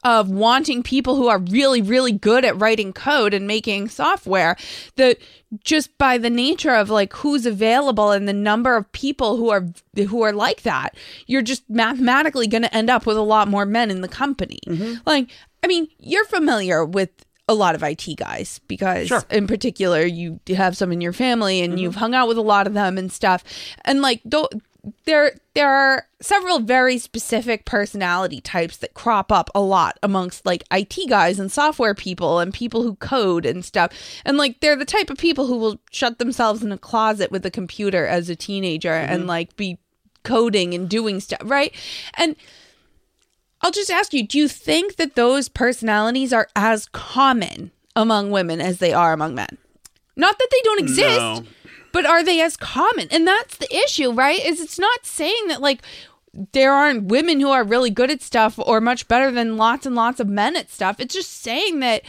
of 0.03 0.29
wanting 0.29 0.83
people 0.83 1.15
who 1.15 1.27
are 1.27 1.39
really 1.39 1.81
really 1.81 2.11
good 2.11 2.45
at 2.45 2.59
writing 2.59 2.93
code 2.93 3.33
and 3.33 3.47
making 3.47 3.89
software 3.89 4.55
that 4.95 5.17
just 5.63 5.97
by 5.97 6.17
the 6.17 6.29
nature 6.29 6.73
of 6.73 6.89
like 6.89 7.13
who's 7.13 7.45
available 7.45 8.11
and 8.11 8.27
the 8.27 8.33
number 8.33 8.75
of 8.75 8.91
people 8.91 9.37
who 9.37 9.49
are 9.49 9.65
who 10.07 10.21
are 10.21 10.33
like 10.33 10.61
that 10.61 10.95
you're 11.25 11.41
just 11.41 11.67
mathematically 11.69 12.47
going 12.47 12.63
to 12.63 12.75
end 12.75 12.89
up 12.89 13.05
with 13.05 13.17
a 13.17 13.21
lot 13.21 13.47
more 13.47 13.65
men 13.65 13.89
in 13.89 14.01
the 14.01 14.07
company. 14.07 14.59
Mm-hmm. 14.67 14.95
Like 15.05 15.29
i 15.63 15.67
mean 15.67 15.87
you're 15.99 16.25
familiar 16.25 16.85
with 16.85 17.09
a 17.49 17.53
lot 17.53 17.75
of 17.75 17.83
IT 17.83 18.05
guys 18.17 18.59
because 18.67 19.07
Sure. 19.07 19.23
in 19.29 19.47
particular 19.47 20.05
you 20.05 20.39
have 20.49 20.75
some 20.75 20.91
in 20.91 20.99
your 20.99 21.13
family 21.13 21.61
and 21.61 21.73
mm-hmm. 21.73 21.79
you've 21.79 21.95
hung 21.95 22.13
out 22.13 22.27
with 22.27 22.37
a 22.37 22.41
lot 22.41 22.67
of 22.67 22.73
them 22.73 22.97
and 22.97 23.11
stuff. 23.11 23.43
And 23.85 24.01
like 24.01 24.21
though 24.25 24.49
there 25.05 25.37
there 25.53 25.69
are 25.69 26.07
several 26.21 26.59
very 26.59 26.97
specific 26.97 27.65
personality 27.65 28.41
types 28.41 28.77
that 28.77 28.93
crop 28.93 29.31
up 29.31 29.49
a 29.53 29.59
lot 29.59 29.97
amongst 30.03 30.45
like 30.45 30.63
IT 30.71 31.09
guys 31.09 31.39
and 31.39 31.51
software 31.51 31.93
people 31.93 32.39
and 32.39 32.53
people 32.53 32.83
who 32.83 32.95
code 32.95 33.45
and 33.45 33.65
stuff. 33.65 33.91
And 34.25 34.37
like 34.37 34.59
they're 34.59 34.75
the 34.75 34.85
type 34.85 35.09
of 35.09 35.17
people 35.17 35.47
who 35.47 35.57
will 35.57 35.79
shut 35.91 36.19
themselves 36.19 36.63
in 36.63 36.71
a 36.71 36.77
closet 36.77 37.31
with 37.31 37.45
a 37.45 37.51
computer 37.51 38.05
as 38.05 38.29
a 38.29 38.35
teenager 38.35 38.91
mm-hmm. 38.91 39.13
and 39.13 39.27
like 39.27 39.55
be 39.55 39.79
coding 40.23 40.73
and 40.73 40.89
doing 40.89 41.19
stuff, 41.19 41.41
right? 41.43 41.73
And 42.15 42.35
I'll 43.61 43.71
just 43.71 43.89
ask 43.89 44.13
you, 44.13 44.25
do 44.27 44.37
you 44.37 44.47
think 44.47 44.97
that 44.97 45.15
those 45.15 45.49
personalities 45.49 46.31
are 46.31 46.47
as 46.55 46.87
common 46.91 47.71
among 47.95 48.29
women 48.29 48.61
as 48.61 48.77
they 48.77 48.93
are 48.93 49.13
among 49.13 49.35
men? 49.35 49.57
Not 50.15 50.37
that 50.37 50.47
they 50.51 50.61
don't 50.63 50.79
exist, 50.79 51.19
No. 51.19 51.43
But 51.91 52.05
are 52.05 52.23
they 52.23 52.41
as 52.41 52.57
common? 52.57 53.07
And 53.11 53.27
that's 53.27 53.57
the 53.57 53.73
issue, 53.75 54.11
right? 54.11 54.43
Is 54.45 54.59
it's 54.59 54.79
not 54.79 55.05
saying 55.05 55.47
that 55.47 55.61
like 55.61 55.81
there 56.53 56.73
aren't 56.73 57.05
women 57.05 57.39
who 57.39 57.49
are 57.49 57.63
really 57.63 57.89
good 57.89 58.11
at 58.11 58.21
stuff 58.21 58.59
or 58.59 58.79
much 58.79 59.07
better 59.07 59.31
than 59.31 59.57
lots 59.57 59.85
and 59.85 59.95
lots 59.95 60.19
of 60.19 60.27
men 60.27 60.55
at 60.55 60.69
stuff. 60.69 60.99
It's 60.99 61.15
just 61.15 61.41
saying 61.41 61.79
that 61.79 62.03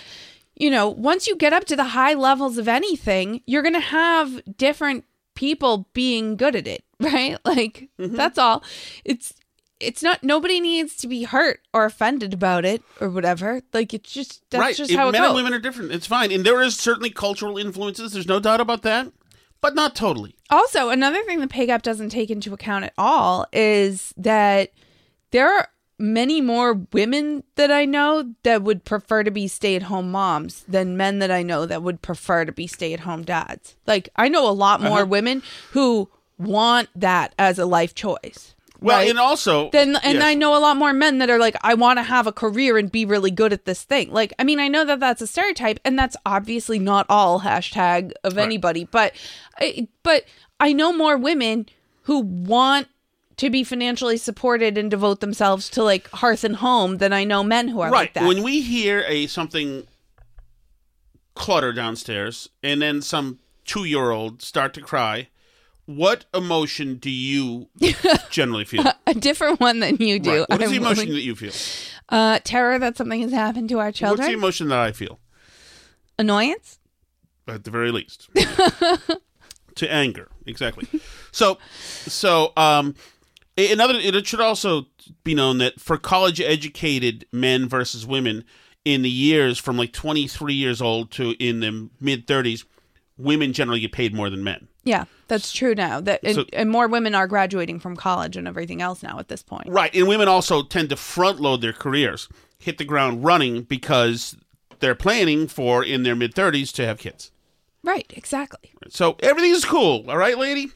you 0.59 0.71
know, 0.71 0.89
once 0.89 1.27
you 1.27 1.37
get 1.37 1.53
up 1.53 1.65
to 1.67 1.77
the 1.77 1.85
high 1.85 2.15
levels 2.15 2.59
of 2.59 2.67
anything, 2.67 3.43
you're 3.47 3.63
going 3.63 3.75
to 3.75 3.81
have 3.81 4.43
different 4.57 5.05
people 5.35 5.87
being 5.93 6.37
good 6.37 6.57
at 6.57 6.67
it, 6.67 6.85
right? 7.01 7.39
Like 7.45 7.89
mm-hmm. 7.99 8.17
that's 8.17 8.39
all. 8.39 8.63
It's 9.05 9.33
it's 9.81 10.03
not 10.03 10.25
nobody 10.25 10.61
needs 10.61 10.97
to 10.97 11.07
be 11.07 11.23
hurt 11.23 11.61
or 11.73 11.85
offended 11.85 12.35
about 12.35 12.65
it 12.65 12.83
or 13.01 13.09
whatever. 13.09 13.63
Like 13.73 13.95
it's 13.95 14.13
just 14.13 14.43
that's 14.51 14.61
right. 14.61 14.77
just 14.77 14.93
how 14.93 15.09
it 15.09 15.13
men 15.13 15.23
goes. 15.23 15.29
and 15.29 15.37
women 15.37 15.55
are 15.55 15.61
different. 15.61 15.93
It's 15.93 16.07
fine, 16.07 16.33
and 16.33 16.45
there 16.45 16.61
is 16.61 16.77
certainly 16.77 17.11
cultural 17.11 17.57
influences. 17.57 18.13
There's 18.13 18.27
no 18.27 18.41
doubt 18.41 18.61
about 18.61 18.83
that, 18.83 19.13
but 19.61 19.75
not 19.75 19.95
totally. 19.95 20.35
Also, 20.51 20.89
another 20.91 21.23
thing 21.25 21.41
the 21.41 21.49
pay 21.49 21.67
gap 21.67 21.83
doesn't 21.83 22.11
take 22.11 22.31
into 22.31 22.53
account 22.55 22.85
at 22.85 22.93
all 22.99 23.47
is 23.53 24.15
that 24.17 24.71
there 25.31 25.51
are 25.53 25.69
many 25.99 26.41
more 26.41 26.75
women 26.93 27.43
that 27.57 27.73
I 27.73 27.85
know 27.85 28.33
that 28.45 28.63
would 28.63 28.85
prefer 28.85 29.25
to 29.25 29.31
be 29.33 29.49
stay 29.49 29.75
at 29.75 29.83
home 29.85 30.11
moms 30.13 30.65
than 30.69 30.97
men 30.97 31.19
that 31.19 31.31
I 31.31 31.43
know 31.43 31.67
that 31.67 31.83
would 31.83 32.03
prefer 32.03 32.45
to 32.45 32.53
be 32.53 32.67
stay 32.69 32.95
at 32.95 33.01
home 33.01 33.25
dads. 33.25 33.75
Like, 33.87 34.09
I 34.15 34.29
know 34.29 34.49
a 34.49 34.53
lot 34.53 34.81
more 34.81 34.99
Uh-huh. 35.01 35.07
women 35.07 35.43
who 35.73 36.09
want 36.39 36.89
that 36.95 37.35
as 37.37 37.59
a 37.59 37.67
life 37.67 37.95
choice. 37.97 38.55
Well, 38.81 38.99
right? 38.99 39.11
and 39.11 39.19
also, 39.19 39.71
then 39.71 39.97
and 39.97 40.15
yes. 40.15 40.25
I 40.25 40.35
know 40.35 40.57
a 40.57 40.61
lot 40.61 40.77
more 40.77 40.93
men 40.93 41.19
that 41.19 41.31
are 41.31 41.39
like, 41.39 41.57
I 41.63 41.75
want 41.75 41.99
to 41.99 42.05
have 42.05 42.29
a 42.29 42.33
career 42.33 42.79
and 42.79 42.93
be 42.93 43.05
really 43.05 43.33
good 43.33 43.53
at 43.53 43.65
this 43.65 43.83
thing. 43.83 44.13
Like, 44.13 44.33
I 44.39 44.45
mean, 44.45 44.61
I 44.61 44.69
know 44.69 44.85
that 44.85 45.01
that's 45.01 45.21
a 45.21 45.27
stereotype, 45.27 45.81
and 45.85 45.99
that's 45.99 46.17
obviously 46.25 46.79
not 46.79 47.05
all 47.09 47.41
hashtag 47.41 48.13
of 48.23 48.39
anybody, 48.39 48.85
but, 48.85 49.15
I, 49.59 49.89
but 50.05 50.25
I 50.61 50.73
know 50.73 50.93
more 50.93 51.17
women 51.17 51.67
who 52.03 52.21
want 52.21 52.89
to 53.39 53.51
be 53.51 53.65
financially 53.65 54.17
supported 54.17 54.77
and 54.77 54.91
devote 54.91 55.21
themselves 55.21 55.69
to 55.71 55.83
like 55.83 56.09
hearth 56.11 56.45
and 56.45 56.57
home 56.57 56.99
than 56.99 57.13
I 57.13 57.25
know 57.25 57.43
men 57.43 57.69
who 57.69 57.81
are 57.81 57.91
right. 57.91 58.01
like 58.01 58.15
that. 58.15 58.27
When 58.27 58.43
we 58.43 58.61
hear 58.63 59.05
a 59.07 59.27
something 59.29 59.87
clutter 61.35 61.73
downstairs 61.73 62.49
and 62.63 62.83
then 62.83 63.01
some 63.01 63.39
two 63.65 63.85
year 63.85 64.11
old 64.11 64.43
start 64.43 64.75
to 64.75 64.81
cry, 64.81 65.29
what 65.89 66.27
emotion 66.35 66.97
do 66.97 67.09
you 67.09 67.71
generally 68.31 68.67
feel? 68.67 68.85
a 69.07 69.15
different 69.15 69.59
one 69.59 69.81
than 69.81 69.97
you 69.97 70.19
do. 70.19 70.41
Right. 70.41 70.49
What 70.51 70.61
is 70.61 70.71
the 70.71 70.77
emotion 70.77 71.09
willing- 71.09 71.15
that 71.15 71.23
you 71.23 71.35
feel? 71.35 71.53
Uh, 72.11 72.41
terror 72.45 72.79
that 72.79 72.99
something 72.99 73.23
has 73.23 73.33
happened 73.33 73.71
to 73.71 73.79
our 73.79 73.91
children. 73.91 74.19
What's 74.19 74.29
the 74.29 74.35
emotion 74.35 74.69
that 74.69 74.79
I 74.79 74.93
feel? 74.93 75.19
Annoyance. 76.19 76.79
At 77.47 77.65
the 77.65 77.71
very 77.71 77.91
least. 77.91 78.29
to 79.77 79.91
anger, 79.91 80.29
exactly. 80.45 80.87
So, 81.33 81.57
so 81.81 82.53
um, 82.59 82.95
another. 83.57 83.95
It 83.97 84.27
should 84.27 84.43
also 84.43 84.89
be 85.25 85.35
known 85.35 85.57
that 85.59 85.81
for 85.81 85.97
college-educated 85.97 87.25
men 87.33 87.67
versus 87.67 88.07
women, 88.07 88.45
in 88.85 89.01
the 89.01 89.11
years 89.11 89.59
from 89.59 89.79
like 89.79 89.95
23 89.95 90.53
years 90.53 90.83
old 90.83 91.11
to 91.13 91.31
in 91.39 91.61
the 91.61 91.89
mid 91.99 92.27
30s, 92.27 92.65
women 93.19 93.53
generally 93.53 93.81
get 93.81 93.93
paid 93.93 94.15
more 94.15 94.31
than 94.31 94.43
men. 94.45 94.69
Yeah, 94.85 95.05
that's 95.27 95.53
true 95.53 95.75
now. 95.75 96.01
That 96.01 96.21
and, 96.23 96.35
So- 96.37 96.45
and 96.53 96.71
more 96.71 96.89
women 96.89 97.15
are 97.15 97.27
graduating 97.27 97.81
from 97.81 97.97
college 97.97 98.37
and 98.37 98.49
everything 98.49 98.81
else 98.81 99.03
now 99.03 99.19
at 99.19 99.29
this 99.29 99.43
point. 99.43 99.69
Right, 99.69 99.95
and 99.95 100.09
women 100.09 100.29
also 100.29 100.63
tend 100.63 100.89
to 100.91 100.97
front 100.97 101.41
load 101.41 101.61
their 101.61 101.73
careers, 101.73 102.29
hit 102.59 102.79
the 102.79 102.85
ground 102.85 103.25
running 103.25 103.63
because 103.63 104.37
they're 104.81 104.95
planning 104.95 105.47
for 105.49 105.85
in 105.85 106.05
their 106.05 106.17
mid 106.17 106.35
30s 106.35 106.73
to 106.75 106.87
have 106.87 106.99
kids. 106.99 107.31
Right, 107.83 108.11
exactly. 108.17 108.73
So 108.89 109.17
everything 109.21 109.51
is 109.53 109.65
cool, 109.65 110.05
all 110.09 110.17
right, 110.17 110.39
lady. 110.39 110.69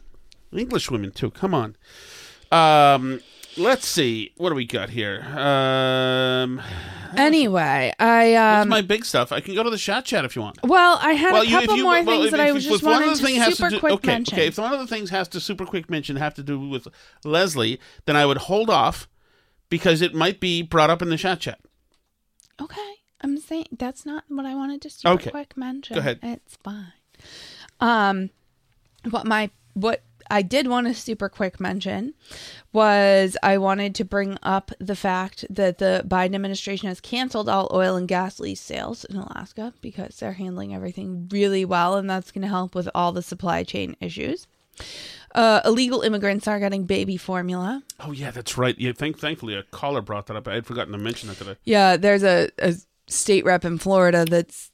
English 0.52 0.90
women 0.90 1.10
too. 1.12 1.30
Come 1.30 1.54
on. 1.54 1.76
Um, 2.50 3.20
let's 3.56 3.86
see. 3.86 4.32
What 4.36 4.50
do 4.50 4.54
we 4.54 4.66
got 4.66 4.90
here? 4.90 5.22
Um, 5.36 6.60
Anyway, 7.16 7.92
I 7.98 8.34
um 8.34 8.68
my 8.68 8.80
big 8.82 9.04
stuff? 9.04 9.32
I 9.32 9.40
can 9.40 9.54
go 9.54 9.62
to 9.62 9.70
the 9.70 9.78
chat 9.78 10.04
chat 10.04 10.24
if 10.24 10.34
you 10.36 10.42
want. 10.42 10.58
well, 10.64 10.98
I 11.02 11.12
had 11.12 11.34
a 11.34 11.46
you- 11.46 11.58
couple 11.60 11.76
more 11.78 11.84
well, 11.92 12.04
things 12.04 12.24
if- 12.26 12.30
that 12.32 12.40
I 12.40 12.48
if- 12.48 12.54
was 12.54 12.66
if 12.66 12.72
just 12.72 12.82
one 12.84 12.94
of 13.02 13.08
wanted 13.08 13.24
the 13.24 13.26
to 13.28 13.34
has 13.40 13.56
super 13.56 13.70
do- 13.70 13.80
quick 13.80 13.92
okay, 13.94 14.06
mention. 14.08 14.34
Okay, 14.38 14.46
if 14.46 14.58
one 14.58 14.72
of 14.72 14.78
the 14.80 14.86
things 14.86 15.10
has 15.10 15.28
to 15.28 15.40
super 15.40 15.66
quick 15.66 15.88
mention 15.90 16.16
have 16.16 16.34
to 16.34 16.42
do 16.42 16.58
with 16.68 16.88
Leslie, 17.24 17.78
then 18.06 18.16
I 18.16 18.26
would 18.26 18.38
hold 18.38 18.70
off 18.70 19.08
because 19.68 20.02
it 20.02 20.14
might 20.14 20.40
be 20.40 20.62
brought 20.62 20.90
up 20.90 21.02
in 21.02 21.08
the 21.08 21.16
chat 21.16 21.40
chat. 21.40 21.60
Okay, 22.60 22.94
I'm 23.20 23.38
saying 23.38 23.66
that's 23.78 24.04
not 24.06 24.24
what 24.28 24.46
I 24.46 24.54
wanted 24.54 24.82
to 24.82 24.90
super 24.90 25.14
Okay. 25.14 25.30
quick 25.30 25.56
mention. 25.56 25.94
Go 25.94 26.00
ahead. 26.00 26.18
It's 26.22 26.56
fine. 26.62 26.92
Um, 27.80 28.30
what 29.10 29.26
my 29.26 29.50
what 29.74 30.02
I 30.32 30.40
did 30.40 30.66
want 30.66 30.86
to 30.86 30.94
super 30.94 31.28
quick 31.28 31.60
mention 31.60 32.14
was 32.72 33.36
I 33.42 33.58
wanted 33.58 33.94
to 33.96 34.04
bring 34.04 34.38
up 34.42 34.70
the 34.78 34.96
fact 34.96 35.44
that 35.50 35.76
the 35.76 36.02
Biden 36.08 36.34
administration 36.34 36.88
has 36.88 37.02
canceled 37.02 37.50
all 37.50 37.70
oil 37.70 37.96
and 37.96 38.08
gas 38.08 38.40
lease 38.40 38.60
sales 38.60 39.04
in 39.04 39.16
Alaska 39.16 39.74
because 39.82 40.16
they're 40.16 40.32
handling 40.32 40.74
everything 40.74 41.28
really 41.30 41.66
well, 41.66 41.96
and 41.96 42.08
that's 42.08 42.32
going 42.32 42.42
to 42.42 42.48
help 42.48 42.74
with 42.74 42.88
all 42.94 43.12
the 43.12 43.22
supply 43.22 43.62
chain 43.62 43.94
issues. 44.00 44.46
Uh, 45.34 45.60
illegal 45.66 46.00
immigrants 46.00 46.48
are 46.48 46.58
getting 46.58 46.84
baby 46.84 47.18
formula. 47.18 47.82
Oh 48.00 48.12
yeah, 48.12 48.30
that's 48.30 48.56
right. 48.56 48.74
Yeah, 48.78 48.92
thank 48.92 49.18
thankfully 49.18 49.54
a 49.54 49.64
caller 49.64 50.00
brought 50.00 50.28
that 50.28 50.36
up. 50.36 50.48
I 50.48 50.54
had 50.54 50.64
forgotten 50.64 50.92
to 50.92 50.98
mention 50.98 51.28
that 51.28 51.36
today. 51.36 51.56
Yeah, 51.64 51.98
there's 51.98 52.24
a, 52.24 52.48
a 52.58 52.74
state 53.06 53.44
rep 53.44 53.66
in 53.66 53.76
Florida 53.76 54.24
that's 54.24 54.71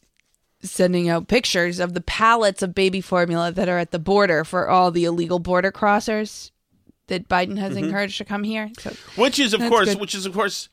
sending 0.63 1.09
out 1.09 1.29
pictures 1.29 1.79
of 1.79 1.95
the 1.95 2.01
pallets 2.01 2.63
of 2.63 2.75
baby 2.75 3.01
formula 3.01 3.53
that 3.53 3.69
are 3.69 3.79
at 3.79 3.91
the 3.93 3.99
border 3.99 4.45
for 4.45 4.69
all 4.69 4.91
the 4.91 5.05
illegal 5.05 5.39
border 5.39 5.71
crossers 5.71 6.51
that 7.07 7.29
Biden 7.29 7.59
has 7.59 7.75
Mhm. 7.75 7.85
encouraged 7.85 8.19
to 8.19 8.25
come 8.25 8.43
here. 8.45 8.71
So 8.81 8.93
Which 9.17 9.39
is 9.39 9.55
of 9.55 9.61
course, 9.61 9.91
good. 9.91 10.01
which 10.01 10.15
is 10.15 10.27
of 10.27 10.35
course, 10.35 10.69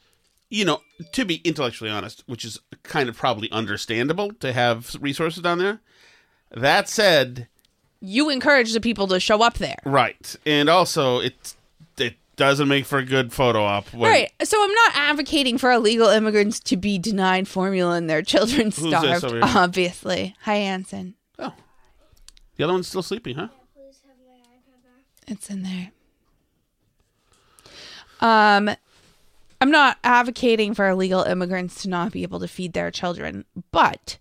you 0.49 0.65
know, 0.65 0.81
to 1.11 1.23
be 1.25 1.35
intellectually 1.43 1.89
honest, 1.91 2.23
which 2.25 2.43
is 2.43 2.59
kind 2.83 3.09
of 3.09 3.15
probably 3.17 3.49
understandable 3.51 4.33
to 4.33 4.51
have 4.53 4.95
resources 4.99 5.41
down 5.43 5.59
there. 5.59 5.79
That 6.51 6.89
said, 6.89 7.47
you 8.01 8.29
encourage 8.29 8.73
the 8.73 8.81
people 8.81 9.07
to 9.07 9.19
show 9.19 9.41
up 9.41 9.55
there. 9.59 9.79
right, 9.85 10.35
and 10.45 10.67
also 10.69 11.19
it 11.19 11.33
it 11.33 11.55
doesn't 12.35 12.67
make 12.67 12.85
for 12.85 12.97
a 12.97 13.05
good 13.05 13.33
photo 13.33 13.63
op. 13.63 13.93
When, 13.93 14.09
Right. 14.09 14.31
So 14.43 14.61
I'm 14.61 14.73
not 14.73 14.91
advocating 14.95 15.57
for 15.57 15.71
illegal 15.71 16.07
immigrants 16.07 16.59
to 16.61 16.77
be 16.77 16.97
denied 16.97 17.47
formula 17.47 17.95
and 17.95 18.09
their 18.09 18.21
children 18.21 18.71
starved, 18.71 19.25
obviously. 19.41 20.35
Hi, 20.41 20.55
Anson. 20.55 21.15
Oh, 21.39 21.53
the 22.55 22.63
other 22.63 22.73
one's 22.73 22.87
still 22.87 23.03
sleeping, 23.03 23.35
huh? 23.35 23.47
It's 25.27 25.49
in 25.49 25.63
there. 25.63 25.91
Um, 28.21 28.69
I'm 29.59 29.71
not 29.71 29.97
advocating 30.03 30.75
for 30.75 30.87
illegal 30.87 31.23
immigrants 31.23 31.81
to 31.81 31.89
not 31.89 32.11
be 32.11 32.21
able 32.21 32.39
to 32.39 32.47
feed 32.47 32.73
their 32.73 32.91
children, 32.91 33.45
but 33.71 34.17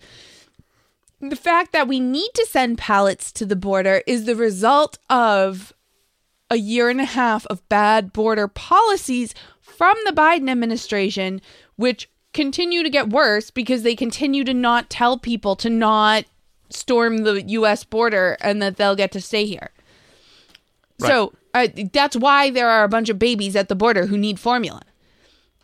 the 1.20 1.36
fact 1.36 1.72
that 1.72 1.86
we 1.86 2.00
need 2.00 2.30
to 2.34 2.46
send 2.46 2.78
pallets 2.78 3.30
to 3.32 3.44
the 3.46 3.56
border 3.56 4.02
is 4.06 4.24
the 4.24 4.36
result 4.36 4.98
of 5.10 5.73
a 6.54 6.58
year 6.58 6.88
and 6.88 7.00
a 7.00 7.04
half 7.04 7.44
of 7.46 7.68
bad 7.68 8.12
border 8.12 8.48
policies 8.48 9.34
from 9.60 9.96
the 10.06 10.12
Biden 10.12 10.48
administration, 10.48 11.40
which 11.76 12.08
continue 12.32 12.82
to 12.82 12.88
get 12.88 13.10
worse 13.10 13.50
because 13.50 13.82
they 13.82 13.96
continue 13.96 14.44
to 14.44 14.54
not 14.54 14.88
tell 14.88 15.18
people 15.18 15.56
to 15.56 15.68
not 15.68 16.24
storm 16.70 17.18
the 17.18 17.42
U.S. 17.42 17.84
border 17.84 18.36
and 18.40 18.62
that 18.62 18.76
they'll 18.76 18.96
get 18.96 19.12
to 19.12 19.20
stay 19.20 19.44
here. 19.44 19.70
So 20.98 21.32
uh, 21.54 21.68
that's 21.92 22.16
why 22.16 22.50
there 22.50 22.68
are 22.68 22.84
a 22.84 22.88
bunch 22.88 23.08
of 23.08 23.18
babies 23.18 23.56
at 23.56 23.68
the 23.68 23.74
border 23.74 24.06
who 24.06 24.16
need 24.16 24.38
formula. 24.38 24.82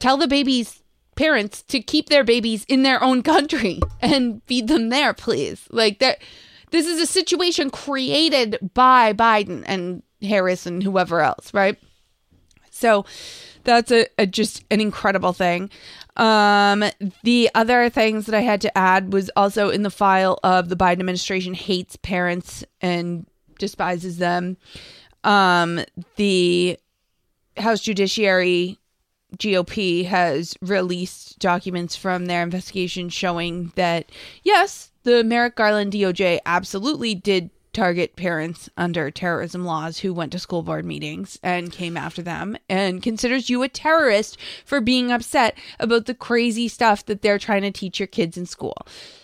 Tell 0.01 0.17
the 0.17 0.29
babies' 0.29 0.83
parents 1.15 1.63
to 1.63 1.81
keep 1.81 2.09
their 2.09 2.25
babies 2.25 2.65
in 2.69 2.83
their 2.83 3.03
own 3.03 3.23
country 3.23 3.81
and 4.01 4.43
feed 4.47 4.69
them 4.69 4.89
there, 4.89 5.15
please. 5.15 5.67
Like 5.71 6.01
that. 6.01 6.19
This 6.73 6.87
is 6.87 7.01
a 7.01 7.07
situation 7.07 7.69
created 7.71 8.59
by 8.75 9.13
Biden 9.13 9.65
and 9.67 10.05
Harris 10.23 10.67
and 10.67 10.83
whoever 10.83 11.21
else, 11.21 11.53
right? 11.55 11.79
So 12.71 13.05
that's 13.65 13.91
a, 13.91 14.07
a 14.19 14.27
just 14.27 14.65
an 14.71 14.81
incredible 14.81 15.33
thing. 15.33 15.71
Um, 16.17 16.85
the 17.23 17.51
other 17.55 17.89
things 17.89 18.27
that 18.27 18.35
I 18.35 18.41
had 18.41 18.61
to 18.63 18.79
add 18.79 19.13
was 19.13 19.31
also 19.37 19.71
in 19.71 19.83
the 19.83 19.91
file 19.91 20.39
of 20.43 20.69
the 20.69 20.77
Biden 20.77 21.01
administration 21.01 21.55
hates 21.55 21.97
parents 21.97 22.65
and 22.81 23.27
despises 23.59 24.19
them. 24.19 24.57
Um, 25.25 25.85
the 26.17 26.79
House 27.57 27.81
Judiciary 27.81 28.79
GOP 29.37 30.05
has 30.07 30.57
released 30.61 31.39
documents 31.39 31.95
from 31.95 32.27
their 32.27 32.43
investigation 32.43 33.09
showing 33.09 33.73
that 33.77 34.11
yes, 34.43 34.91
the 35.05 35.23
Merrick 35.23 35.57
Garland 35.57 35.93
DOJ 35.93 36.41
absolutely 36.45 37.15
did 37.15 37.51
target 37.73 38.17
parents 38.17 38.69
under 38.77 39.11
terrorism 39.11 39.65
laws 39.65 39.99
who 39.99 40.13
went 40.13 40.33
to 40.33 40.39
school 40.39 40.63
board 40.63 40.85
meetings 40.85 41.39
and 41.43 41.71
came 41.73 41.97
after 41.97 42.21
them 42.23 42.57
and 42.69 43.03
considers 43.03 43.49
you 43.49 43.63
a 43.63 43.69
terrorist 43.69 44.37
for 44.65 44.81
being 44.81 45.13
upset 45.13 45.57
about 45.79 46.07
the 46.07 46.15
crazy 46.15 46.67
stuff 46.69 47.07
that 47.07 47.23
they're 47.23 47.39
trying 47.39 47.63
to 47.63 47.71
teach 47.71 48.01
your 48.01 48.07
kids 48.09 48.37
in 48.37 48.47
school. 48.47 48.77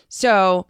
So, 0.09 0.67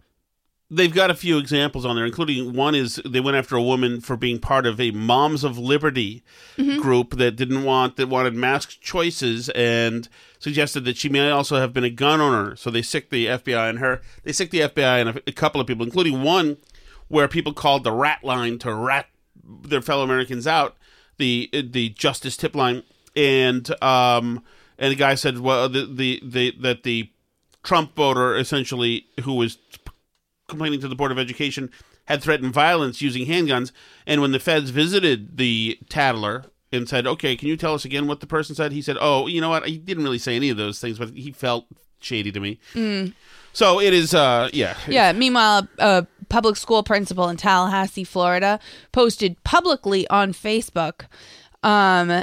They've 0.69 0.93
got 0.93 1.09
a 1.09 1.15
few 1.15 1.37
examples 1.37 1.85
on 1.85 1.95
there, 1.95 2.05
including 2.05 2.51
one 2.53 2.75
is 2.75 2.99
they 3.05 3.21
went 3.21 3.37
after 3.37 3.55
a 3.55 3.61
woman 3.63 4.01
for 4.01 4.17
being 4.17 4.37
part 4.37 4.65
of 4.65 4.81
a 4.81 4.91
Moms 4.91 5.45
of 5.45 5.57
Liberty 5.57 6.23
Mhm. 6.57 6.81
group 6.81 7.15
that 7.15 7.37
didn't 7.37 7.63
want 7.63 7.95
that 7.95 8.07
wanted 8.09 8.33
mask 8.33 8.81
choices 8.81 9.47
and 9.55 10.09
suggested 10.39 10.83
that 10.83 10.97
she 10.97 11.07
may 11.07 11.29
also 11.29 11.55
have 11.55 11.71
been 11.71 11.85
a 11.85 11.89
gun 11.89 12.19
owner. 12.19 12.57
So 12.57 12.69
they 12.69 12.81
sicked 12.81 13.11
the 13.11 13.29
FBI 13.29 13.69
and 13.69 13.79
her. 13.79 14.01
They 14.25 14.33
sicked 14.33 14.51
the 14.51 14.63
FBI 14.63 14.99
and 14.99 15.09
a, 15.11 15.21
a 15.27 15.31
couple 15.31 15.61
of 15.61 15.67
people, 15.67 15.85
including 15.85 16.21
one 16.21 16.57
where 17.07 17.27
people 17.27 17.53
called 17.53 17.83
the 17.83 17.91
rat 17.91 18.23
line 18.23 18.59
to 18.59 18.73
rat 18.73 19.07
their 19.43 19.81
fellow 19.81 20.03
Americans 20.03 20.47
out, 20.47 20.75
the 21.17 21.49
the 21.51 21.89
justice 21.89 22.37
tip 22.37 22.55
line, 22.55 22.83
and 23.15 23.69
um 23.81 24.43
and 24.77 24.91
the 24.91 24.95
guy 24.95 25.15
said 25.15 25.39
well 25.39 25.69
the 25.69 25.85
the, 25.85 26.21
the 26.23 26.53
that 26.59 26.83
the 26.83 27.09
Trump 27.63 27.95
voter 27.95 28.35
essentially 28.35 29.07
who 29.23 29.33
was 29.33 29.57
complaining 30.47 30.79
to 30.79 30.87
the 30.87 30.95
Board 30.95 31.11
of 31.11 31.19
Education 31.19 31.69
had 32.05 32.23
threatened 32.23 32.53
violence 32.53 33.01
using 33.01 33.27
handguns. 33.27 33.71
And 34.05 34.21
when 34.21 34.31
the 34.31 34.39
feds 34.39 34.69
visited 34.69 35.37
the 35.37 35.77
tattler 35.89 36.45
and 36.71 36.87
said, 36.87 37.05
"Okay, 37.05 37.35
can 37.35 37.47
you 37.49 37.57
tell 37.57 37.73
us 37.73 37.85
again 37.85 38.07
what 38.07 38.21
the 38.21 38.27
person 38.27 38.55
said?" 38.55 38.71
He 38.71 38.81
said, 38.81 38.97
"Oh, 38.99 39.27
you 39.27 39.41
know 39.41 39.49
what? 39.49 39.67
He 39.67 39.77
didn't 39.77 40.03
really 40.03 40.17
say 40.17 40.35
any 40.35 40.49
of 40.49 40.57
those 40.57 40.79
things, 40.79 40.97
but 40.97 41.09
he 41.09 41.31
felt 41.31 41.65
shady 41.99 42.31
to 42.31 42.39
me." 42.39 42.59
mm. 42.73 43.13
So 43.57 43.81
it 43.81 43.91
is, 43.91 44.13
uh, 44.13 44.51
yeah, 44.53 44.77
Yeah. 44.87 45.13
Meanwhile, 45.13 45.67
a, 45.79 46.05
public 46.29 46.57
school 46.57 46.83
principal 46.83 47.27
in 47.27 47.37
Tallahassee, 47.37 48.03
Florida, 48.03 48.59
posted 48.91 49.43
publicly 49.43 50.07
on 50.09 50.31
Facebook 50.31 51.07
um, 51.63 52.21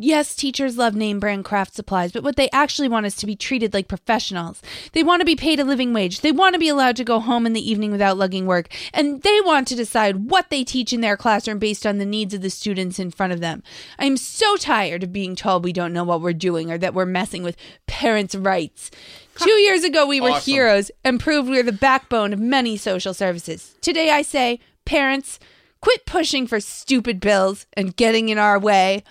Yes, 0.00 0.36
teachers 0.36 0.76
love 0.76 0.94
name 0.94 1.18
brand 1.18 1.44
craft 1.44 1.74
supplies, 1.74 2.12
but 2.12 2.22
what 2.22 2.36
they 2.36 2.48
actually 2.50 2.88
want 2.88 3.06
is 3.06 3.16
to 3.16 3.26
be 3.26 3.34
treated 3.34 3.74
like 3.74 3.88
professionals. 3.88 4.62
They 4.92 5.02
want 5.02 5.20
to 5.20 5.26
be 5.26 5.34
paid 5.34 5.58
a 5.58 5.64
living 5.64 5.92
wage. 5.92 6.20
They 6.20 6.30
want 6.30 6.52
to 6.52 6.58
be 6.60 6.68
allowed 6.68 6.94
to 6.96 7.04
go 7.04 7.18
home 7.18 7.46
in 7.46 7.52
the 7.52 7.68
evening 7.68 7.90
without 7.90 8.16
lugging 8.16 8.46
work. 8.46 8.68
And 8.92 9.22
they 9.22 9.40
want 9.40 9.66
to 9.68 9.74
decide 9.74 10.30
what 10.30 10.50
they 10.50 10.62
teach 10.62 10.92
in 10.92 11.00
their 11.00 11.16
classroom 11.16 11.58
based 11.58 11.84
on 11.84 11.98
the 11.98 12.06
needs 12.06 12.32
of 12.32 12.42
the 12.42 12.50
students 12.50 13.00
in 13.00 13.10
front 13.10 13.32
of 13.32 13.40
them. 13.40 13.62
I'm 13.98 14.16
so 14.16 14.56
tired 14.56 15.02
of 15.02 15.12
being 15.12 15.34
told 15.34 15.64
we 15.64 15.72
don't 15.72 15.94
know 15.94 16.04
what 16.04 16.20
we're 16.20 16.32
doing 16.32 16.70
or 16.70 16.78
that 16.78 16.94
we're 16.94 17.06
messing 17.06 17.42
with 17.42 17.56
parents' 17.86 18.36
rights. 18.36 18.92
Two 19.38 19.50
years 19.60 19.84
ago, 19.84 20.06
we 20.06 20.20
were 20.20 20.30
Awesome. 20.30 20.52
heroes 20.52 20.90
and 21.04 21.18
proved 21.20 21.48
we're 21.48 21.62
the 21.62 21.72
backbone 21.72 22.32
of 22.32 22.40
many 22.40 22.76
social 22.76 23.14
services. 23.14 23.74
Today, 23.80 24.10
I 24.10 24.22
say, 24.22 24.60
parents, 24.84 25.38
quit 25.80 26.06
pushing 26.06 26.46
for 26.46 26.60
stupid 26.60 27.20
bills 27.20 27.66
and 27.74 27.96
getting 27.96 28.28
in 28.28 28.38
our 28.38 28.58
way. 28.58 29.04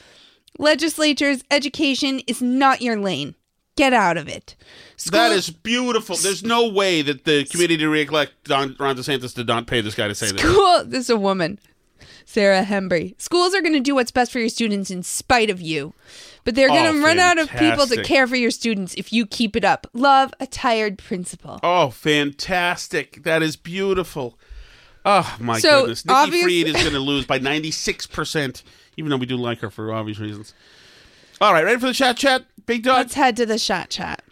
Legislatures, 0.59 1.43
education 1.51 2.19
is 2.27 2.41
not 2.41 2.81
your 2.81 2.97
lane. 2.97 3.35
Get 3.75 3.93
out 3.93 4.17
of 4.17 4.27
it. 4.27 4.55
That 5.11 5.31
is 5.31 5.51
beautiful. 5.51 6.15
There's 6.15 6.43
no 6.43 6.67
way 6.67 7.03
that 7.03 7.25
the 7.25 7.45
committee 7.45 7.77
to 7.77 7.87
re-elect 7.87 8.31
Don, 8.45 8.75
Ron 8.79 8.97
DeSantis 8.97 9.35
did 9.35 9.45
not 9.47 9.67
pay 9.67 9.81
this 9.81 9.93
guy 9.93 10.07
to 10.07 10.15
say 10.15 10.31
this. 10.31 10.41
School. 10.41 10.83
This 10.85 11.01
is 11.01 11.09
a 11.11 11.17
woman, 11.17 11.59
Sarah 12.25 12.63
Hembry. 12.63 13.13
Schools 13.21 13.53
are 13.53 13.61
going 13.61 13.73
to 13.73 13.79
do 13.79 13.93
what's 13.93 14.09
best 14.09 14.31
for 14.31 14.39
your 14.39 14.49
students 14.49 14.89
in 14.89 15.03
spite 15.03 15.51
of 15.51 15.61
you, 15.61 15.93
but 16.47 16.55
they're 16.55 16.69
going 16.69 16.93
to 16.93 16.97
Oh, 17.01 17.03
run 17.03 17.19
out 17.19 17.37
of 17.37 17.49
people 17.49 17.85
to 17.87 18.01
care 18.03 18.25
for 18.25 18.37
your 18.37 18.51
students 18.51 18.93
if 18.93 19.11
you 19.11 19.25
keep 19.25 19.57
it 19.57 19.65
up. 19.65 19.85
Love 19.91 20.33
a 20.39 20.47
tired 20.47 20.97
principal. 20.97 21.59
Oh, 21.61 21.89
fantastic! 21.89 23.23
That 23.23 23.43
is 23.43 23.57
beautiful. 23.57 24.39
Oh 25.03 25.35
my 25.41 25.59
So, 25.59 25.81
goodness, 25.81 26.05
Nikki 26.05 26.15
obvious- 26.15 26.43
Fried 26.43 26.67
is 26.67 26.81
going 26.81 26.93
to 26.93 26.99
lose 27.01 27.25
by 27.25 27.37
96 27.39 28.07
percent, 28.07 28.63
even 28.95 29.09
though 29.09 29.17
we 29.17 29.25
do 29.25 29.35
like 29.35 29.59
her 29.59 29.69
for 29.69 29.91
obvious 29.93 30.19
reasons. 30.19 30.53
All 31.41 31.51
right, 31.51 31.65
ready 31.65 31.81
for 31.81 31.87
the 31.87 31.93
chat? 31.93 32.15
Chat, 32.15 32.45
big 32.65 32.83
dog. 32.83 32.95
Let's 32.95 33.15
head 33.15 33.35
to 33.35 33.45
the 33.45 33.59
chat 33.59 33.89
chat. 33.89 34.23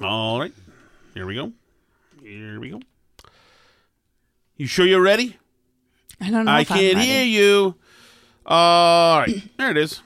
All 0.00 0.38
right, 0.38 0.52
here 1.14 1.26
we 1.26 1.34
go. 1.34 1.50
Here 2.22 2.60
we 2.60 2.70
go. 2.70 2.80
You 4.56 4.68
sure 4.68 4.86
you're 4.86 5.02
ready? 5.02 5.36
I 6.20 6.30
don't 6.30 6.44
know. 6.44 6.52
I 6.52 6.62
can't 6.62 6.98
hear 7.00 7.24
you. 7.24 7.74
All 8.46 9.18
right, 9.18 9.42
there 9.58 9.72
it 9.72 9.76
is. 9.76 10.00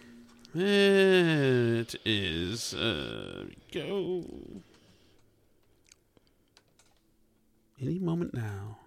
It 0.61 1.95
is. 2.05 2.75
Uh, 2.75 3.45
go. 3.73 4.25
Any 7.81 8.01
moment 8.01 8.35
now. 8.35 8.79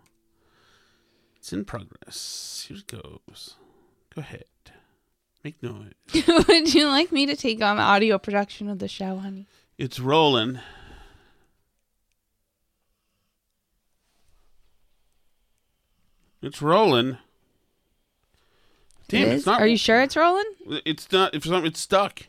It's 1.37 1.53
in 1.53 1.63
progress. 1.63 2.65
Here 2.67 2.77
it 2.77 2.87
goes. 2.87 3.55
Go 4.13 4.19
ahead. 4.19 4.43
Make 5.45 5.63
noise. 5.63 5.93
Would 6.47 6.73
you 6.73 6.87
like 6.87 7.13
me 7.13 7.25
to 7.25 7.37
take 7.37 7.61
on 7.61 7.77
the 7.77 7.83
audio 7.83 8.17
production 8.17 8.67
of 8.67 8.79
the 8.79 8.89
show, 8.89 9.15
honey? 9.17 9.47
It's 9.77 9.99
rolling. 9.99 10.59
It's 16.41 16.61
rolling. 16.61 17.17
Damn, 19.11 19.29
It 19.29 19.33
it's 19.35 19.45
not. 19.45 19.61
Are 19.61 19.67
you 19.67 19.77
sure 19.77 20.01
it's 20.01 20.15
rolling? 20.15 20.45
It's 20.85 21.11
not. 21.11 21.35
If 21.35 21.43
something, 21.43 21.65
it's 21.65 21.79
stuck. 21.79 22.21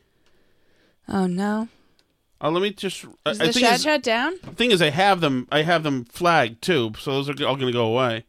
Oh 1.08 1.26
no. 1.26 1.68
Uh, 2.40 2.50
let 2.50 2.60
me 2.62 2.70
just. 2.72 3.04
I- 3.24 3.30
Is 3.30 3.40
I 3.40 3.46
the 3.46 3.52
think 3.52 3.66
chat 3.66 3.74
is- 3.76 3.84
chat 3.84 4.02
down? 4.02 4.34
The 4.42 4.50
thing 4.50 4.70
is, 4.72 4.82
I 4.82 4.90
have 4.90 5.20
them. 5.20 5.46
I 5.52 5.62
have 5.62 5.82
them 5.84 6.04
flagged 6.04 6.60
too, 6.60 6.92
so 6.98 7.12
those 7.22 7.28
are 7.28 7.46
all 7.46 7.56
going 7.56 7.68
to 7.68 7.72
go 7.72 7.86
away. 7.86 8.24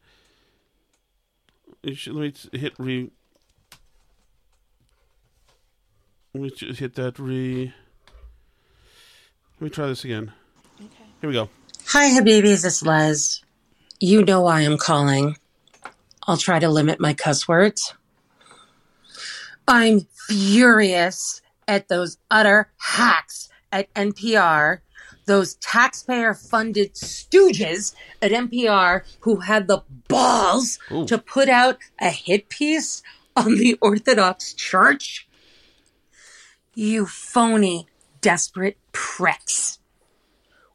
Should, 1.93 2.13
let 2.13 2.21
me 2.53 2.59
hit 2.59 2.73
re. 2.77 3.09
Let 6.33 6.43
me 6.43 6.49
just 6.51 6.79
hit 6.79 6.95
that 6.95 7.19
re. 7.19 7.73
Let 9.59 9.61
me 9.61 9.69
try 9.69 9.87
this 9.87 10.03
again. 10.03 10.31
Okay. 10.79 11.03
Here 11.21 11.29
we 11.29 11.33
go. 11.33 11.49
Hi, 11.87 12.09
Habibis. 12.09 12.65
It's 12.65 12.83
Les. 12.83 13.41
You 13.99 14.23
know 14.23 14.41
why 14.41 14.61
I'm 14.61 14.77
calling. 14.77 15.37
I'll 16.25 16.37
try 16.37 16.59
to 16.59 16.69
limit 16.69 16.99
my 16.99 17.13
cuss 17.13 17.47
words. 17.47 17.93
I'm 19.67 20.07
furious 20.27 21.41
at 21.67 21.87
those 21.87 22.17
utter 22.29 22.71
hacks 22.77 23.49
at 23.71 23.93
NPR, 23.93 24.79
those 25.25 25.55
taxpayer 25.55 26.33
funded 26.33 26.95
stooges 26.95 27.95
at 28.21 28.31
NPR 28.31 29.03
who 29.21 29.41
had 29.41 29.67
the 29.67 29.83
balls 30.07 30.79
to 31.07 31.17
put 31.17 31.49
out 31.49 31.77
a 31.99 32.09
hit 32.09 32.49
piece 32.49 33.01
on 33.35 33.55
the 33.57 33.77
Orthodox 33.81 34.53
Church. 34.53 35.27
You 36.75 37.05
phony, 37.05 37.87
desperate 38.21 38.77
pricks. 38.91 39.79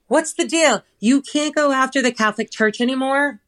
What's 0.07 0.33
the 0.33 0.47
deal? 0.47 0.83
You 0.99 1.21
can't 1.21 1.55
go 1.55 1.73
after 1.73 2.01
the 2.01 2.13
Catholic 2.13 2.51
Church 2.51 2.81
anymore? 2.81 3.41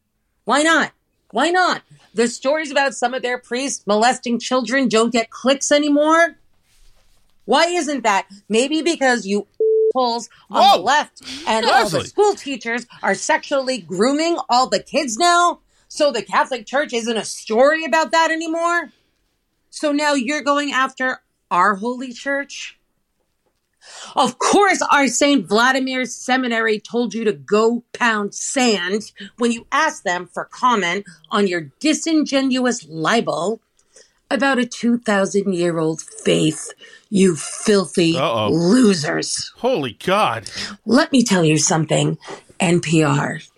Why 0.44 0.62
not? 0.62 0.92
Why 1.32 1.50
not? 1.50 1.82
The 2.14 2.28
stories 2.28 2.70
about 2.70 2.94
some 2.94 3.14
of 3.14 3.22
their 3.22 3.38
priests 3.38 3.86
molesting 3.86 4.38
children 4.38 4.88
don't 4.88 5.12
get 5.12 5.30
clicks 5.30 5.70
anymore? 5.70 6.36
Why 7.44 7.66
isn't 7.66 8.02
that? 8.02 8.26
Maybe 8.48 8.82
because 8.82 9.26
you 9.26 9.46
assholes 9.90 10.28
on 10.50 10.78
the 10.78 10.84
left 10.84 11.22
and 11.46 11.66
all 11.66 11.88
the 11.88 12.04
school 12.04 12.34
teachers 12.34 12.86
are 13.02 13.14
sexually 13.14 13.78
grooming 13.78 14.38
all 14.48 14.68
the 14.68 14.82
kids 14.82 15.16
now? 15.16 15.60
So 15.88 16.12
the 16.12 16.22
Catholic 16.22 16.66
Church 16.66 16.92
isn't 16.92 17.16
a 17.16 17.24
story 17.24 17.84
about 17.84 18.12
that 18.12 18.30
anymore? 18.30 18.92
So 19.70 19.92
now 19.92 20.14
you're 20.14 20.42
going 20.42 20.72
after 20.72 21.22
our 21.50 21.76
holy 21.76 22.12
church? 22.12 22.78
Of 24.16 24.38
course, 24.38 24.82
our 24.92 25.08
St. 25.08 25.46
Vladimir 25.46 26.04
Seminary 26.04 26.80
told 26.80 27.14
you 27.14 27.24
to 27.24 27.32
go 27.32 27.84
pound 27.92 28.34
sand 28.34 29.12
when 29.38 29.52
you 29.52 29.66
asked 29.72 30.04
them 30.04 30.26
for 30.26 30.44
comment 30.44 31.04
on 31.30 31.46
your 31.46 31.70
disingenuous 31.80 32.86
libel 32.88 33.60
about 34.30 34.58
a 34.58 34.66
2,000 34.66 35.52
year 35.54 35.78
old 35.78 36.00
faith, 36.00 36.72
you 37.08 37.34
filthy 37.36 38.16
Uh-oh. 38.16 38.50
losers. 38.50 39.52
Holy 39.56 39.92
God! 40.04 40.48
Let 40.86 41.10
me 41.10 41.24
tell 41.24 41.44
you 41.44 41.58
something, 41.58 42.16
NPR. 42.60 43.48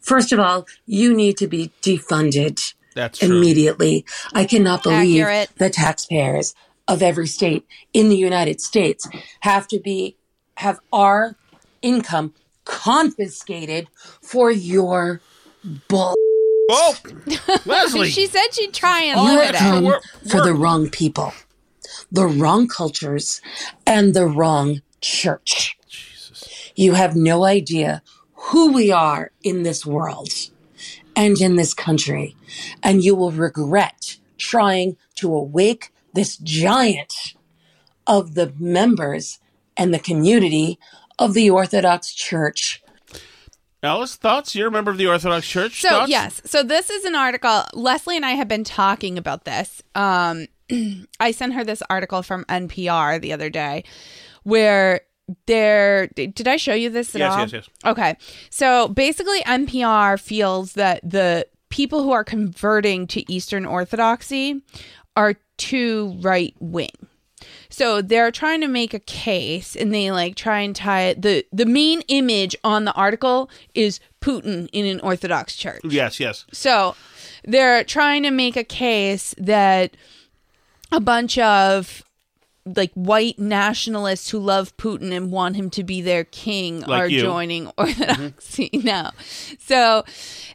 First 0.00 0.32
of 0.32 0.38
all, 0.40 0.66
you 0.86 1.14
need 1.14 1.36
to 1.38 1.46
be 1.46 1.70
defunded 1.82 2.72
That's 2.94 3.18
true. 3.18 3.36
immediately. 3.36 4.06
I 4.32 4.44
cannot 4.46 4.82
believe 4.82 5.22
Accurate. 5.22 5.50
the 5.58 5.68
taxpayers 5.70 6.54
of 6.90 7.02
every 7.02 7.26
state 7.26 7.64
in 7.94 8.08
the 8.08 8.16
United 8.16 8.60
States 8.60 9.08
have 9.40 9.66
to 9.68 9.78
be 9.78 10.16
have 10.56 10.80
our 10.92 11.36
income 11.80 12.34
confiscated 12.64 13.88
for 14.20 14.50
your 14.50 15.20
bull. 15.88 16.14
Oh, 16.70 16.96
Leslie. 17.64 18.10
she 18.10 18.26
said 18.26 18.48
she'd 18.52 18.74
try 18.74 19.02
and 19.02 19.20
You 19.20 19.38
limit 19.38 19.54
come 19.54 19.86
it. 19.86 20.02
for 20.30 20.42
the 20.42 20.52
wrong 20.54 20.90
people, 20.90 21.32
the 22.12 22.26
wrong 22.26 22.68
cultures, 22.68 23.40
and 23.86 24.12
the 24.14 24.26
wrong 24.26 24.82
church. 25.00 25.78
You 26.76 26.94
have 26.94 27.16
no 27.16 27.44
idea 27.44 28.02
who 28.34 28.72
we 28.72 28.90
are 28.92 29.30
in 29.42 29.62
this 29.62 29.84
world 29.86 30.30
and 31.16 31.40
in 31.40 31.56
this 31.56 31.74
country, 31.74 32.36
and 32.82 33.02
you 33.02 33.14
will 33.14 33.32
regret 33.32 34.16
trying 34.38 34.96
to 35.16 35.34
awake 35.34 35.92
this 36.14 36.36
giant 36.38 37.34
of 38.06 38.34
the 38.34 38.52
members 38.58 39.38
and 39.76 39.92
the 39.94 39.98
community 39.98 40.78
of 41.18 41.34
the 41.34 41.50
Orthodox 41.50 42.12
Church. 42.12 42.82
Alice, 43.82 44.16
thoughts? 44.16 44.54
You're 44.54 44.68
a 44.68 44.70
member 44.70 44.90
of 44.90 44.98
the 44.98 45.06
Orthodox 45.06 45.48
Church. 45.48 45.80
So 45.80 45.88
thoughts? 45.88 46.10
yes, 46.10 46.42
so 46.44 46.62
this 46.62 46.90
is 46.90 47.04
an 47.04 47.14
article. 47.14 47.62
Leslie 47.72 48.16
and 48.16 48.26
I 48.26 48.32
have 48.32 48.48
been 48.48 48.64
talking 48.64 49.16
about 49.16 49.44
this. 49.44 49.82
Um, 49.94 50.46
I 51.20 51.30
sent 51.30 51.54
her 51.54 51.64
this 51.64 51.82
article 51.88 52.22
from 52.22 52.44
NPR 52.44 53.20
the 53.20 53.32
other 53.32 53.48
day, 53.48 53.84
where 54.42 55.00
there. 55.46 56.08
Did 56.08 56.46
I 56.46 56.56
show 56.56 56.74
you 56.74 56.90
this 56.90 57.14
at 57.14 57.20
Yes, 57.20 57.32
all? 57.32 57.40
yes, 57.40 57.52
yes. 57.52 57.68
Okay, 57.86 58.16
so 58.50 58.88
basically, 58.88 59.40
NPR 59.42 60.20
feels 60.20 60.74
that 60.74 61.00
the 61.08 61.46
people 61.70 62.02
who 62.02 62.10
are 62.10 62.24
converting 62.24 63.06
to 63.06 63.32
Eastern 63.32 63.64
Orthodoxy 63.64 64.60
are 65.16 65.36
too 65.60 66.16
right 66.20 66.54
wing. 66.58 66.88
So 67.68 68.02
they're 68.02 68.32
trying 68.32 68.62
to 68.62 68.66
make 68.66 68.94
a 68.94 68.98
case 68.98 69.76
and 69.76 69.94
they 69.94 70.10
like 70.10 70.34
try 70.34 70.60
and 70.60 70.74
tie 70.74 71.02
it 71.02 71.22
the 71.22 71.46
the 71.52 71.66
main 71.66 72.00
image 72.08 72.56
on 72.64 72.84
the 72.84 72.92
article 72.94 73.50
is 73.74 74.00
Putin 74.20 74.68
in 74.72 74.86
an 74.86 75.00
Orthodox 75.00 75.54
church. 75.54 75.82
Yes, 75.84 76.18
yes. 76.18 76.46
So 76.52 76.96
they're 77.44 77.84
trying 77.84 78.22
to 78.24 78.30
make 78.30 78.56
a 78.56 78.64
case 78.64 79.34
that 79.38 79.96
a 80.90 81.00
bunch 81.00 81.38
of 81.38 82.02
like 82.76 82.92
white 82.94 83.38
nationalists 83.38 84.30
who 84.30 84.38
love 84.38 84.76
Putin 84.76 85.16
and 85.16 85.30
want 85.30 85.56
him 85.56 85.70
to 85.70 85.82
be 85.82 86.02
their 86.02 86.24
king 86.24 86.80
Like 86.80 87.02
are 87.02 87.08
you. 87.08 87.20
joining 87.20 87.66
mm-hmm. 87.66 87.80
Orthodoxy 87.80 88.70
now. 88.84 89.12
So 89.58 90.04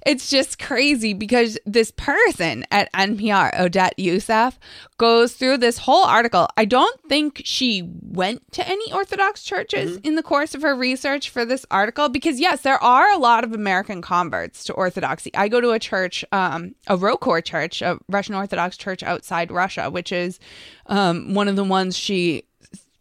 it's 0.06 0.30
just 0.30 0.60
crazy 0.60 1.14
because 1.14 1.58
this 1.66 1.92
person 1.92 2.66
at 2.72 2.92
NPR, 2.94 3.60
Odette 3.60 3.98
Youssef, 3.98 4.60
goes 4.98 5.34
through 5.34 5.58
this 5.58 5.80
whole 5.80 6.06
article. 6.06 6.48
I 6.56 6.66
don't 6.66 7.00
think 7.10 7.42
she 7.44 7.84
went 8.02 8.50
to 8.54 8.68
any 8.68 8.94
Orthodox 8.94 9.44
churches 9.44 9.98
in 10.04 10.16
the 10.16 10.24
course 10.24 10.56
of 10.56 10.62
her 10.62 10.76
research 10.76 11.30
for 11.30 11.44
this 11.44 11.66
article 11.70 12.08
because, 12.08 12.40
yes, 12.40 12.62
there 12.62 12.82
are 12.82 13.12
a 13.12 13.18
lot 13.18 13.44
of 13.44 13.54
American 13.54 14.02
converts 14.02 14.64
to 14.66 14.74
Orthodoxy. 14.74 15.32
I 15.36 15.50
go 15.50 15.60
to 15.60 15.72
a 15.72 15.80
church, 15.80 16.24
um, 16.32 16.76
a 16.88 16.96
ROCOR 16.96 17.42
church, 17.42 17.82
a 17.82 18.00
Russian 18.08 18.36
Orthodox 18.36 18.78
church 18.78 19.04
outside 19.04 19.52
Russia, 19.52 19.90
which 19.90 20.12
is 20.12 20.40
um, 20.86 21.34
one 21.34 21.48
of 21.48 21.58
the 21.58 21.64
ones 21.64 21.98
she 21.98 22.44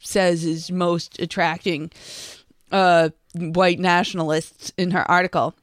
says 0.01 0.45
is 0.45 0.71
most 0.71 1.21
attracting 1.21 1.91
uh, 2.73 3.11
white 3.35 3.79
nationalists 3.79 4.73
in 4.77 4.91
her 4.91 5.09
article. 5.11 5.55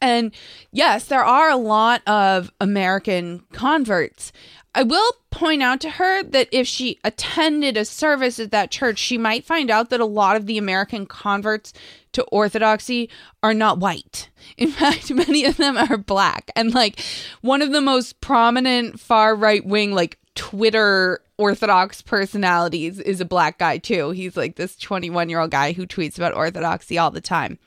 And 0.00 0.32
yes, 0.72 1.06
there 1.06 1.24
are 1.24 1.50
a 1.50 1.56
lot 1.56 2.02
of 2.06 2.52
American 2.60 3.44
converts. 3.52 4.32
I 4.76 4.82
will 4.82 5.10
point 5.30 5.62
out 5.62 5.80
to 5.80 5.90
her 5.90 6.22
that 6.22 6.50
if 6.52 6.66
she 6.66 7.00
attended 7.02 7.78
a 7.78 7.84
service 7.86 8.38
at 8.38 8.50
that 8.50 8.70
church, 8.70 8.98
she 8.98 9.16
might 9.16 9.46
find 9.46 9.70
out 9.70 9.88
that 9.88 10.00
a 10.00 10.04
lot 10.04 10.36
of 10.36 10.44
the 10.44 10.58
American 10.58 11.06
converts 11.06 11.72
to 12.12 12.22
Orthodoxy 12.24 13.08
are 13.42 13.54
not 13.54 13.78
white. 13.78 14.28
In 14.58 14.70
fact, 14.70 15.10
many 15.10 15.46
of 15.46 15.56
them 15.56 15.78
are 15.78 15.96
black. 15.96 16.50
And 16.54 16.74
like 16.74 17.00
one 17.40 17.62
of 17.62 17.72
the 17.72 17.80
most 17.80 18.20
prominent 18.20 19.00
far 19.00 19.34
right 19.34 19.64
wing, 19.64 19.92
like 19.92 20.18
Twitter 20.34 21.22
Orthodox 21.38 22.00
personalities 22.00 22.98
is 22.98 23.20
a 23.20 23.26
black 23.26 23.58
guy 23.58 23.76
too. 23.76 24.10
He's 24.10 24.38
like 24.38 24.56
this 24.56 24.74
21 24.76 25.28
year 25.28 25.40
old 25.40 25.50
guy 25.50 25.72
who 25.72 25.86
tweets 25.86 26.16
about 26.16 26.34
Orthodoxy 26.34 26.96
all 26.96 27.10
the 27.10 27.20
time. 27.20 27.58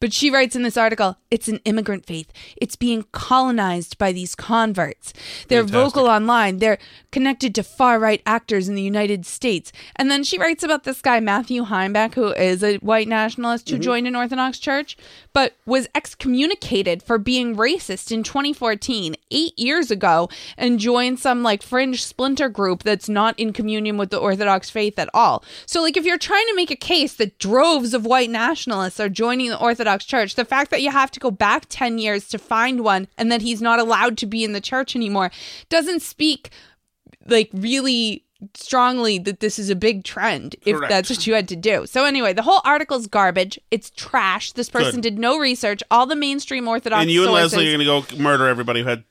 But 0.00 0.12
she 0.12 0.30
writes 0.30 0.56
in 0.56 0.62
this 0.62 0.76
article 0.76 1.16
it's 1.30 1.46
an 1.46 1.60
immigrant 1.64 2.06
faith. 2.06 2.32
It's 2.56 2.74
being 2.74 3.04
colonized 3.12 3.98
by 3.98 4.10
these 4.10 4.34
converts. 4.34 5.12
They're 5.48 5.62
Fantastic. 5.62 5.94
vocal 5.94 6.08
online. 6.08 6.58
They're 6.58 6.78
connected 7.12 7.54
to 7.54 7.62
far 7.62 8.00
right 8.00 8.22
actors 8.26 8.68
in 8.68 8.74
the 8.74 8.82
United 8.82 9.26
States. 9.26 9.70
And 9.94 10.10
then 10.10 10.24
she 10.24 10.38
writes 10.38 10.64
about 10.64 10.82
this 10.82 11.00
guy, 11.00 11.20
Matthew 11.20 11.64
Heimbach, 11.64 12.14
who 12.14 12.32
is 12.32 12.64
a 12.64 12.76
white 12.78 13.06
nationalist 13.06 13.68
who 13.68 13.76
mm-hmm. 13.76 13.82
joined 13.82 14.06
an 14.08 14.16
Orthodox 14.16 14.58
church, 14.58 14.96
but 15.34 15.56
was 15.66 15.88
excommunicated 15.94 17.02
for 17.02 17.18
being 17.18 17.56
racist 17.56 18.10
in 18.10 18.22
2014, 18.22 19.16
eight 19.30 19.58
years 19.58 19.90
ago, 19.90 20.30
and 20.56 20.80
joined 20.80 21.18
some 21.18 21.42
like 21.42 21.62
fringe 21.62 22.02
splinter 22.02 22.48
group 22.48 22.82
that's 22.82 23.08
not 23.08 23.38
in 23.38 23.52
communion 23.52 23.98
with 23.98 24.08
the 24.10 24.18
Orthodox 24.18 24.70
faith 24.70 24.98
at 24.98 25.10
all. 25.12 25.44
So, 25.66 25.82
like, 25.82 25.96
if 25.96 26.06
you're 26.06 26.16
trying 26.16 26.46
to 26.46 26.56
make 26.56 26.70
a 26.70 26.76
case 26.76 27.14
that 27.14 27.38
droves 27.38 27.92
of 27.92 28.06
white 28.06 28.30
nationalists 28.30 29.00
are 29.00 29.08
joining 29.10 29.50
the 29.50 29.60
Orthodox 29.60 30.04
Church, 30.06 30.36
the 30.36 30.44
fact 30.44 30.70
that 30.70 30.82
you 30.82 30.90
have 30.90 31.10
to 31.10 31.20
go 31.20 31.30
back 31.30 31.66
10 31.68 31.98
years 31.98 32.28
to 32.28 32.38
find 32.38 32.84
one 32.84 33.08
and 33.18 33.30
that 33.30 33.42
he's 33.42 33.60
not 33.60 33.80
allowed 33.80 34.16
to 34.18 34.26
be 34.26 34.44
in 34.44 34.52
the 34.52 34.60
church 34.60 34.94
anymore 34.94 35.30
doesn't 35.68 36.00
speak 36.00 36.50
like 37.26 37.50
really 37.52 38.23
strongly 38.54 39.18
that 39.18 39.40
this 39.40 39.58
is 39.58 39.70
a 39.70 39.76
big 39.76 40.04
trend 40.04 40.56
if 40.62 40.76
Correct. 40.76 40.90
that's 40.90 41.10
what 41.10 41.26
you 41.26 41.34
had 41.34 41.48
to 41.48 41.56
do. 41.56 41.86
So 41.86 42.04
anyway, 42.04 42.32
the 42.32 42.42
whole 42.42 42.60
article's 42.64 43.06
garbage. 43.06 43.58
It's 43.70 43.90
trash. 43.90 44.52
This 44.52 44.68
person 44.68 44.96
Good. 44.96 45.02
did 45.02 45.18
no 45.18 45.38
research. 45.38 45.82
All 45.90 46.06
the 46.06 46.16
mainstream 46.16 46.68
Orthodox 46.68 47.02
and 47.02 47.10
you 47.10 47.22
and 47.22 47.28
sources. 47.28 47.52
Leslie 47.52 47.68
are 47.68 47.78
going 47.78 48.02
to 48.02 48.16
go 48.16 48.22
murder 48.22 48.46
everybody 48.48 48.82
who 48.82 48.88
had 48.88 49.04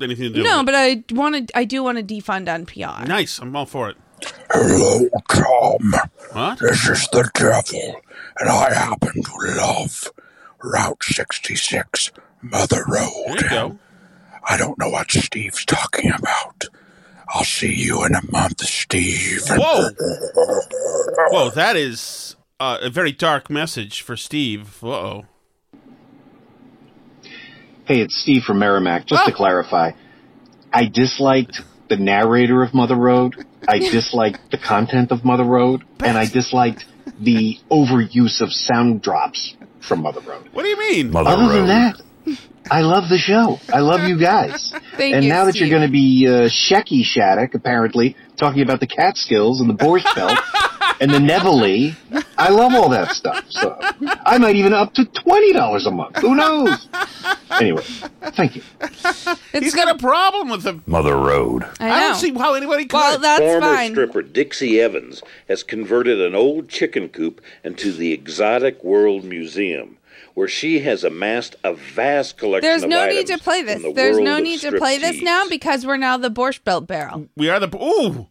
anything 0.00 0.24
to 0.24 0.30
do 0.30 0.42
no, 0.42 0.58
with 0.58 0.66
but 0.66 0.74
I 0.74 1.04
want 1.10 1.48
to. 1.48 1.58
I 1.58 1.64
do 1.64 1.82
want 1.82 1.98
to 1.98 2.04
defund 2.04 2.46
NPR. 2.46 3.06
Nice. 3.06 3.38
I'm 3.38 3.54
all 3.56 3.66
for 3.66 3.90
it. 3.90 3.96
Hello, 4.50 5.08
Tom. 5.28 5.92
What? 6.32 6.58
This 6.58 6.88
is 6.88 7.08
the 7.12 7.30
devil, 7.34 8.00
and 8.38 8.48
I 8.48 8.72
happen 8.72 9.22
to 9.22 9.54
love 9.56 10.10
Route 10.62 11.02
66, 11.02 12.12
Mother 12.42 12.82
Road. 12.88 13.10
There 13.26 13.42
you 13.42 13.48
go. 13.50 13.78
I 14.48 14.56
don't 14.56 14.78
know 14.78 14.88
what 14.88 15.10
Steve's 15.10 15.64
talking 15.64 16.10
about. 16.16 16.64
I'll 17.28 17.44
see 17.44 17.74
you 17.74 18.04
in 18.04 18.14
a 18.14 18.20
month, 18.30 18.60
Steve. 18.60 19.42
Whoa. 19.48 19.88
Whoa, 21.30 21.50
that 21.50 21.76
is 21.76 22.36
uh, 22.60 22.78
a 22.82 22.90
very 22.90 23.12
dark 23.12 23.50
message 23.50 24.00
for 24.02 24.16
Steve. 24.16 24.82
Uh-oh. 24.82 25.24
Hey, 27.84 28.00
it's 28.00 28.16
Steve 28.16 28.42
from 28.42 28.58
Merrimack. 28.58 29.06
Just 29.06 29.26
to 29.26 29.32
clarify, 29.32 29.92
I 30.72 30.86
disliked 30.86 31.60
the 31.88 31.96
narrator 31.96 32.62
of 32.62 32.74
Mother 32.74 32.96
Road. 32.96 33.36
I 33.68 33.78
disliked 33.92 34.50
the 34.50 34.58
content 34.58 35.12
of 35.12 35.24
Mother 35.24 35.44
Road, 35.44 35.84
and 36.00 36.16
I 36.18 36.26
disliked 36.26 36.84
the 37.20 37.58
overuse 37.70 38.40
of 38.40 38.52
sound 38.52 39.02
drops 39.02 39.54
from 39.80 40.02
Mother 40.02 40.20
Road. 40.20 40.48
What 40.52 40.64
do 40.64 40.68
you 40.68 40.78
mean? 40.78 41.10
Mother 41.12 41.30
Other 41.30 41.48
than 41.52 41.60
Road. 41.60 41.68
that, 41.68 42.02
I 42.70 42.80
love 42.80 43.08
the 43.08 43.18
show. 43.18 43.58
I 43.72 43.80
love 43.80 44.08
you 44.08 44.18
guys. 44.18 44.72
Thank 44.96 45.14
and 45.14 45.24
you, 45.24 45.30
now 45.30 45.44
that 45.44 45.52
Steve. 45.52 45.68
you're 45.68 45.78
going 45.78 45.88
to 45.88 45.92
be 45.92 46.26
uh, 46.26 46.48
Shecky 46.48 47.04
Shattuck, 47.04 47.54
apparently, 47.54 48.16
talking 48.36 48.62
about 48.62 48.80
the 48.80 48.86
Catskills 48.86 49.60
and 49.60 49.68
the 49.70 49.74
Borscht 49.74 50.12
Belt 50.14 50.38
and 51.00 51.10
the 51.10 51.18
Nevele, 51.18 51.94
I 52.36 52.48
love 52.50 52.74
all 52.74 52.88
that 52.90 53.12
stuff. 53.12 53.44
So 53.50 53.78
I 54.24 54.38
might 54.38 54.56
even 54.56 54.72
up 54.72 54.94
to 54.94 55.04
$20 55.04 55.86
a 55.86 55.90
month. 55.90 56.16
Who 56.18 56.34
knows? 56.34 56.88
Anyway, 57.50 57.82
thank 58.34 58.56
you. 58.56 58.62
He's 59.52 59.74
got 59.74 59.88
a 59.94 59.98
problem 59.98 60.48
with 60.50 60.62
the 60.64 60.80
Mother 60.86 61.16
Road. 61.16 61.64
I 61.80 61.90
I 61.90 62.00
don't 62.00 62.16
see 62.16 62.32
how 62.34 62.54
anybody 62.54 62.84
could. 62.86 62.96
Well, 62.96 63.18
that's 63.18 63.40
Former 63.40 63.60
fine. 63.60 63.92
stripper 63.92 64.22
Dixie 64.22 64.80
Evans 64.80 65.22
has 65.48 65.62
converted 65.62 66.20
an 66.20 66.34
old 66.34 66.68
chicken 66.68 67.08
coop 67.08 67.40
into 67.64 67.92
the 67.92 68.12
Exotic 68.12 68.82
World 68.84 69.24
Museum, 69.24 69.95
where 70.36 70.46
she 70.48 70.80
has 70.80 71.02
amassed 71.02 71.56
a 71.64 71.72
vast 71.72 72.36
collection 72.36 72.68
There's 72.68 72.82
of 72.82 72.90
no 72.90 73.00
items 73.02 73.16
need 73.16 73.36
to 73.38 73.42
play 73.42 73.62
this. 73.62 73.82
the 73.82 73.92
There's 73.94 74.18
no 74.18 74.38
need 74.38 74.60
to 74.60 74.72
play 74.76 74.98
this 74.98 75.22
now 75.22 75.48
because 75.48 75.86
we're 75.86 75.96
now 75.96 76.18
the 76.18 76.30
Borscht 76.30 76.62
Belt 76.62 76.86
barrel. 76.86 77.28
we 77.36 77.48
are 77.48 77.58
the 77.58 77.74
ooh, 77.74 78.28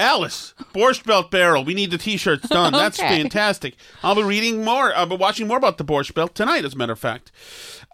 Alice 0.00 0.54
Borscht 0.74 1.04
Belt 1.04 1.30
Barrel. 1.30 1.64
We 1.64 1.74
need 1.74 1.92
the 1.92 1.98
T-shirts 1.98 2.48
done. 2.48 2.72
That's 2.72 2.98
Okay. 2.98 3.22
fantastic. 3.22 3.76
I'll 4.02 4.16
be 4.16 4.24
reading 4.24 4.64
more. 4.64 4.92
I'll 4.94 5.06
be 5.06 5.16
watching 5.16 5.46
more 5.46 5.56
about 5.56 5.78
the 5.78 5.84
Borscht 5.84 6.14
Belt 6.14 6.34
tonight. 6.34 6.64
As 6.64 6.74
a 6.74 6.76
matter 6.76 6.92
of 6.94 6.98
fact, 6.98 7.30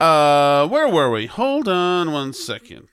uh, 0.01 0.67
where 0.69 0.89
were 0.89 1.11
we? 1.11 1.27
Hold 1.27 1.69
on 1.69 2.11
one 2.11 2.33
second. 2.33 2.89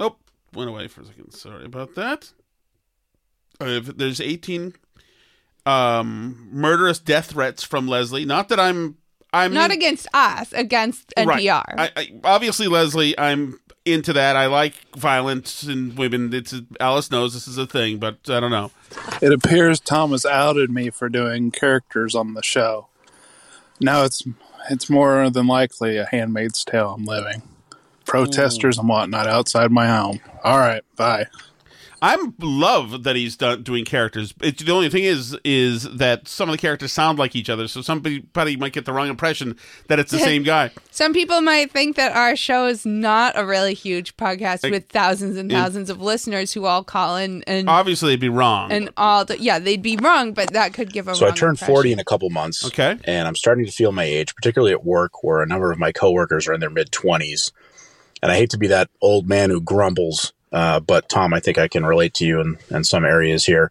Oh, 0.00 0.16
went 0.52 0.70
away 0.70 0.88
for 0.88 1.02
a 1.02 1.04
second. 1.06 1.30
Sorry 1.32 1.64
about 1.64 1.94
that. 1.94 2.32
Uh, 3.60 3.78
there's 3.84 4.20
18 4.20 4.74
um, 5.66 6.48
murderous 6.52 6.98
death 6.98 7.26
threats 7.30 7.62
from 7.62 7.86
Leslie. 7.86 8.24
Not 8.24 8.48
that 8.48 8.58
I'm. 8.58 8.96
I'm 9.34 9.52
Not 9.52 9.72
against 9.72 10.06
us, 10.14 10.52
against 10.52 11.12
NPR. 11.16 11.64
Right. 11.76 11.92
I, 11.96 12.00
I, 12.00 12.12
obviously, 12.22 12.68
Leslie, 12.68 13.18
I'm 13.18 13.58
into 13.84 14.12
that. 14.12 14.36
I 14.36 14.46
like 14.46 14.74
violence 14.96 15.64
in 15.64 15.96
women. 15.96 16.32
It's 16.32 16.54
Alice 16.78 17.10
knows 17.10 17.34
this 17.34 17.48
is 17.48 17.58
a 17.58 17.66
thing, 17.66 17.98
but 17.98 18.18
I 18.28 18.38
don't 18.38 18.52
know. 18.52 18.70
It 19.20 19.32
appears 19.32 19.80
Thomas 19.80 20.24
outed 20.24 20.70
me 20.70 20.90
for 20.90 21.08
doing 21.08 21.50
characters 21.50 22.14
on 22.14 22.34
the 22.34 22.42
show. 22.42 22.86
Now 23.80 24.04
it's 24.04 24.22
it's 24.70 24.88
more 24.88 25.28
than 25.30 25.48
likely 25.48 25.96
a 25.96 26.06
Handmaid's 26.06 26.64
Tale 26.64 26.90
I'm 26.96 27.04
living. 27.04 27.42
Protesters 28.06 28.76
hmm. 28.76 28.82
and 28.82 28.88
whatnot 28.88 29.26
outside 29.26 29.72
my 29.72 29.88
home. 29.88 30.20
All 30.44 30.58
right, 30.58 30.84
bye. 30.96 31.26
I 32.06 32.22
love 32.38 33.04
that 33.04 33.16
he's 33.16 33.34
done, 33.36 33.62
doing 33.62 33.86
characters. 33.86 34.34
It's, 34.42 34.62
the 34.62 34.72
only 34.72 34.90
thing 34.90 35.04
is 35.04 35.34
is 35.42 35.84
that 35.96 36.28
some 36.28 36.50
of 36.50 36.52
the 36.52 36.58
characters 36.60 36.92
sound 36.92 37.18
like 37.18 37.34
each 37.34 37.48
other, 37.48 37.66
so 37.66 37.80
somebody 37.80 38.20
probably 38.20 38.56
might 38.56 38.74
get 38.74 38.84
the 38.84 38.92
wrong 38.92 39.08
impression 39.08 39.56
that 39.88 39.98
it's 39.98 40.10
the 40.10 40.18
same 40.30 40.42
guy. 40.42 40.70
Some 40.90 41.14
people 41.14 41.40
might 41.40 41.70
think 41.70 41.96
that 41.96 42.14
our 42.14 42.36
show 42.36 42.66
is 42.66 42.84
not 42.84 43.38
a 43.38 43.46
really 43.46 43.72
huge 43.72 44.18
podcast 44.18 44.62
Like, 44.64 44.72
with 44.72 44.88
thousands 44.90 45.38
and 45.38 45.50
it- 45.50 45.54
thousands 45.54 45.88
of 45.88 46.02
listeners 46.02 46.52
who 46.52 46.66
all 46.66 46.84
call 46.84 47.16
in 47.16 47.42
and 47.46 47.70
Obviously, 47.70 48.10
it'd 48.10 48.20
be 48.20 48.28
wrong. 48.28 48.70
and 48.70 48.90
all. 48.98 49.24
The, 49.24 49.40
yeah, 49.40 49.58
they'd 49.58 49.80
be 49.80 49.96
wrong, 49.96 50.34
but 50.34 50.52
that 50.52 50.74
could 50.74 50.92
give 50.92 51.08
a 51.08 51.14
So 51.14 51.26
I 51.26 51.30
turned 51.30 51.52
impression. 51.56 51.74
40 51.74 51.92
in 51.92 51.98
a 52.00 52.04
couple 52.04 52.28
months. 52.28 52.66
Okay. 52.66 52.98
And 53.04 53.26
I'm 53.26 53.34
starting 53.34 53.64
to 53.64 53.72
feel 53.72 53.92
my 53.92 54.04
age, 54.04 54.34
particularly 54.34 54.72
at 54.72 54.84
work 54.84 55.24
where 55.24 55.40
a 55.40 55.46
number 55.46 55.72
of 55.72 55.78
my 55.78 55.90
coworkers 55.90 56.46
are 56.48 56.52
in 56.52 56.60
their 56.60 56.68
mid 56.68 56.90
20s. 56.90 57.50
And 58.22 58.30
I 58.30 58.36
hate 58.36 58.50
to 58.50 58.58
be 58.58 58.66
that 58.66 58.90
old 59.00 59.26
man 59.26 59.48
who 59.48 59.62
grumbles, 59.62 60.33
uh, 60.54 60.78
but 60.80 61.08
Tom, 61.08 61.34
I 61.34 61.40
think 61.40 61.58
I 61.58 61.66
can 61.66 61.84
relate 61.84 62.14
to 62.14 62.24
you 62.24 62.40
in, 62.40 62.56
in 62.70 62.84
some 62.84 63.04
areas 63.04 63.44
here. 63.44 63.70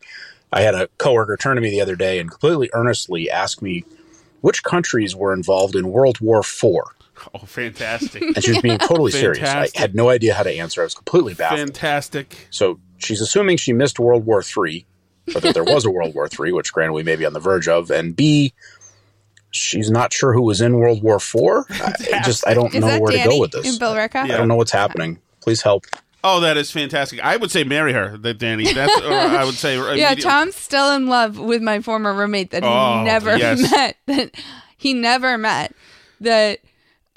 I 0.52 0.62
had 0.62 0.76
a 0.76 0.88
coworker 1.00 1.38
turn 1.38 1.56
to 1.56 1.62
me 1.62 1.70
the 1.72 1.82
other 1.82 1.96
day 1.96 2.20
and 2.20 2.30
completely 2.30 2.70
earnestly 2.74 3.32
ask 3.32 3.62
me 3.62 3.86
which 4.42 4.64
countries 4.64 5.16
were 5.16 5.34
involved 5.34 5.76
in 5.76 5.90
World 5.90 6.20
War 6.20 6.40
IV. 6.42 6.84
Oh, 7.34 7.40
fantastic! 7.46 8.22
And 8.22 8.44
she 8.44 8.52
was 8.52 8.62
being 8.62 8.78
totally 8.80 9.12
serious. 9.12 9.48
I 9.48 9.70
had 9.76 9.96
no 9.96 10.10
idea 10.10 10.34
how 10.34 10.44
to 10.44 10.52
answer. 10.52 10.82
I 10.82 10.84
was 10.84 10.94
completely 10.94 11.34
baffled. 11.34 11.60
Fantastic. 11.60 12.48
So 12.50 12.80
she's 12.98 13.22
assuming 13.22 13.58
she 13.58 13.72
missed 13.72 13.98
World 13.98 14.26
War 14.26 14.44
III, 14.44 14.86
or 15.34 15.40
that 15.40 15.54
there 15.54 15.64
was 15.64 15.86
a 15.86 15.92
World 15.92 16.14
War 16.16 16.28
III, 16.28 16.52
which 16.52 16.74
granted 16.74 16.94
we 16.94 17.04
may 17.04 17.16
be 17.16 17.26
on 17.26 17.32
the 17.32 17.40
verge 17.40 17.70
of, 17.70 17.92
and 17.92 18.14
B, 18.14 18.54
she's 19.52 19.90
not 19.90 20.12
sure 20.12 20.34
who 20.34 20.42
was 20.42 20.60
in 20.60 20.76
World 20.76 21.02
War 21.02 21.16
IV. 21.16 21.36
I 21.70 21.94
I 22.16 22.22
just 22.24 22.46
I 22.46 22.54
don't 22.54 22.74
Is 22.74 22.82
know 22.82 23.00
where 23.00 23.12
Danny 23.14 23.24
to 23.24 23.30
go 23.30 23.40
with 23.40 23.52
this. 23.52 23.74
in 23.74 23.80
Billerica? 23.80 24.18
I 24.18 24.28
don't 24.28 24.50
know 24.50 24.56
what's 24.56 24.72
happening. 24.72 25.20
Please 25.40 25.62
help. 25.62 25.86
Oh, 26.24 26.40
that 26.40 26.56
is 26.56 26.72
fantastic. 26.72 27.20
I 27.20 27.36
would 27.36 27.52
say 27.52 27.64
marry 27.66 27.92
her, 27.94 28.18
that 28.20 28.38
Danny. 28.38 28.72
That's 28.72 29.02
or 29.02 29.12
I 29.14 29.44
would 29.44 29.56
say 29.56 29.76
yeah, 30.00 30.16
Tom's 30.16 30.56
still 30.56 30.92
in 30.94 31.08
love 31.08 31.38
with 31.38 31.62
my 31.62 31.82
former 31.82 32.14
roommate 32.14 32.52
that 32.52 32.64
he 32.64 32.70
Oh, 32.70 33.04
never 33.04 33.36
yes. 33.38 33.70
met. 33.72 33.98
That 34.08 34.32
he 34.78 34.94
never 34.94 35.38
met. 35.38 35.74
That 36.22 36.60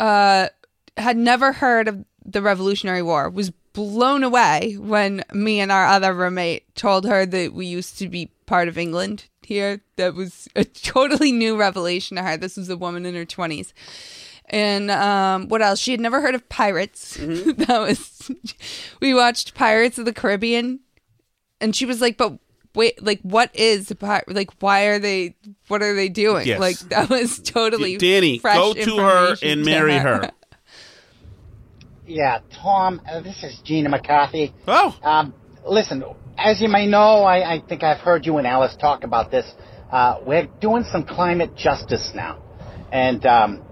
uh, 0.00 0.48
had 0.96 1.16
never 1.16 1.52
heard 1.52 1.86
of 1.88 2.04
the 2.24 2.42
Revolutionary 2.42 3.02
War. 3.02 3.30
Was 3.30 3.50
blown 3.72 4.24
away 4.24 4.76
when 4.80 5.22
me 5.32 5.61
and 5.61 5.70
our 5.70 5.86
other 5.86 6.12
roommate 6.12 6.74
told 6.74 7.04
her 7.07 7.24
that 7.26 7.52
we 7.52 7.66
used 7.66 7.98
to 7.98 8.09
be 8.09 8.30
part 8.46 8.66
of 8.68 8.76
England 8.78 9.26
here. 9.42 9.82
That 9.96 10.14
was 10.14 10.48
a 10.57 10.64
totally 10.64 11.30
new 11.30 11.57
revelation 11.57 12.16
to 12.16 12.22
her. 12.24 12.36
This 12.36 12.57
was 12.57 12.68
a 12.68 12.76
woman 12.76 13.07
in 13.07 13.14
her 13.14 13.24
twenties. 13.24 13.72
And 14.49 14.90
um, 14.90 15.49
what 15.49 15.61
else? 15.61 15.80
She 15.80 15.90
had 15.90 16.01
never 16.01 16.20
heard 16.20 16.34
of 16.34 16.49
pirates. 16.49 17.16
Mm-hmm. 17.16 17.51
that 17.64 17.80
was. 17.80 18.30
We 19.01 19.14
watched 19.14 19.55
Pirates 19.55 19.99
of 19.99 20.05
the 20.05 20.12
Caribbean, 20.12 20.80
and 21.61 21.74
she 21.74 21.84
was 21.84 22.01
like, 22.01 22.16
"But 22.16 22.38
wait, 22.74 23.03
like, 23.03 23.20
what 23.22 23.55
is 23.55 23.92
like? 24.28 24.51
Why 24.61 24.84
are 24.84 24.99
they? 25.01 25.34
What 25.66 25.82
are 25.82 25.94
they 25.94 26.09
doing? 26.09 26.47
Yes. 26.47 26.61
Like, 26.61 26.78
that 26.90 27.11
was 27.11 27.40
totally 27.40 27.97
Danny, 27.97 28.38
fresh 28.38 28.57
go 28.57 28.72
to 28.74 28.97
her 28.99 29.30
and 29.42 29.64
to 29.64 29.70
marry 29.70 29.99
her. 29.99 30.30
Yeah, 32.09 32.38
Tom, 32.62 33.01
uh, 33.11 33.20
this 33.20 33.42
is 33.42 33.59
Gina 33.64 33.88
McCarthy. 33.88 34.55
Oh. 34.68 34.97
Um, 35.03 35.34
listen, 35.66 36.05
as 36.38 36.61
you 36.61 36.68
may 36.68 36.86
know, 36.86 37.24
I, 37.24 37.55
I 37.55 37.61
think 37.61 37.82
I've 37.82 37.99
heard 37.99 38.24
you 38.24 38.38
and 38.38 38.47
Alice 38.47 38.76
talk 38.76 39.03
about 39.03 39.32
this. 39.32 39.44
Uh, 39.90 40.20
we're 40.24 40.47
doing 40.61 40.84
some 40.84 41.05
climate 41.05 41.57
justice 41.57 42.12
now. 42.14 42.40
And 42.92 43.26
um, 43.26 43.65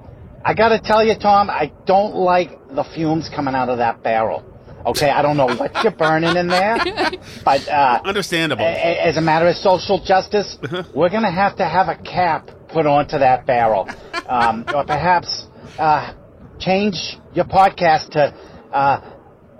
I 0.47 0.53
got 0.53 0.69
to 0.69 0.79
tell 0.79 1.03
you, 1.03 1.15
Tom, 1.15 1.49
I 1.49 1.73
don't 1.87 2.15
like 2.15 2.51
the 2.69 2.85
fumes 2.85 3.31
coming 3.35 3.55
out 3.55 3.71
of 3.71 3.79
that 3.79 4.03
barrel. 4.03 4.45
Okay, 4.85 5.09
I 5.09 5.23
don't 5.23 5.39
know 5.39 5.47
what 5.47 5.73
you're 5.83 5.93
burning 5.93 6.37
in 6.37 6.49
there, 6.49 6.77
but 7.45 7.67
uh, 7.67 8.03
understandable. 8.05 8.67
as 8.67 9.17
a 9.17 9.23
matter 9.23 9.49
of 9.49 9.57
social 9.57 9.99
justice, 10.05 10.59
we're 10.95 11.09
going 11.09 11.23
to 11.23 11.31
have 11.31 11.57
to 11.57 11.65
have 11.65 11.89
a 11.89 11.97
cap 11.97 12.51
put 12.69 12.85
onto 12.85 13.19
that 13.19 13.47
barrel, 13.47 13.89
um, 14.29 14.67
or 14.75 14.85
perhaps 14.85 15.47
uh, 15.79 16.13
change 16.59 17.17
your 17.33 17.47
podcast 17.47 18.11
to 18.11 18.35
uh, 18.75 19.01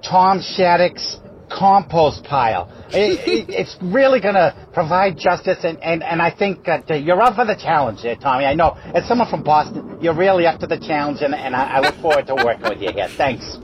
Tom 0.03 0.43
Shattuck's 0.43 1.17
compost 1.55 2.25
pile. 2.25 2.71
It, 2.91 3.21
it, 3.27 3.49
it's 3.61 3.77
really 3.81 4.21
going 4.21 4.35
to 4.35 4.55
provide 4.73 5.17
justice, 5.19 5.59
and, 5.63 5.83
and, 5.83 6.03
and 6.03 6.21
I 6.21 6.31
think 6.31 6.65
that 6.65 6.91
uh, 6.91 6.95
you're 6.95 7.21
up 7.23 7.37
for 7.37 7.47
the 7.47 7.57
challenge 7.57 8.03
there, 8.03 8.17
Tommy. 8.17 8.45
I 8.45 8.55
know, 8.55 8.77
as 8.95 9.07
someone 9.07 9.29
from 9.31 9.43
Boston, 9.43 9.99
you're 10.01 10.17
really 10.17 10.47
up 10.47 10.61
to 10.61 10.67
the 10.67 10.79
challenge, 10.79 11.21
and, 11.23 11.35
and 11.35 11.55
I, 11.55 11.77
I 11.77 11.81
look 11.81 11.95
forward 11.97 12.27
to 12.27 12.35
working 12.35 12.69
with 12.69 12.83
you 12.83 12.93
here. 12.93 13.09
Thanks. 13.09 13.59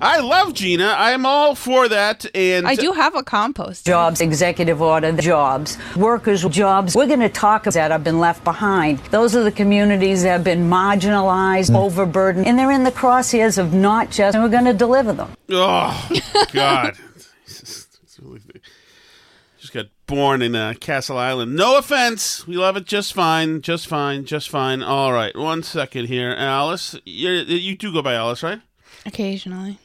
I 0.00 0.20
love 0.20 0.54
Gina. 0.54 0.94
I'm 0.96 1.26
all 1.26 1.56
for 1.56 1.88
that. 1.88 2.24
And 2.34 2.68
I 2.68 2.76
do 2.76 2.92
have 2.92 3.16
a 3.16 3.22
compost. 3.22 3.84
Jobs, 3.84 4.20
executive 4.20 4.80
order 4.80 5.12
jobs, 5.16 5.76
workers' 5.96 6.44
jobs. 6.44 6.94
We're 6.94 7.08
going 7.08 7.20
to 7.20 7.28
talk 7.28 7.62
about 7.62 7.74
that 7.74 7.90
have 7.90 8.04
been 8.04 8.20
left 8.20 8.44
behind. 8.44 8.98
Those 9.10 9.34
are 9.34 9.42
the 9.42 9.52
communities 9.52 10.22
that 10.22 10.30
have 10.30 10.44
been 10.44 10.70
marginalized, 10.70 11.74
overburdened, 11.74 12.46
and 12.46 12.58
they're 12.58 12.70
in 12.70 12.84
the 12.84 12.92
crosshairs 12.92 13.58
of 13.58 13.72
not 13.74 14.10
just, 14.10 14.34
and 14.36 14.44
we're 14.44 14.50
going 14.50 14.66
to 14.66 14.72
deliver 14.72 15.12
them. 15.12 15.32
Oh 15.50 16.10
God! 16.52 16.96
It's 17.46 18.18
really- 18.20 18.42
just 19.60 19.72
got 19.72 19.86
born 20.08 20.42
in 20.42 20.56
uh, 20.56 20.74
Castle 20.80 21.16
Island. 21.16 21.54
No 21.54 21.78
offense, 21.78 22.44
we 22.48 22.56
love 22.56 22.76
it 22.76 22.86
just 22.86 23.12
fine, 23.12 23.62
just 23.62 23.86
fine, 23.86 24.24
just 24.24 24.48
fine. 24.48 24.82
All 24.82 25.12
right, 25.12 25.36
one 25.36 25.62
second 25.62 26.06
here, 26.06 26.34
Alice. 26.36 26.96
You, 27.04 27.30
you 27.30 27.76
do 27.76 27.92
go 27.92 28.02
by 28.02 28.14
Alice, 28.14 28.42
right? 28.42 28.60
Occasionally. 29.06 29.78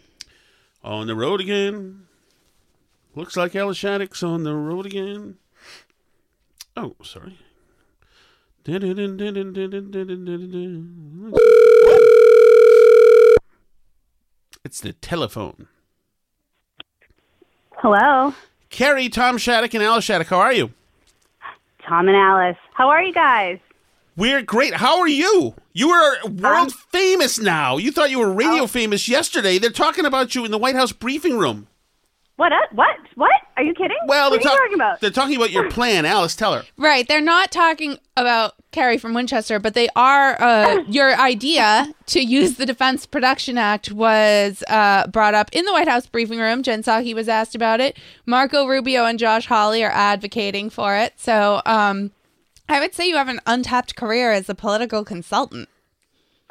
On 0.83 1.05
the 1.05 1.15
road 1.15 1.39
again. 1.39 2.07
Looks 3.15 3.37
like 3.37 3.55
Alice 3.55 3.77
Shattuck's 3.77 4.23
on 4.23 4.43
the 4.43 4.55
road 4.55 4.87
again. 4.87 5.35
Oh, 6.75 6.95
sorry. 7.03 7.37
It's 14.65 14.79
the 14.81 14.93
telephone. 14.93 15.67
Hello, 17.77 18.33
Carrie, 18.73 19.07
Tom 19.07 19.37
Shattuck, 19.37 19.75
and 19.75 19.83
Alice 19.83 20.03
Shattuck. 20.03 20.27
How 20.27 20.39
are 20.39 20.51
you? 20.51 20.71
Tom 21.87 22.07
and 22.07 22.17
Alice. 22.17 22.57
How 22.73 22.89
are 22.89 23.03
you 23.03 23.13
guys? 23.13 23.59
We're 24.17 24.41
great. 24.41 24.73
How 24.73 24.99
are 24.99 25.07
you? 25.07 25.53
You 25.73 25.91
are 25.91 26.27
world 26.27 26.73
famous 26.91 27.37
now. 27.37 27.77
You 27.77 27.91
thought 27.91 28.09
you 28.09 28.17
were 28.17 28.33
radio 28.33 28.63
oh. 28.63 28.67
famous 28.67 29.07
yesterday. 29.07 29.59
They're 29.59 29.69
talking 29.69 30.05
about 30.05 30.33
you 30.33 30.43
in 30.43 30.49
the 30.49 30.57
White 30.57 30.73
House 30.73 30.91
briefing 30.91 31.37
room. 31.37 31.67
What? 32.35 32.51
Uh, 32.51 32.57
what? 32.71 32.97
What? 33.15 33.31
Are 33.57 33.63
you 33.63 33.73
kidding? 33.75 33.97
Well, 34.07 34.31
what 34.31 34.39
are 34.39 34.43
they're, 34.43 34.51
you 34.51 34.57
talking 34.57 34.73
about? 34.73 35.01
they're 35.01 35.11
talking 35.11 35.35
about 35.35 35.51
your 35.51 35.69
plan. 35.71 36.05
Alice, 36.05 36.35
tell 36.35 36.53
her. 36.53 36.63
Right. 36.77 37.07
They're 37.07 37.21
not 37.21 37.51
talking 37.51 37.99
about 38.17 38.53
Carrie 38.71 38.97
from 38.97 39.13
Winchester, 39.13 39.59
but 39.59 39.75
they 39.75 39.87
are. 39.95 40.41
Uh, 40.41 40.83
your 40.87 41.15
idea 41.19 41.93
to 42.07 42.21
use 42.21 42.55
the 42.55 42.65
Defense 42.65 43.05
Production 43.05 43.57
Act 43.59 43.91
was 43.91 44.63
uh, 44.67 45.05
brought 45.07 45.35
up 45.35 45.49
in 45.53 45.65
the 45.65 45.71
White 45.71 45.87
House 45.87 46.07
briefing 46.07 46.39
room. 46.39 46.63
Jen 46.63 46.81
Psaki 46.81 47.13
was 47.13 47.29
asked 47.29 47.53
about 47.53 47.79
it. 47.79 47.97
Marco 48.25 48.65
Rubio 48.65 49.05
and 49.05 49.19
Josh 49.19 49.45
Hawley 49.45 49.83
are 49.83 49.91
advocating 49.91 50.71
for 50.71 50.95
it. 50.97 51.13
So 51.17 51.61
um, 51.67 52.11
I 52.67 52.79
would 52.79 52.95
say 52.95 53.07
you 53.07 53.15
have 53.15 53.27
an 53.29 53.41
untapped 53.45 53.95
career 53.95 54.31
as 54.31 54.49
a 54.49 54.55
political 54.55 55.05
consultant. 55.05 55.69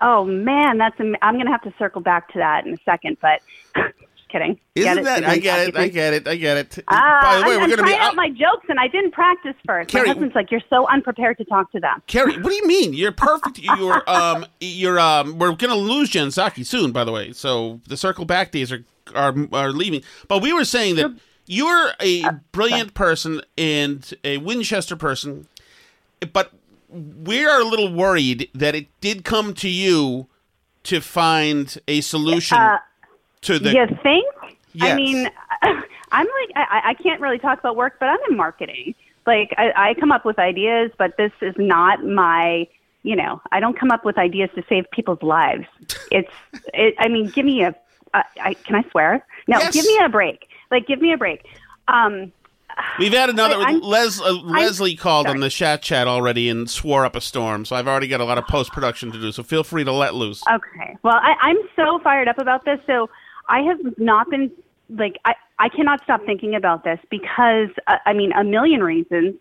Oh 0.00 0.24
man, 0.24 0.78
that's. 0.78 0.98
Am- 1.00 1.16
I'm 1.22 1.36
gonna 1.38 1.50
have 1.50 1.62
to 1.62 1.74
circle 1.78 2.00
back 2.00 2.32
to 2.32 2.38
that 2.38 2.66
in 2.66 2.74
a 2.74 2.78
second, 2.84 3.18
but 3.20 3.40
just 3.76 3.94
kidding. 4.32 4.58
Isn't 4.74 4.98
it? 4.98 5.04
that? 5.04 5.24
I 5.24 5.38
get 5.38 5.68
it. 5.68 5.76
I 5.76 5.88
get 5.88 6.14
it. 6.14 6.26
I 6.26 6.36
get 6.36 6.56
it. 6.56 6.84
Ah, 6.88 7.20
By 7.22 7.36
the 7.38 7.46
way, 7.46 7.54
I'm, 7.54 7.60
we're 7.60 7.76
going 7.76 7.88
to 7.88 7.94
be 7.94 7.94
out 7.94 8.16
my 8.16 8.30
jokes, 8.30 8.66
and 8.68 8.80
I 8.80 8.88
didn't 8.88 9.12
practice 9.12 9.54
first. 9.66 9.90
Carrie- 9.90 10.06
my 10.06 10.14
husband's 10.14 10.34
like, 10.34 10.50
"You're 10.50 10.62
so 10.70 10.88
unprepared 10.88 11.38
to 11.38 11.44
talk 11.44 11.70
to 11.72 11.80
them." 11.80 12.02
Carrie, 12.06 12.36
what 12.38 12.48
do 12.48 12.54
you 12.54 12.66
mean? 12.66 12.94
You're 12.94 13.12
perfect. 13.12 13.58
You're 13.58 14.02
um, 14.10 14.46
you're 14.60 14.98
um. 14.98 15.38
We're 15.38 15.52
gonna 15.52 15.76
lose 15.76 16.08
Jen 16.10 16.28
Psaki 16.28 16.64
soon, 16.66 16.90
by 16.92 17.04
the 17.04 17.12
way. 17.12 17.32
So 17.32 17.80
the 17.86 17.96
circle 17.96 18.24
back 18.24 18.50
days 18.50 18.72
are 18.72 18.84
are 19.14 19.34
are 19.52 19.70
leaving. 19.70 20.02
But 20.28 20.42
we 20.42 20.52
were 20.52 20.64
saying 20.64 20.96
that 20.96 21.14
you're 21.46 21.92
a 22.00 22.24
brilliant 22.52 22.94
person 22.94 23.42
and 23.58 24.12
a 24.24 24.38
Winchester 24.38 24.96
person, 24.96 25.46
but 26.32 26.52
we 26.88 27.44
are 27.44 27.60
a 27.60 27.64
little 27.64 27.92
worried 27.92 28.48
that 28.54 28.74
it 28.74 28.88
did 29.00 29.24
come 29.24 29.54
to 29.54 29.68
you 29.68 30.28
to 30.84 31.00
find 31.00 31.78
a 31.88 32.00
solution 32.00 32.58
Uh, 32.58 32.78
to 33.42 33.58
the. 33.58 33.72
you 33.72 33.86
think? 34.02 34.26
I 34.80 34.94
mean, 34.94 35.28
I'm 35.62 36.26
like, 36.26 36.56
I, 36.56 36.80
I 36.86 36.94
can't 36.94 37.20
really 37.20 37.38
talk 37.38 37.58
about 37.58 37.76
work, 37.76 37.96
but 38.00 38.08
I'm 38.08 38.18
in 38.30 38.36
marketing. 38.36 38.94
Like, 39.26 39.52
I, 39.56 39.90
I 39.90 39.94
come 39.94 40.10
up 40.10 40.24
with 40.24 40.38
ideas, 40.38 40.90
but 40.98 41.16
this 41.16 41.32
is 41.40 41.54
not 41.56 42.04
my, 42.04 42.66
you 43.02 43.14
know, 43.14 43.40
I 43.52 43.60
don't 43.60 43.78
come 43.78 43.90
up 43.90 44.04
with 44.04 44.18
ideas 44.18 44.50
to 44.56 44.64
save 44.68 44.90
people's 44.90 45.22
lives. 45.22 45.66
It's, 46.10 46.30
it, 46.74 46.94
I 46.98 47.08
mean, 47.08 47.28
give 47.28 47.44
me 47.44 47.62
a, 47.62 47.74
I, 48.14 48.24
I, 48.40 48.54
can 48.54 48.76
I 48.76 48.88
swear? 48.90 49.24
No, 49.46 49.58
Yes. 49.58 49.74
give 49.74 49.84
me 49.84 49.98
a 50.04 50.08
break. 50.08 50.48
Like, 50.70 50.86
give 50.86 51.00
me 51.00 51.12
a 51.12 51.18
break. 51.18 51.44
Um, 51.88 52.32
We've 52.98 53.12
had 53.12 53.28
another. 53.28 53.58
Les, 53.58 54.18
uh, 54.18 54.24
I'm- 54.24 54.46
Leslie 54.48 54.96
called 54.96 55.26
on 55.26 55.40
the 55.40 55.50
chat 55.50 55.82
chat 55.82 56.08
already 56.08 56.48
and 56.48 56.70
swore 56.70 57.04
up 57.04 57.14
a 57.14 57.20
storm. 57.20 57.66
So 57.66 57.76
I've 57.76 57.86
already 57.86 58.08
got 58.08 58.22
a 58.22 58.24
lot 58.24 58.38
of 58.38 58.46
post 58.46 58.72
production 58.72 59.12
to 59.12 59.20
do. 59.20 59.30
So 59.30 59.42
feel 59.42 59.62
free 59.62 59.84
to 59.84 59.92
let 59.92 60.14
loose. 60.14 60.42
Okay. 60.50 60.96
Well, 61.02 61.16
I, 61.16 61.34
I'm 61.42 61.58
so 61.76 61.98
fired 62.02 62.28
up 62.28 62.38
about 62.38 62.64
this. 62.64 62.80
So 62.86 63.10
I 63.48 63.60
have 63.60 63.98
not 63.98 64.30
been 64.30 64.50
like 64.90 65.16
I, 65.24 65.34
I 65.58 65.68
cannot 65.68 66.02
stop 66.04 66.24
thinking 66.24 66.54
about 66.54 66.84
this 66.84 66.98
because 67.10 67.68
uh, 67.86 67.96
I 68.06 68.12
mean 68.12 68.32
a 68.32 68.44
million 68.44 68.82
reasons. 68.82 69.34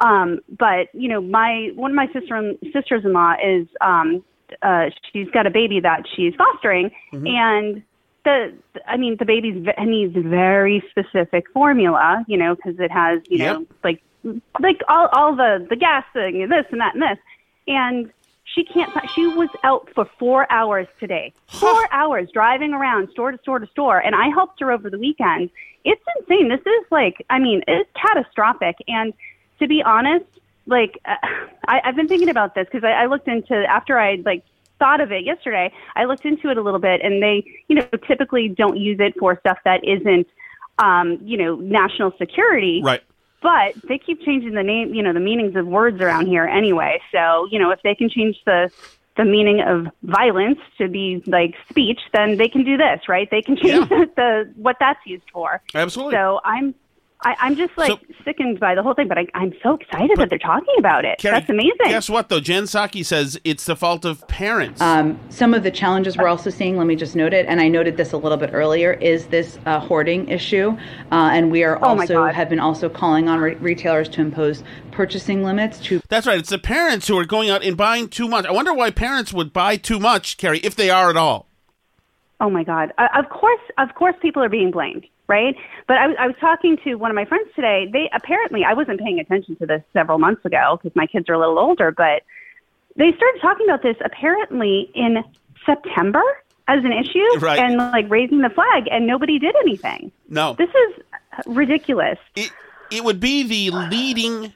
Um, 0.00 0.40
but 0.58 0.88
you 0.92 1.08
know, 1.08 1.20
my 1.20 1.70
one 1.74 1.90
of 1.90 1.94
my 1.94 2.06
sister 2.12 2.54
sisters 2.72 3.04
in 3.04 3.12
law 3.12 3.34
is 3.42 3.66
um, 3.80 4.24
uh, 4.62 4.86
she's 5.12 5.28
got 5.30 5.46
a 5.46 5.50
baby 5.50 5.80
that 5.80 6.02
she's 6.14 6.34
fostering, 6.34 6.90
Mhm. 7.12 7.28
and 7.28 7.82
the 8.24 8.52
I 8.86 8.96
mean 8.96 9.16
the 9.18 9.24
baby's 9.24 9.66
needs 9.84 10.14
very 10.16 10.82
specific 10.90 11.48
formula, 11.52 12.24
you 12.26 12.36
know, 12.36 12.54
because 12.56 12.78
it 12.80 12.90
has 12.90 13.20
you 13.28 13.38
know 13.38 13.66
like 13.84 14.02
like 14.60 14.80
all 14.88 15.08
all 15.12 15.36
the 15.36 15.64
the 15.68 15.76
gas 15.76 16.04
thing 16.12 16.42
and 16.42 16.50
this 16.50 16.66
and 16.70 16.80
that 16.80 16.94
and 16.94 17.02
this, 17.02 17.18
and 17.68 18.10
she 18.44 18.64
can't. 18.64 18.90
She 19.14 19.26
was 19.26 19.48
out 19.62 19.88
for 19.94 20.08
four 20.18 20.50
hours 20.52 20.86
today. 21.00 21.32
Four 21.48 21.92
hours 21.92 22.28
driving 22.32 22.72
around 22.72 23.10
store 23.10 23.32
to 23.32 23.38
store 23.38 23.58
to 23.58 23.66
store, 23.68 23.98
and 23.98 24.14
I 24.14 24.28
helped 24.28 24.60
her 24.60 24.70
over 24.70 24.90
the 24.90 24.98
weekend. 24.98 25.50
It's 25.84 26.02
insane. 26.18 26.48
This 26.48 26.60
is 26.60 26.86
like, 26.90 27.24
I 27.30 27.38
mean, 27.38 27.62
it's 27.66 27.90
catastrophic. 27.94 28.76
And 28.86 29.12
to 29.58 29.66
be 29.66 29.82
honest, 29.82 30.26
like, 30.66 30.98
uh, 31.04 31.16
I, 31.68 31.80
I've 31.84 31.96
been 31.96 32.08
thinking 32.08 32.28
about 32.28 32.54
this 32.54 32.66
because 32.70 32.84
I, 32.84 32.92
I 33.04 33.06
looked 33.06 33.28
into 33.28 33.54
after 33.54 33.98
I 33.98 34.16
like 34.24 34.44
thought 34.78 35.00
of 35.00 35.10
it 35.10 35.24
yesterday. 35.24 35.72
I 35.96 36.04
looked 36.04 36.24
into 36.24 36.50
it 36.50 36.58
a 36.58 36.62
little 36.62 36.80
bit, 36.80 37.00
and 37.02 37.22
they, 37.22 37.44
you 37.68 37.76
know, 37.76 37.86
typically 38.06 38.48
don't 38.48 38.76
use 38.76 38.98
it 39.00 39.14
for 39.18 39.38
stuff 39.40 39.58
that 39.64 39.82
isn't, 39.84 40.26
um, 40.78 41.18
you 41.22 41.38
know, 41.38 41.56
national 41.56 42.12
security. 42.18 42.82
Right. 42.84 43.02
But 43.44 43.74
they 43.86 43.98
keep 43.98 44.22
changing 44.22 44.54
the 44.54 44.62
name, 44.62 44.94
you 44.94 45.02
know, 45.02 45.12
the 45.12 45.20
meanings 45.20 45.54
of 45.54 45.66
words 45.66 46.00
around 46.00 46.28
here 46.28 46.46
anyway. 46.46 46.98
So, 47.12 47.46
you 47.50 47.58
know, 47.58 47.70
if 47.70 47.80
they 47.84 47.94
can 47.94 48.08
change 48.08 48.36
the 48.46 48.70
the 49.18 49.24
meaning 49.24 49.60
of 49.60 49.86
violence 50.02 50.58
to 50.78 50.88
be 50.88 51.22
like 51.26 51.54
speech, 51.68 52.00
then 52.14 52.38
they 52.38 52.48
can 52.48 52.64
do 52.64 52.78
this, 52.78 53.06
right? 53.06 53.30
They 53.30 53.42
can 53.42 53.56
change 53.56 53.86
the, 53.90 54.10
the 54.16 54.52
what 54.56 54.76
that's 54.80 54.98
used 55.04 55.30
for. 55.30 55.60
Absolutely. 55.74 56.14
So 56.14 56.40
I'm. 56.42 56.74
I, 57.24 57.36
I'm 57.40 57.56
just 57.56 57.76
like 57.76 57.98
sickened 58.24 58.60
by 58.60 58.74
the 58.74 58.82
whole 58.82 58.94
thing, 58.94 59.08
but 59.08 59.18
I, 59.18 59.26
I'm 59.34 59.52
so 59.62 59.74
excited 59.74 60.18
that 60.18 60.28
they're 60.28 60.38
talking 60.38 60.74
about 60.78 61.04
it. 61.04 61.18
Carrie, 61.18 61.38
That's 61.38 61.48
amazing. 61.48 61.86
Guess 61.86 62.10
what, 62.10 62.28
though? 62.28 62.40
Jen 62.40 62.64
Psaki 62.64 63.04
says 63.04 63.38
it's 63.44 63.64
the 63.64 63.76
fault 63.76 64.04
of 64.04 64.26
parents. 64.28 64.80
Um, 64.80 65.18
some 65.30 65.54
of 65.54 65.62
the 65.62 65.70
challenges 65.70 66.16
we're 66.16 66.28
also 66.28 66.50
seeing, 66.50 66.76
let 66.76 66.86
me 66.86 66.96
just 66.96 67.16
note 67.16 67.32
it, 67.32 67.46
and 67.46 67.60
I 67.60 67.68
noted 67.68 67.96
this 67.96 68.12
a 68.12 68.16
little 68.16 68.36
bit 68.36 68.50
earlier, 68.52 68.92
is 68.92 69.26
this 69.26 69.58
uh, 69.66 69.80
hoarding 69.80 70.28
issue. 70.28 70.76
Uh, 71.10 71.30
and 71.32 71.50
we 71.50 71.64
are 71.64 71.78
Oh 71.82 71.98
also 71.98 72.26
have 72.26 72.48
been 72.48 72.60
also 72.60 72.88
calling 72.88 73.28
on 73.28 73.40
re- 73.40 73.54
retailers 73.54 74.08
to 74.10 74.20
impose 74.20 74.62
purchasing 74.90 75.42
limits 75.42 75.78
to 75.80 76.00
That's 76.08 76.26
right. 76.26 76.38
It's 76.38 76.50
the 76.50 76.58
parents 76.58 77.08
who 77.08 77.18
are 77.18 77.24
going 77.24 77.50
out 77.50 77.64
and 77.64 77.76
buying 77.76 78.08
too 78.08 78.28
much. 78.28 78.44
I 78.44 78.52
wonder 78.52 78.74
why 78.74 78.90
parents 78.90 79.32
would 79.32 79.52
buy 79.52 79.76
too 79.76 79.98
much, 79.98 80.36
Carrie, 80.36 80.60
if 80.60 80.76
they 80.76 80.90
are 80.90 81.10
at 81.10 81.16
all. 81.16 81.48
Oh 82.40 82.50
my 82.50 82.64
God! 82.64 82.92
Uh, 82.98 83.08
of 83.16 83.28
course, 83.30 83.60
of 83.78 83.94
course, 83.94 84.14
people 84.20 84.42
are 84.42 84.48
being 84.48 84.70
blamed, 84.70 85.06
right? 85.28 85.56
But 85.86 85.96
I 85.98 86.06
was, 86.06 86.16
I 86.18 86.26
was 86.26 86.36
talking 86.40 86.76
to 86.84 86.94
one 86.96 87.10
of 87.10 87.14
my 87.14 87.24
friends 87.24 87.48
today. 87.54 87.88
They 87.92 88.10
apparently, 88.12 88.64
I 88.64 88.74
wasn't 88.74 89.00
paying 89.00 89.18
attention 89.20 89.56
to 89.56 89.66
this 89.66 89.82
several 89.92 90.18
months 90.18 90.44
ago 90.44 90.78
because 90.80 90.94
my 90.94 91.06
kids 91.06 91.28
are 91.28 91.34
a 91.34 91.38
little 91.38 91.58
older, 91.58 91.90
but 91.90 92.22
they 92.96 93.12
started 93.16 93.40
talking 93.40 93.66
about 93.68 93.82
this 93.82 93.96
apparently 94.04 94.90
in 94.94 95.24
September 95.66 96.22
as 96.68 96.82
an 96.84 96.92
issue 96.92 97.38
Right. 97.40 97.58
and 97.58 97.76
like 97.76 98.08
raising 98.08 98.40
the 98.40 98.50
flag, 98.50 98.84
and 98.90 99.06
nobody 99.06 99.38
did 99.38 99.54
anything. 99.56 100.10
No. 100.28 100.54
This 100.54 100.70
is 100.70 101.02
ridiculous. 101.46 102.18
It, 102.34 102.50
it 102.90 103.04
would 103.04 103.20
be 103.20 103.42
the 103.42 103.76
leading 103.76 104.54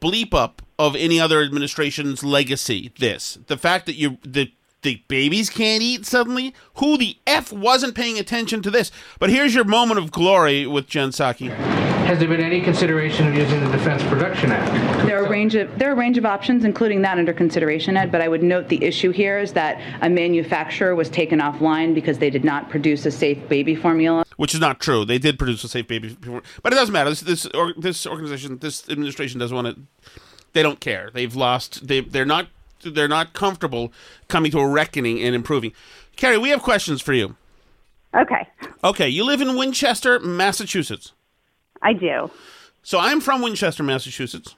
bleep 0.00 0.32
up 0.32 0.62
of 0.78 0.96
any 0.96 1.20
other 1.20 1.42
administration's 1.42 2.24
legacy. 2.24 2.92
This 2.98 3.38
the 3.46 3.58
fact 3.58 3.86
that 3.86 3.94
you 3.96 4.18
the 4.22 4.50
the 4.84 5.02
babies 5.08 5.50
can't 5.50 5.82
eat 5.82 6.06
suddenly. 6.06 6.54
Who 6.74 6.96
the 6.96 7.16
f 7.26 7.52
wasn't 7.52 7.96
paying 7.96 8.18
attention 8.18 8.62
to 8.62 8.70
this? 8.70 8.92
But 9.18 9.30
here's 9.30 9.54
your 9.54 9.64
moment 9.64 9.98
of 9.98 10.12
glory 10.12 10.66
with 10.66 10.86
Jen 10.86 11.10
Psaki. 11.10 11.48
Has 12.04 12.18
there 12.18 12.28
been 12.28 12.42
any 12.42 12.60
consideration 12.60 13.26
of 13.26 13.34
using 13.34 13.64
the 13.64 13.70
Defense 13.72 14.02
Production 14.04 14.52
Act? 14.52 15.06
There 15.06 15.22
are 15.22 15.24
a 15.24 15.28
range 15.28 15.54
of 15.54 15.78
there 15.78 15.88
are 15.88 15.94
a 15.94 15.96
range 15.96 16.18
of 16.18 16.26
options, 16.26 16.62
including 16.62 17.00
that 17.02 17.16
under 17.18 17.32
consideration, 17.32 17.96
Ed. 17.96 18.12
But 18.12 18.20
I 18.20 18.28
would 18.28 18.42
note 18.42 18.68
the 18.68 18.84
issue 18.84 19.10
here 19.10 19.38
is 19.38 19.54
that 19.54 19.80
a 20.02 20.10
manufacturer 20.10 20.94
was 20.94 21.08
taken 21.08 21.40
offline 21.40 21.94
because 21.94 22.18
they 22.18 22.28
did 22.28 22.44
not 22.44 22.68
produce 22.68 23.06
a 23.06 23.10
safe 23.10 23.48
baby 23.48 23.74
formula. 23.74 24.24
Which 24.36 24.52
is 24.52 24.60
not 24.60 24.80
true. 24.80 25.06
They 25.06 25.18
did 25.18 25.38
produce 25.38 25.64
a 25.64 25.68
safe 25.68 25.88
baby, 25.88 26.14
before- 26.14 26.42
but 26.62 26.74
it 26.74 26.76
doesn't 26.76 26.92
matter. 26.92 27.08
This 27.08 27.20
this, 27.20 27.46
or, 27.46 27.72
this 27.74 28.06
organization, 28.06 28.58
this 28.58 28.86
administration 28.90 29.40
doesn't 29.40 29.56
want 29.56 29.68
to. 29.68 30.20
They 30.52 30.62
don't 30.62 30.80
care. 30.80 31.10
They've 31.12 31.34
lost. 31.34 31.88
They 31.88 32.00
they're 32.00 32.26
not 32.26 32.48
they're 32.90 33.08
not 33.08 33.32
comfortable 33.32 33.92
coming 34.28 34.50
to 34.52 34.58
a 34.60 34.68
reckoning 34.68 35.20
and 35.20 35.34
improving. 35.34 35.72
Carrie, 36.16 36.38
we 36.38 36.50
have 36.50 36.62
questions 36.62 37.00
for 37.02 37.12
you. 37.12 37.36
Okay, 38.14 38.46
Okay, 38.84 39.08
you 39.08 39.24
live 39.24 39.40
in 39.40 39.56
Winchester, 39.56 40.20
Massachusetts. 40.20 41.12
I 41.82 41.92
do. 41.94 42.30
So 42.82 42.98
I'm 43.00 43.20
from 43.20 43.42
Winchester, 43.42 43.82
Massachusetts. 43.82 44.54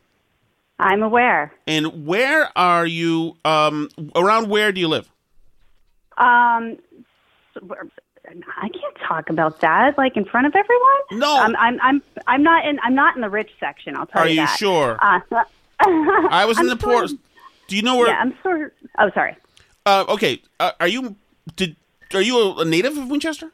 I'm 0.78 1.02
aware. 1.02 1.52
And 1.66 2.06
where 2.06 2.50
are 2.58 2.84
you? 2.86 3.36
Um, 3.46 3.88
around 4.14 4.50
where 4.50 4.72
do 4.72 4.80
you 4.80 4.88
live? 4.88 5.08
Um, 6.18 6.76
I 7.56 8.68
can't 8.68 8.96
talk 9.08 9.30
about 9.30 9.60
that 9.60 9.96
like 9.96 10.16
in 10.16 10.24
front 10.26 10.46
of 10.48 10.54
everyone. 10.54 11.20
No, 11.20 11.38
I'm 11.38 11.56
I'm 11.56 11.80
I'm, 11.80 12.02
I'm 12.26 12.42
not 12.42 12.66
in 12.66 12.78
I'm 12.82 12.94
not 12.94 13.14
in 13.16 13.22
the 13.22 13.30
rich 13.30 13.50
section. 13.58 13.96
I'll 13.96 14.06
tell 14.06 14.22
Are 14.22 14.28
you 14.28 14.40
Are 14.40 14.42
you 14.42 14.46
that. 14.48 14.58
sure? 14.58 14.98
Uh, 15.00 15.20
I 16.30 16.44
was 16.46 16.58
in 16.58 16.68
I'm 16.70 16.76
the 16.76 16.82
sort 16.82 17.08
poor. 17.10 17.18
Do 17.66 17.76
you 17.76 17.82
know 17.82 17.96
where? 17.96 18.08
Yeah, 18.08 18.18
I'm 18.20 18.34
sort. 18.42 18.74
Oh, 18.98 19.10
sorry. 19.14 19.36
Uh, 19.84 20.04
okay, 20.08 20.42
uh, 20.60 20.72
are 20.80 20.88
you? 20.88 21.16
Did 21.56 21.76
are 22.14 22.22
you 22.22 22.38
a, 22.38 22.62
a 22.62 22.64
native 22.64 22.96
of 22.96 23.08
Winchester? 23.08 23.50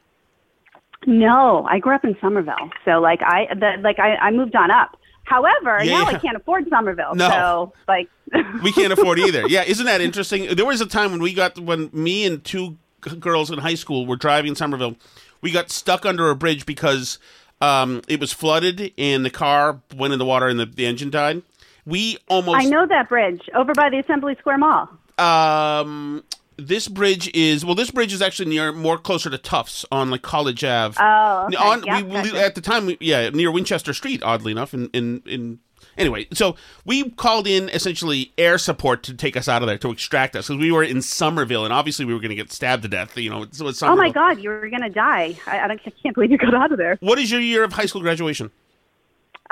No, 1.05 1.65
I 1.69 1.79
grew 1.79 1.95
up 1.95 2.05
in 2.05 2.15
Somerville, 2.21 2.71
so 2.85 2.99
like 2.99 3.21
I 3.21 3.47
the, 3.53 3.81
like 3.81 3.99
I, 3.99 4.15
I 4.15 4.31
moved 4.31 4.55
on 4.55 4.71
up. 4.71 4.97
However, 5.25 5.83
Yeah, 5.83 5.99
now 5.99 6.09
yeah. 6.11 6.17
I 6.17 6.19
can't 6.19 6.37
afford 6.37 6.65
Somerville. 6.69 7.15
No. 7.15 7.29
So 7.29 7.73
like 7.87 8.09
We 8.63 8.71
can't 8.71 8.93
afford 8.93 9.19
either. 9.19 9.47
Yeah, 9.47 9.63
isn't 9.63 9.85
that 9.85 10.01
interesting? 10.01 10.55
There 10.55 10.65
was 10.65 10.81
a 10.81 10.85
time 10.85 11.11
when 11.11 11.21
we 11.21 11.33
got 11.33 11.59
when 11.59 11.89
me 11.93 12.25
and 12.25 12.43
two 12.43 12.77
g- 13.05 13.15
girls 13.17 13.51
in 13.51 13.59
high 13.59 13.75
school 13.75 14.05
were 14.05 14.15
driving 14.15 14.49
in 14.49 14.55
Somerville. 14.55 14.95
We 15.41 15.51
got 15.51 15.69
stuck 15.69 16.05
under 16.05 16.29
a 16.29 16.35
bridge 16.35 16.65
because 16.65 17.19
um, 17.61 18.01
it 18.07 18.19
was 18.19 18.31
flooded 18.31 18.93
and 18.97 19.25
the 19.25 19.29
car 19.29 19.81
went 19.95 20.13
in 20.13 20.19
the 20.19 20.25
water 20.25 20.47
and 20.47 20.59
the, 20.59 20.65
the 20.65 20.85
engine 20.85 21.09
died. 21.09 21.41
We 21.85 22.17
almost 22.29 22.59
I 22.59 22.65
know 22.65 22.85
that 22.87 23.09
bridge 23.09 23.41
over 23.53 23.73
by 23.73 23.89
the 23.89 23.99
Assembly 23.99 24.35
Square 24.39 24.59
Mall. 24.59 24.89
Um, 25.17 26.23
this 26.57 26.87
bridge 26.87 27.29
is 27.33 27.65
well. 27.65 27.75
This 27.75 27.91
bridge 27.91 28.13
is 28.13 28.21
actually 28.21 28.49
near 28.49 28.71
more 28.71 28.97
closer 28.97 29.29
to 29.29 29.37
Tufts 29.37 29.85
on 29.91 30.09
like 30.09 30.21
College 30.21 30.63
Ave. 30.63 30.97
Oh, 30.99 31.45
okay. 31.47 31.55
on 31.57 31.83
Yep, 31.83 32.03
we, 32.05 32.11
gotcha. 32.11 32.43
at 32.43 32.55
the 32.55 32.61
time, 32.61 32.85
we, 32.85 32.97
yeah, 32.99 33.29
near 33.29 33.51
Winchester 33.51 33.93
Street. 33.93 34.23
Oddly 34.23 34.51
enough, 34.51 34.73
in 34.73 34.89
in 34.93 35.23
in. 35.25 35.59
Anyway, 35.95 36.25
so 36.33 36.55
we 36.85 37.11
called 37.11 37.45
in 37.45 37.69
essentially 37.69 38.31
air 38.37 38.57
support 38.57 39.03
to 39.03 39.13
take 39.13 39.37
us 39.37 39.47
out 39.47 39.61
of 39.61 39.67
there 39.67 39.77
to 39.77 39.91
extract 39.91 40.35
us 40.35 40.47
because 40.47 40.59
we 40.59 40.71
were 40.71 40.81
in 40.81 41.03
Somerville 41.03 41.65
and 41.65 41.73
obviously 41.73 42.03
we 42.03 42.15
were 42.15 42.19
going 42.19 42.29
to 42.29 42.35
get 42.35 42.51
stabbed 42.51 42.81
to 42.81 42.89
death. 42.89 43.15
You 43.15 43.29
know, 43.29 43.45
so 43.51 43.67
it's 43.67 43.83
Oh 43.83 43.95
my 43.95 44.09
God, 44.09 44.39
you 44.39 44.49
were 44.49 44.69
gonna 44.69 44.89
die. 44.89 45.35
I, 45.45 45.59
I, 45.59 45.67
don't, 45.67 45.79
I 45.85 45.91
can't 46.01 46.15
believe 46.15 46.31
you 46.31 46.37
got 46.39 46.55
out 46.55 46.71
of 46.71 46.79
there. 46.79 46.97
What 46.99 47.19
is 47.19 47.29
your 47.29 47.41
year 47.41 47.63
of 47.63 47.73
high 47.73 47.85
school 47.85 48.01
graduation? 48.01 48.49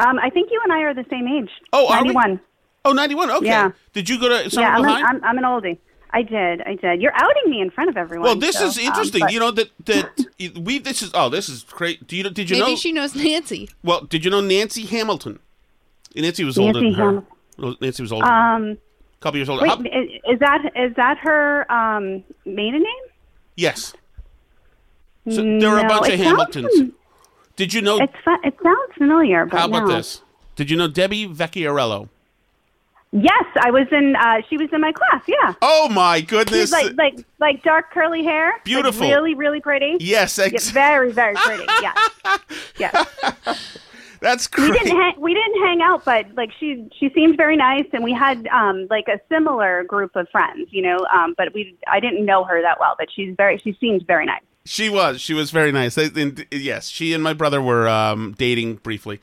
Um, 0.05 0.19
I 0.19 0.29
think 0.29 0.49
you 0.51 0.59
and 0.63 0.73
I 0.73 0.81
are 0.81 0.93
the 0.93 1.05
same 1.09 1.27
age. 1.27 1.49
Oh, 1.73 1.87
are 1.87 2.01
we? 2.03 2.13
91. 2.13 2.39
Oh, 2.85 2.91
91. 2.93 3.31
Okay. 3.31 3.45
Yeah. 3.45 3.71
Did 3.93 4.09
you 4.09 4.19
go 4.19 4.29
to 4.29 4.49
Yeah, 4.49 4.75
I'm 4.75 4.83
High? 4.83 4.99
an, 4.99 5.05
I'm, 5.05 5.23
I'm 5.23 5.37
an 5.37 5.43
oldie. 5.43 5.77
I 6.13 6.23
did. 6.23 6.61
I 6.63 6.75
did. 6.75 7.01
You're 7.01 7.13
outing 7.15 7.49
me 7.49 7.61
in 7.61 7.69
front 7.69 7.89
of 7.89 7.95
everyone. 7.95 8.25
well, 8.25 8.35
this 8.35 8.57
so, 8.57 8.65
is 8.65 8.77
um, 8.77 8.83
interesting. 8.85 9.21
but- 9.21 9.31
you 9.31 9.39
know 9.39 9.51
that 9.51 9.69
that 9.85 10.09
we 10.59 10.79
this 10.79 11.01
is 11.01 11.11
oh 11.13 11.29
this 11.29 11.47
is 11.47 11.63
great. 11.63 12.05
Do 12.07 12.17
you 12.17 12.23
did 12.29 12.49
you 12.49 12.57
know 12.57 12.63
Maybe 12.65 12.71
know? 12.73 12.77
she 12.77 12.91
knows 12.91 13.15
Nancy. 13.15 13.69
Well, 13.83 14.01
did 14.01 14.25
you 14.25 14.31
know 14.31 14.41
Nancy 14.41 14.85
Hamilton? 14.85 15.39
Nancy 16.15 16.43
was 16.43 16.57
older 16.57 16.81
Nancy 16.81 16.89
than 16.89 16.93
her. 16.99 17.05
Hamilton. 17.05 17.27
Well, 17.59 17.75
Nancy 17.79 18.03
was 18.03 18.11
older. 18.11 18.25
Um, 18.25 18.71
a 18.71 18.77
couple 19.21 19.37
years 19.37 19.47
older. 19.47 19.63
wait, 19.63 19.69
How- 19.69 19.99
is, 20.01 20.09
is 20.33 20.39
that 20.39 20.71
is 20.75 20.93
that 20.97 21.17
her 21.19 21.71
um, 21.71 22.23
maiden 22.45 22.81
name? 22.81 23.03
yes. 23.55 23.93
So 25.29 25.35
there 25.43 25.69
are 25.69 25.79
a 25.79 25.83
No, 25.83 25.87
bunch 25.87 26.07
it 26.09 26.13
of 26.15 26.19
sounds- 26.19 26.55
Hamiltons. 26.55 26.91
Did 27.55 27.73
you 27.73 27.81
know? 27.81 27.97
It's 27.99 28.13
fu- 28.23 28.41
it 28.43 28.55
sounds 28.63 28.93
familiar, 28.97 29.45
but 29.45 29.59
how 29.59 29.67
about 29.67 29.87
no. 29.87 29.95
this? 29.95 30.21
Did 30.55 30.69
you 30.69 30.77
know 30.77 30.87
Debbie 30.87 31.27
Vecchiarello? 31.27 32.09
Yes, 33.13 33.43
I 33.61 33.71
was 33.71 33.87
in. 33.91 34.15
Uh, 34.15 34.41
she 34.49 34.57
was 34.57 34.69
in 34.71 34.79
my 34.79 34.93
class. 34.93 35.21
Yeah. 35.27 35.53
Oh 35.61 35.89
my 35.89 36.21
goodness! 36.21 36.61
She's 36.61 36.71
like 36.71 36.95
like 36.97 37.25
like 37.39 37.61
dark 37.63 37.91
curly 37.91 38.23
hair. 38.23 38.51
like 38.53 38.63
Beautiful. 38.63 39.07
really 39.09 39.35
really 39.35 39.59
pretty. 39.59 39.97
Yes, 39.99 40.37
Yeah, 40.37 40.47
very 40.71 41.11
very 41.11 41.35
pretty. 41.35 41.65
Yes. 41.81 42.09
Yes. 42.77 43.77
That's 44.21 44.47
We 44.55 44.67
great. 44.69 44.83
didn't 44.83 44.95
hang, 44.97 45.13
we 45.19 45.33
didn't 45.33 45.59
hang 45.65 45.81
out, 45.81 46.05
but 46.05 46.27
like 46.35 46.51
she 46.57 46.87
she 46.97 47.09
seemed 47.09 47.35
very 47.35 47.57
nice, 47.57 47.85
and 47.91 48.01
we 48.03 48.13
had 48.13 48.47
um 48.47 48.87
like 48.89 49.07
a 49.09 49.19
similar 49.29 49.83
group 49.83 50.15
of 50.15 50.29
friends, 50.29 50.69
you 50.71 50.81
know. 50.83 51.05
Um, 51.13 51.33
but 51.37 51.53
we 51.53 51.75
I 51.91 51.99
didn't 51.99 52.23
know 52.25 52.43
her 52.45 52.61
that 52.61 52.79
well, 52.79 52.95
but 52.97 53.07
she's 53.13 53.35
very 53.35 53.57
she 53.57 53.75
seemed 53.81 54.05
very 54.07 54.25
nice. 54.25 54.41
She 54.65 54.89
was. 54.89 55.19
She 55.21 55.33
was 55.33 55.51
very 55.51 55.71
nice. 55.71 55.95
They- 55.95 56.11
and, 56.21 56.45
yes, 56.51 56.87
she 56.89 57.13
and 57.13 57.23
my 57.23 57.33
brother 57.33 57.61
were 57.61 57.87
um, 57.89 58.35
dating 58.37 58.75
briefly. 58.75 59.19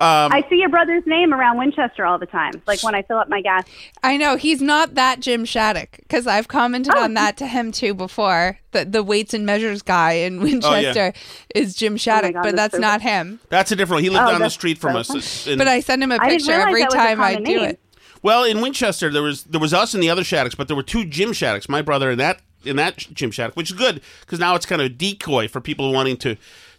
Um, 0.00 0.32
I 0.32 0.44
see 0.50 0.56
your 0.56 0.70
brother's 0.70 1.06
name 1.06 1.32
around 1.32 1.56
Winchester 1.56 2.04
all 2.04 2.18
the 2.18 2.26
time, 2.26 2.60
like 2.66 2.82
when 2.82 2.96
I 2.96 3.02
fill 3.02 3.16
up 3.18 3.28
my 3.28 3.40
gas. 3.40 3.62
I 4.02 4.16
know 4.16 4.34
he's 4.36 4.60
not 4.60 4.94
that 4.96 5.20
Jim 5.20 5.44
Shattuck 5.44 5.98
because 5.98 6.26
I've 6.26 6.48
commented 6.48 6.92
Oh. 6.96 7.04
on 7.04 7.14
that 7.14 7.36
to 7.36 7.46
him 7.46 7.70
too 7.70 7.94
before. 7.94 8.58
The 8.72 8.84
the 8.84 9.04
weights 9.04 9.34
and 9.34 9.46
measures 9.46 9.82
guy 9.82 10.14
in 10.14 10.38
Oh, 10.40 10.42
Winchester 10.42 11.12
is 11.54 11.76
Jim 11.76 11.96
Shattuck, 11.96 12.32
God, 12.32 12.42
but 12.42 12.56
that's 12.56 12.72
that's 12.72 12.74
so 12.74 12.80
not 12.80 13.02
him. 13.02 13.38
that's 13.50 13.70
a 13.70 13.76
different. 13.76 13.98
One. 13.98 14.02
He 14.02 14.10
lived 14.10 14.24
Oh, 14.26 14.32
down 14.32 14.40
the 14.40 14.50
street 14.50 14.78
from 14.78 15.00
so 15.04 15.16
us. 15.18 15.46
and- 15.46 15.58
But 15.58 15.68
I 15.68 15.78
send 15.78 16.02
him 16.02 16.10
a 16.10 16.18
picture 16.18 16.50
every 16.50 16.80
that 16.80 16.86
was 16.86 16.94
a 16.94 16.98
time 16.98 17.20
I 17.22 17.36
do 17.36 17.42
name. 17.42 17.60
it. 17.62 17.80
Well, 18.20 18.42
in 18.42 18.60
Winchester, 18.62 19.10
there 19.12 19.22
was 19.22 19.44
there 19.44 19.60
was 19.60 19.72
us 19.72 19.94
and 19.94 20.02
the 20.02 20.10
other 20.10 20.24
Shattucks, 20.24 20.56
but 20.56 20.66
there 20.66 20.76
were 20.76 20.82
two 20.82 21.04
Jim 21.04 21.32
Shattucks, 21.32 21.68
my 21.68 21.82
brother 21.82 22.10
and 22.10 22.18
that 22.18 22.40
in 22.66 22.76
that 22.76 22.96
Jim 22.96 23.30
Shattuck, 23.30 23.56
which 23.56 23.70
is 23.70 23.76
good 23.76 24.00
because 24.20 24.38
now 24.38 24.54
it's 24.54 24.66
kind 24.66 24.80
of 24.82 24.86
a 24.86 24.88
decoy 24.90 25.48
for 25.48 25.60
people 25.60 25.92
wanting 25.92 26.16
to 26.18 26.36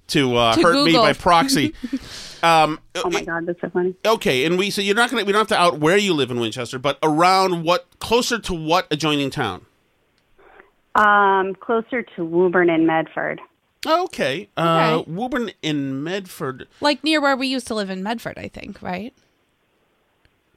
to, 0.08 0.36
uh, 0.36 0.54
To 0.54 0.62
hurt 0.62 0.86
me 0.86 0.94
by 0.94 1.14
proxy. 1.14 1.74
um, 2.44 2.80
Oh 2.94 3.10
my 3.10 3.24
God, 3.24 3.48
that's 3.48 3.60
so 3.60 3.70
funny. 3.72 3.96
okay, 4.06 4.46
and 4.46 4.58
we 4.58 4.70
so 4.70 4.82
you're 4.82 4.96
not 4.96 5.10
gonna 5.10 5.24
we 5.24 5.32
don't 5.32 5.40
have 5.40 5.48
to 5.48 5.60
out 5.60 5.80
where 5.80 5.98
you 5.98 6.14
live 6.14 6.30
in 6.30 6.40
Winchester, 6.40 6.78
but 6.78 7.00
around 7.02 7.64
what 7.64 7.88
closer 8.00 8.38
to 8.40 8.54
what 8.54 8.86
adjoining 8.92 9.30
town? 9.32 9.66
Um, 10.94 11.56
closer 11.56 12.04
to 12.04 12.24
Woburn 12.24 12.70
and 12.70 12.88
Medford. 12.88 13.42
Okay, 13.86 14.50
uh, 14.58 15.00
Okay. 15.02 15.12
Woburn 15.12 15.52
in 15.62 16.04
Medford, 16.04 16.68
Like 16.82 17.04
near 17.04 17.20
where 17.22 17.36
we 17.36 17.48
used 17.48 17.68
to 17.68 17.76
live 17.76 17.90
in 17.90 18.02
Medford, 18.02 18.38
I 18.38 18.48
think, 18.48 18.82
right? 18.82 19.14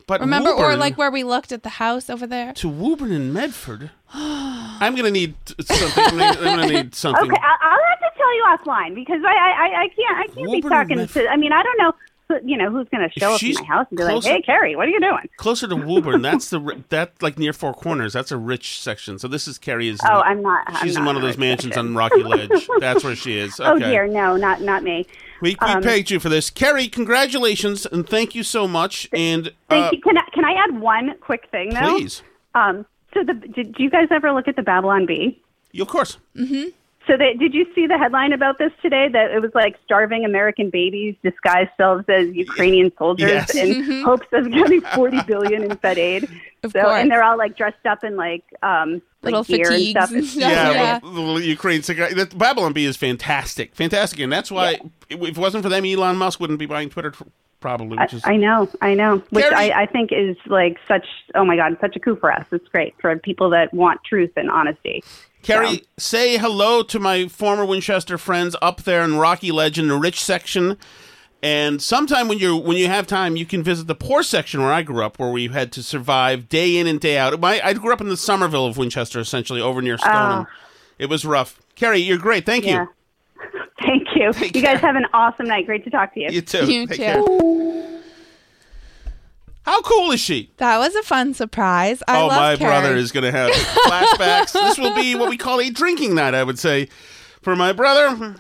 But 0.09 0.21
Remember, 0.21 0.51
or 0.51 0.75
like 0.75 0.99
where 0.99 1.11
we 1.13 1.23
looked 1.23 1.53
at 1.53 1.63
the 1.63 1.69
house 1.69 2.11
over 2.11 2.27
there. 2.27 2.53
to 2.55 2.69
Woburn 2.69 3.13
and 3.13 3.33
Medford. 3.33 3.91
I'm 4.13 4.97
gonna 4.97 5.11
need 5.13 5.35
something. 5.61 6.05
I'm 6.05 6.19
gonna, 6.19 6.25
I'm 6.25 6.59
gonna 6.59 6.67
need 6.67 6.95
something. 6.97 7.31
Okay, 7.31 7.41
I- 7.41 7.57
I'll 7.63 7.79
have 7.91 8.01
to 8.13 8.19
tell 8.19 8.35
you 8.35 8.45
offline 8.51 8.95
because 8.97 9.21
I 9.25 9.29
I, 9.29 9.51
I- 9.69 9.83
I 9.83 9.89
can't 9.89 10.19
I 10.19 10.27
can't 10.35 10.51
be 10.53 10.61
talking 10.63 10.97
Medford. 10.97 11.23
to. 11.25 11.29
I 11.31 11.37
mean, 11.37 11.53
I 11.53 11.63
don't 11.63 11.79
know. 11.79 11.93
you 12.45 12.59
know, 12.59 12.71
who's 12.71 12.87
going 12.91 13.09
to 13.09 13.19
show 13.19 13.33
up 13.33 13.43
in 13.43 13.55
my 13.55 13.65
house 13.65 13.87
and 13.89 13.97
be 13.97 14.03
closer- 14.05 14.29
like, 14.29 14.37
"Hey, 14.37 14.43
Carrie, 14.43 14.77
what 14.77 14.87
are 14.87 14.91
you 14.91 15.01
doing?" 15.01 15.29
Closer 15.39 15.67
to 15.69 15.77
Woburn, 15.77 16.21
that's 16.23 16.51
the 16.51 16.61
that 16.91 17.13
like 17.23 17.39
near 17.39 17.53
Four 17.55 17.73
Corners. 17.75 18.13
That's 18.13 18.31
a 18.31 18.37
rich 18.37 18.81
section. 18.83 19.19
So 19.19 19.29
this 19.29 19.49
is 19.49 19.57
Carrie. 19.59 19.89
Is 19.89 19.99
Oh, 20.05 20.21
I'm 20.21 20.43
not. 20.43 20.65
I'm 20.67 20.85
She's 20.87 20.97
in 20.97 21.05
not 21.05 21.07
one 21.07 21.17
of 21.17 21.23
those 21.23 21.39
mansions 21.39 21.75
section. 21.75 21.89
on 21.89 21.95
Rocky 21.95 22.23
Ledge. 22.23 22.69
That's 22.81 23.03
where 23.05 23.17
she 23.17 23.37
is. 23.39 23.59
Oh, 23.61 23.75
okay. 23.77 23.85
Oh 23.85 23.89
dear, 23.91 24.07
no, 24.07 24.37
not 24.37 24.61
not 24.63 24.83
me. 24.83 25.07
We, 25.41 25.57
we 25.61 25.69
Um, 25.69 25.83
paid 25.83 26.11
you 26.11 26.19
for 26.21 26.29
this, 26.29 26.51
Carrie. 26.51 26.89
Congratulations 26.89 27.87
and 27.87 28.09
thank 28.09 28.35
you 28.35 28.43
so 28.43 28.67
much. 28.69 29.09
And 29.13 29.53
Thank 29.69 29.87
uh, 29.87 29.91
you. 29.93 30.01
Can 30.01 30.19
I, 30.19 30.23
can 30.33 30.45
I 30.45 30.53
add 30.53 30.81
one 30.81 31.15
quick 31.21 31.49
thing 31.51 31.71
though? 31.75 31.97
Please. 31.97 32.23
Um, 32.55 32.87
so 33.15 33.23
the 33.25 33.35
did 33.35 33.77
you 33.79 33.91
guys 33.91 34.09
ever 34.11 34.33
look 34.33 34.49
at 34.49 34.57
the 34.57 34.63
Babylon 34.63 35.07
Bee? 35.07 35.41
of 35.81 35.89
course. 35.89 36.19
Mm-hmm. 36.37 36.71
So 37.07 37.17
they, 37.17 37.33
did 37.35 37.55
you 37.55 37.67
see 37.75 37.87
the 37.87 37.97
headline 37.97 38.35
about 38.35 38.59
this 38.59 38.71
today? 38.83 39.09
That 39.11 39.31
it 39.31 39.41
was 39.41 39.51
like 39.55 39.77
starving 39.85 40.25
American 40.27 40.69
babies 40.69 41.15
disguise 41.23 41.69
themselves 41.79 42.05
as 42.09 42.35
Ukrainian 42.35 42.93
soldiers 42.99 43.31
Yes. 43.31 43.55
in 43.55 43.83
Mhm. 43.85 44.05
hopes 44.05 44.27
of 44.33 44.51
getting 44.53 44.81
forty 44.83 45.23
billion 45.27 45.63
in 45.65 45.77
Fed 45.79 45.97
aid. 45.99 46.25
Of 46.65 46.73
so 46.73 46.83
course. 46.83 47.01
and 47.01 47.11
they're 47.11 47.23
all 47.23 47.39
like 47.39 47.57
dressed 47.57 47.87
up 47.87 48.05
in 48.05 48.17
like 48.17 48.45
um 48.63 49.01
like 49.23 49.33
Little 49.33 49.43
gear 49.45 49.67
and 49.67 49.75
fatigues 49.75 49.91
stuff. 49.91 50.11
and 50.13 50.25
stuff. 50.27 50.41
yeah, 50.43 50.71
Yeah. 50.71 50.99
well, 51.03 51.13
the 51.13 51.21
little 51.21 51.41
Ukraine 51.41 51.83
cigar. 51.83 52.13
The 52.15 52.27
Babylon 52.27 52.73
Bee 52.73 52.85
is 52.85 52.97
fantastic, 52.97 53.75
fantastic, 53.75 54.21
and 54.21 54.33
that's 54.33 54.51
why 54.51 54.79
if 55.11 55.21
it 55.21 55.37
wasn't 55.39 55.63
for 55.65 55.69
them, 55.69 55.85
Elon 55.85 56.17
Musk 56.17 56.39
wouldn't 56.41 56.59
be 56.59 56.67
buying 56.67 56.89
Twitter, 56.89 57.13
probably. 57.61 57.99
Which 57.99 58.15
is 58.15 58.23
I 58.25 58.37
know, 58.37 58.69
I 58.81 58.95
know, 58.95 59.19
which 59.31 59.45
Carrie- 59.45 59.73
I, 59.73 59.83
I 59.83 59.87
think 59.87 60.11
is 60.13 60.37
like 60.47 60.79
such. 60.87 61.05
Oh 61.35 61.45
my 61.45 61.57
God, 61.57 61.77
such 61.81 61.97
a 61.97 62.01
coup 62.01 62.17
for 62.17 62.33
us. 62.33 62.47
It's 62.53 62.69
great 62.69 62.95
for 63.01 63.17
people 63.19 63.51
that 63.51 63.75
want 63.75 64.01
truth 64.05 64.31
and 64.37 64.49
honesty. 64.51 65.03
Carrie, 65.43 65.83
say 65.97 66.37
hello 66.37 66.83
to 66.83 66.99
my 66.99 67.27
former 67.29 67.65
Winchester 67.65 68.19
friends 68.19 68.55
up 68.61 68.83
there 68.83 69.03
in 69.03 69.17
Rocky 69.19 69.51
Legend, 69.53 69.85
in 69.87 69.89
the 69.97 70.01
rich 70.01 70.23
section. 70.23 70.77
And 71.43 71.81
sometime 71.81 72.27
when 72.27 72.39
you 72.39 72.57
when 72.57 72.77
you 72.77 72.89
have 72.89 73.07
time, 73.07 73.37
you 73.37 73.47
can 73.47 73.63
visit 73.63 73.87
the 73.87 73.95
poor 73.95 74.23
section 74.25 74.61
where 74.61 74.73
I 74.73 74.83
grew 74.83 75.05
up, 75.05 75.19
where 75.21 75.31
we 75.31 75.47
had 75.49 75.71
to 75.73 75.83
survive 75.85 76.49
day 76.49 76.77
in 76.77 76.87
and 76.89 76.99
day 77.01 77.17
out. 77.17 77.39
My, 77.39 77.61
I 77.63 77.75
grew 77.75 77.93
up 77.93 78.01
in 78.01 78.09
the 78.09 78.17
Somerville 78.17 78.67
of 78.67 78.77
Winchester, 78.77 79.21
essentially 79.21 79.61
over 79.61 79.81
near 79.81 79.99
Stoneham. 79.99 80.47
Oh. 80.49 80.53
it 80.99 81.07
was 81.07 81.25
rough. 81.25 81.61
Carrie, 81.77 82.01
you're 82.01 82.19
great. 82.19 82.45
Thank 82.45 82.65
Yeah. 82.67 82.87
you. 82.87 82.89
Thank 83.81 84.17
you. 84.17 84.33
you 84.61 84.63
guys 84.67 84.81
have 84.81 84.97
an 84.97 85.07
awesome 85.15 85.47
night. 85.47 85.67
Great 85.67 85.85
to 85.85 85.91
talk 85.91 86.13
to 86.15 86.21
you. 86.21 86.29
You 86.31 86.41
too. 86.43 86.67
Take 86.67 86.91
care. 86.99 87.23
How 89.63 89.81
cool 89.83 90.11
is 90.13 90.21
she? 90.21 90.51
That 90.57 90.79
was 90.79 90.95
a 90.97 91.03
fun 91.03 91.35
surprise. 91.35 92.03
I 92.09 92.21
oh, 92.23 92.27
love 92.27 92.37
my 92.37 92.57
Carrie. 92.57 92.71
brother 92.71 92.97
is 92.97 93.13
going 93.13 93.25
to 93.25 93.31
have 93.31 93.51
flashbacks. 93.87 94.53
this 94.53 94.79
will 94.79 94.95
be 94.95 95.15
what 95.15 95.29
we 95.29 95.37
call 95.37 95.61
a 95.61 95.71
drinking 95.71 96.15
night, 96.15 96.35
I 96.35 96.43
would 96.43 96.59
say, 96.59 96.89
for 97.43 97.55
my 97.55 97.73
brother. 97.73 98.35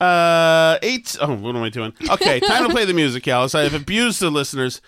Uh, 0.00 0.78
eight. 0.82 1.16
Oh, 1.20 1.34
what 1.34 1.54
am 1.56 1.62
I 1.62 1.68
doing? 1.68 1.92
Okay, 2.10 2.40
time 2.40 2.64
to 2.64 2.70
play 2.70 2.84
the 2.84 2.94
music, 2.94 3.26
Alice. 3.28 3.54
I 3.54 3.62
have 3.62 3.74
abused 3.74 4.20
the 4.20 4.30
listeners. 4.30 4.80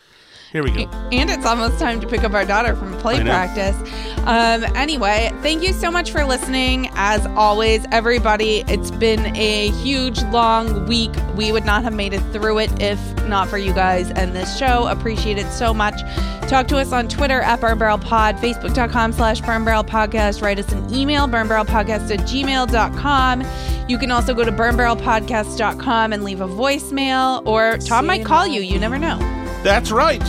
Here 0.52 0.62
we 0.62 0.70
go. 0.70 0.88
And 1.12 1.28
it's 1.28 1.44
almost 1.44 1.78
time 1.78 2.00
to 2.00 2.06
pick 2.06 2.22
up 2.24 2.32
our 2.32 2.44
daughter 2.44 2.74
from 2.76 2.96
play 2.98 3.20
practice. 3.20 3.76
Um, 4.20 4.64
anyway, 4.76 5.30
thank 5.42 5.62
you 5.62 5.72
so 5.72 5.90
much 5.90 6.10
for 6.12 6.24
listening. 6.24 6.88
As 6.94 7.26
always, 7.36 7.84
everybody, 7.92 8.64
it's 8.68 8.90
been 8.92 9.34
a 9.36 9.70
huge, 9.82 10.22
long 10.24 10.86
week. 10.86 11.10
We 11.34 11.50
would 11.52 11.64
not 11.64 11.82
have 11.82 11.94
made 11.94 12.12
it 12.12 12.20
through 12.32 12.60
it 12.60 12.80
if 12.80 12.98
not 13.26 13.48
for 13.48 13.58
you 13.58 13.72
guys 13.72 14.10
and 14.12 14.34
this 14.34 14.56
show. 14.56 14.86
Appreciate 14.86 15.36
it 15.36 15.50
so 15.50 15.74
much. 15.74 16.00
Talk 16.48 16.68
to 16.68 16.78
us 16.78 16.92
on 16.92 17.08
Twitter 17.08 17.40
at 17.40 17.60
Burn 17.60 17.76
Barrel 17.76 17.98
Pod, 17.98 18.36
Facebook.com 18.36 19.12
slash 19.12 19.40
Burn 19.40 19.64
Barrel 19.64 19.84
Podcast. 19.84 20.42
Write 20.42 20.60
us 20.60 20.70
an 20.72 20.94
email, 20.94 21.26
burnbarrelpodcast 21.26 22.10
at 22.10 22.20
gmail.com. 22.20 23.42
You 23.88 23.98
can 23.98 24.10
also 24.10 24.34
go 24.34 24.44
to 24.44 24.50
burnbarrelpodcast.com 24.50 26.12
and 26.12 26.24
leave 26.24 26.40
a 26.40 26.48
voicemail, 26.48 27.46
or 27.46 27.78
Tom 27.78 28.06
might 28.06 28.24
call 28.24 28.46
you. 28.46 28.60
You 28.60 28.78
never 28.80 28.98
know. 28.98 29.18
That's 29.62 29.90
right. 29.90 30.22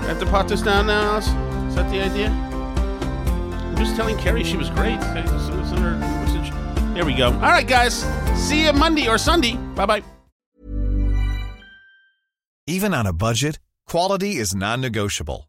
I 0.00 0.06
have 0.06 0.18
to 0.18 0.26
pot 0.26 0.48
this 0.48 0.62
down 0.62 0.88
now, 0.88 1.12
Alice? 1.12 1.28
Is 1.68 1.76
that 1.76 1.90
the 1.90 2.00
idea? 2.00 2.28
I'm 2.28 3.76
just 3.76 3.94
telling 3.96 4.16
Carrie 4.18 4.44
she 4.44 4.56
was 4.56 4.68
great. 4.70 4.98
Okay, 4.98 5.22
just 5.22 5.46
send 5.46 5.78
her 5.78 5.96
message. 5.96 6.52
There 6.94 7.04
we 7.04 7.14
go. 7.14 7.26
All 7.26 7.40
right, 7.40 7.66
guys. 7.66 8.04
See 8.34 8.64
you 8.64 8.72
Monday 8.72 9.08
or 9.08 9.18
Sunday. 9.18 9.56
Bye 9.74 9.86
bye. 9.86 10.02
Even 12.66 12.94
on 12.94 13.06
a 13.06 13.12
budget, 13.12 13.58
quality 13.86 14.36
is 14.36 14.54
non-negotiable. 14.54 15.48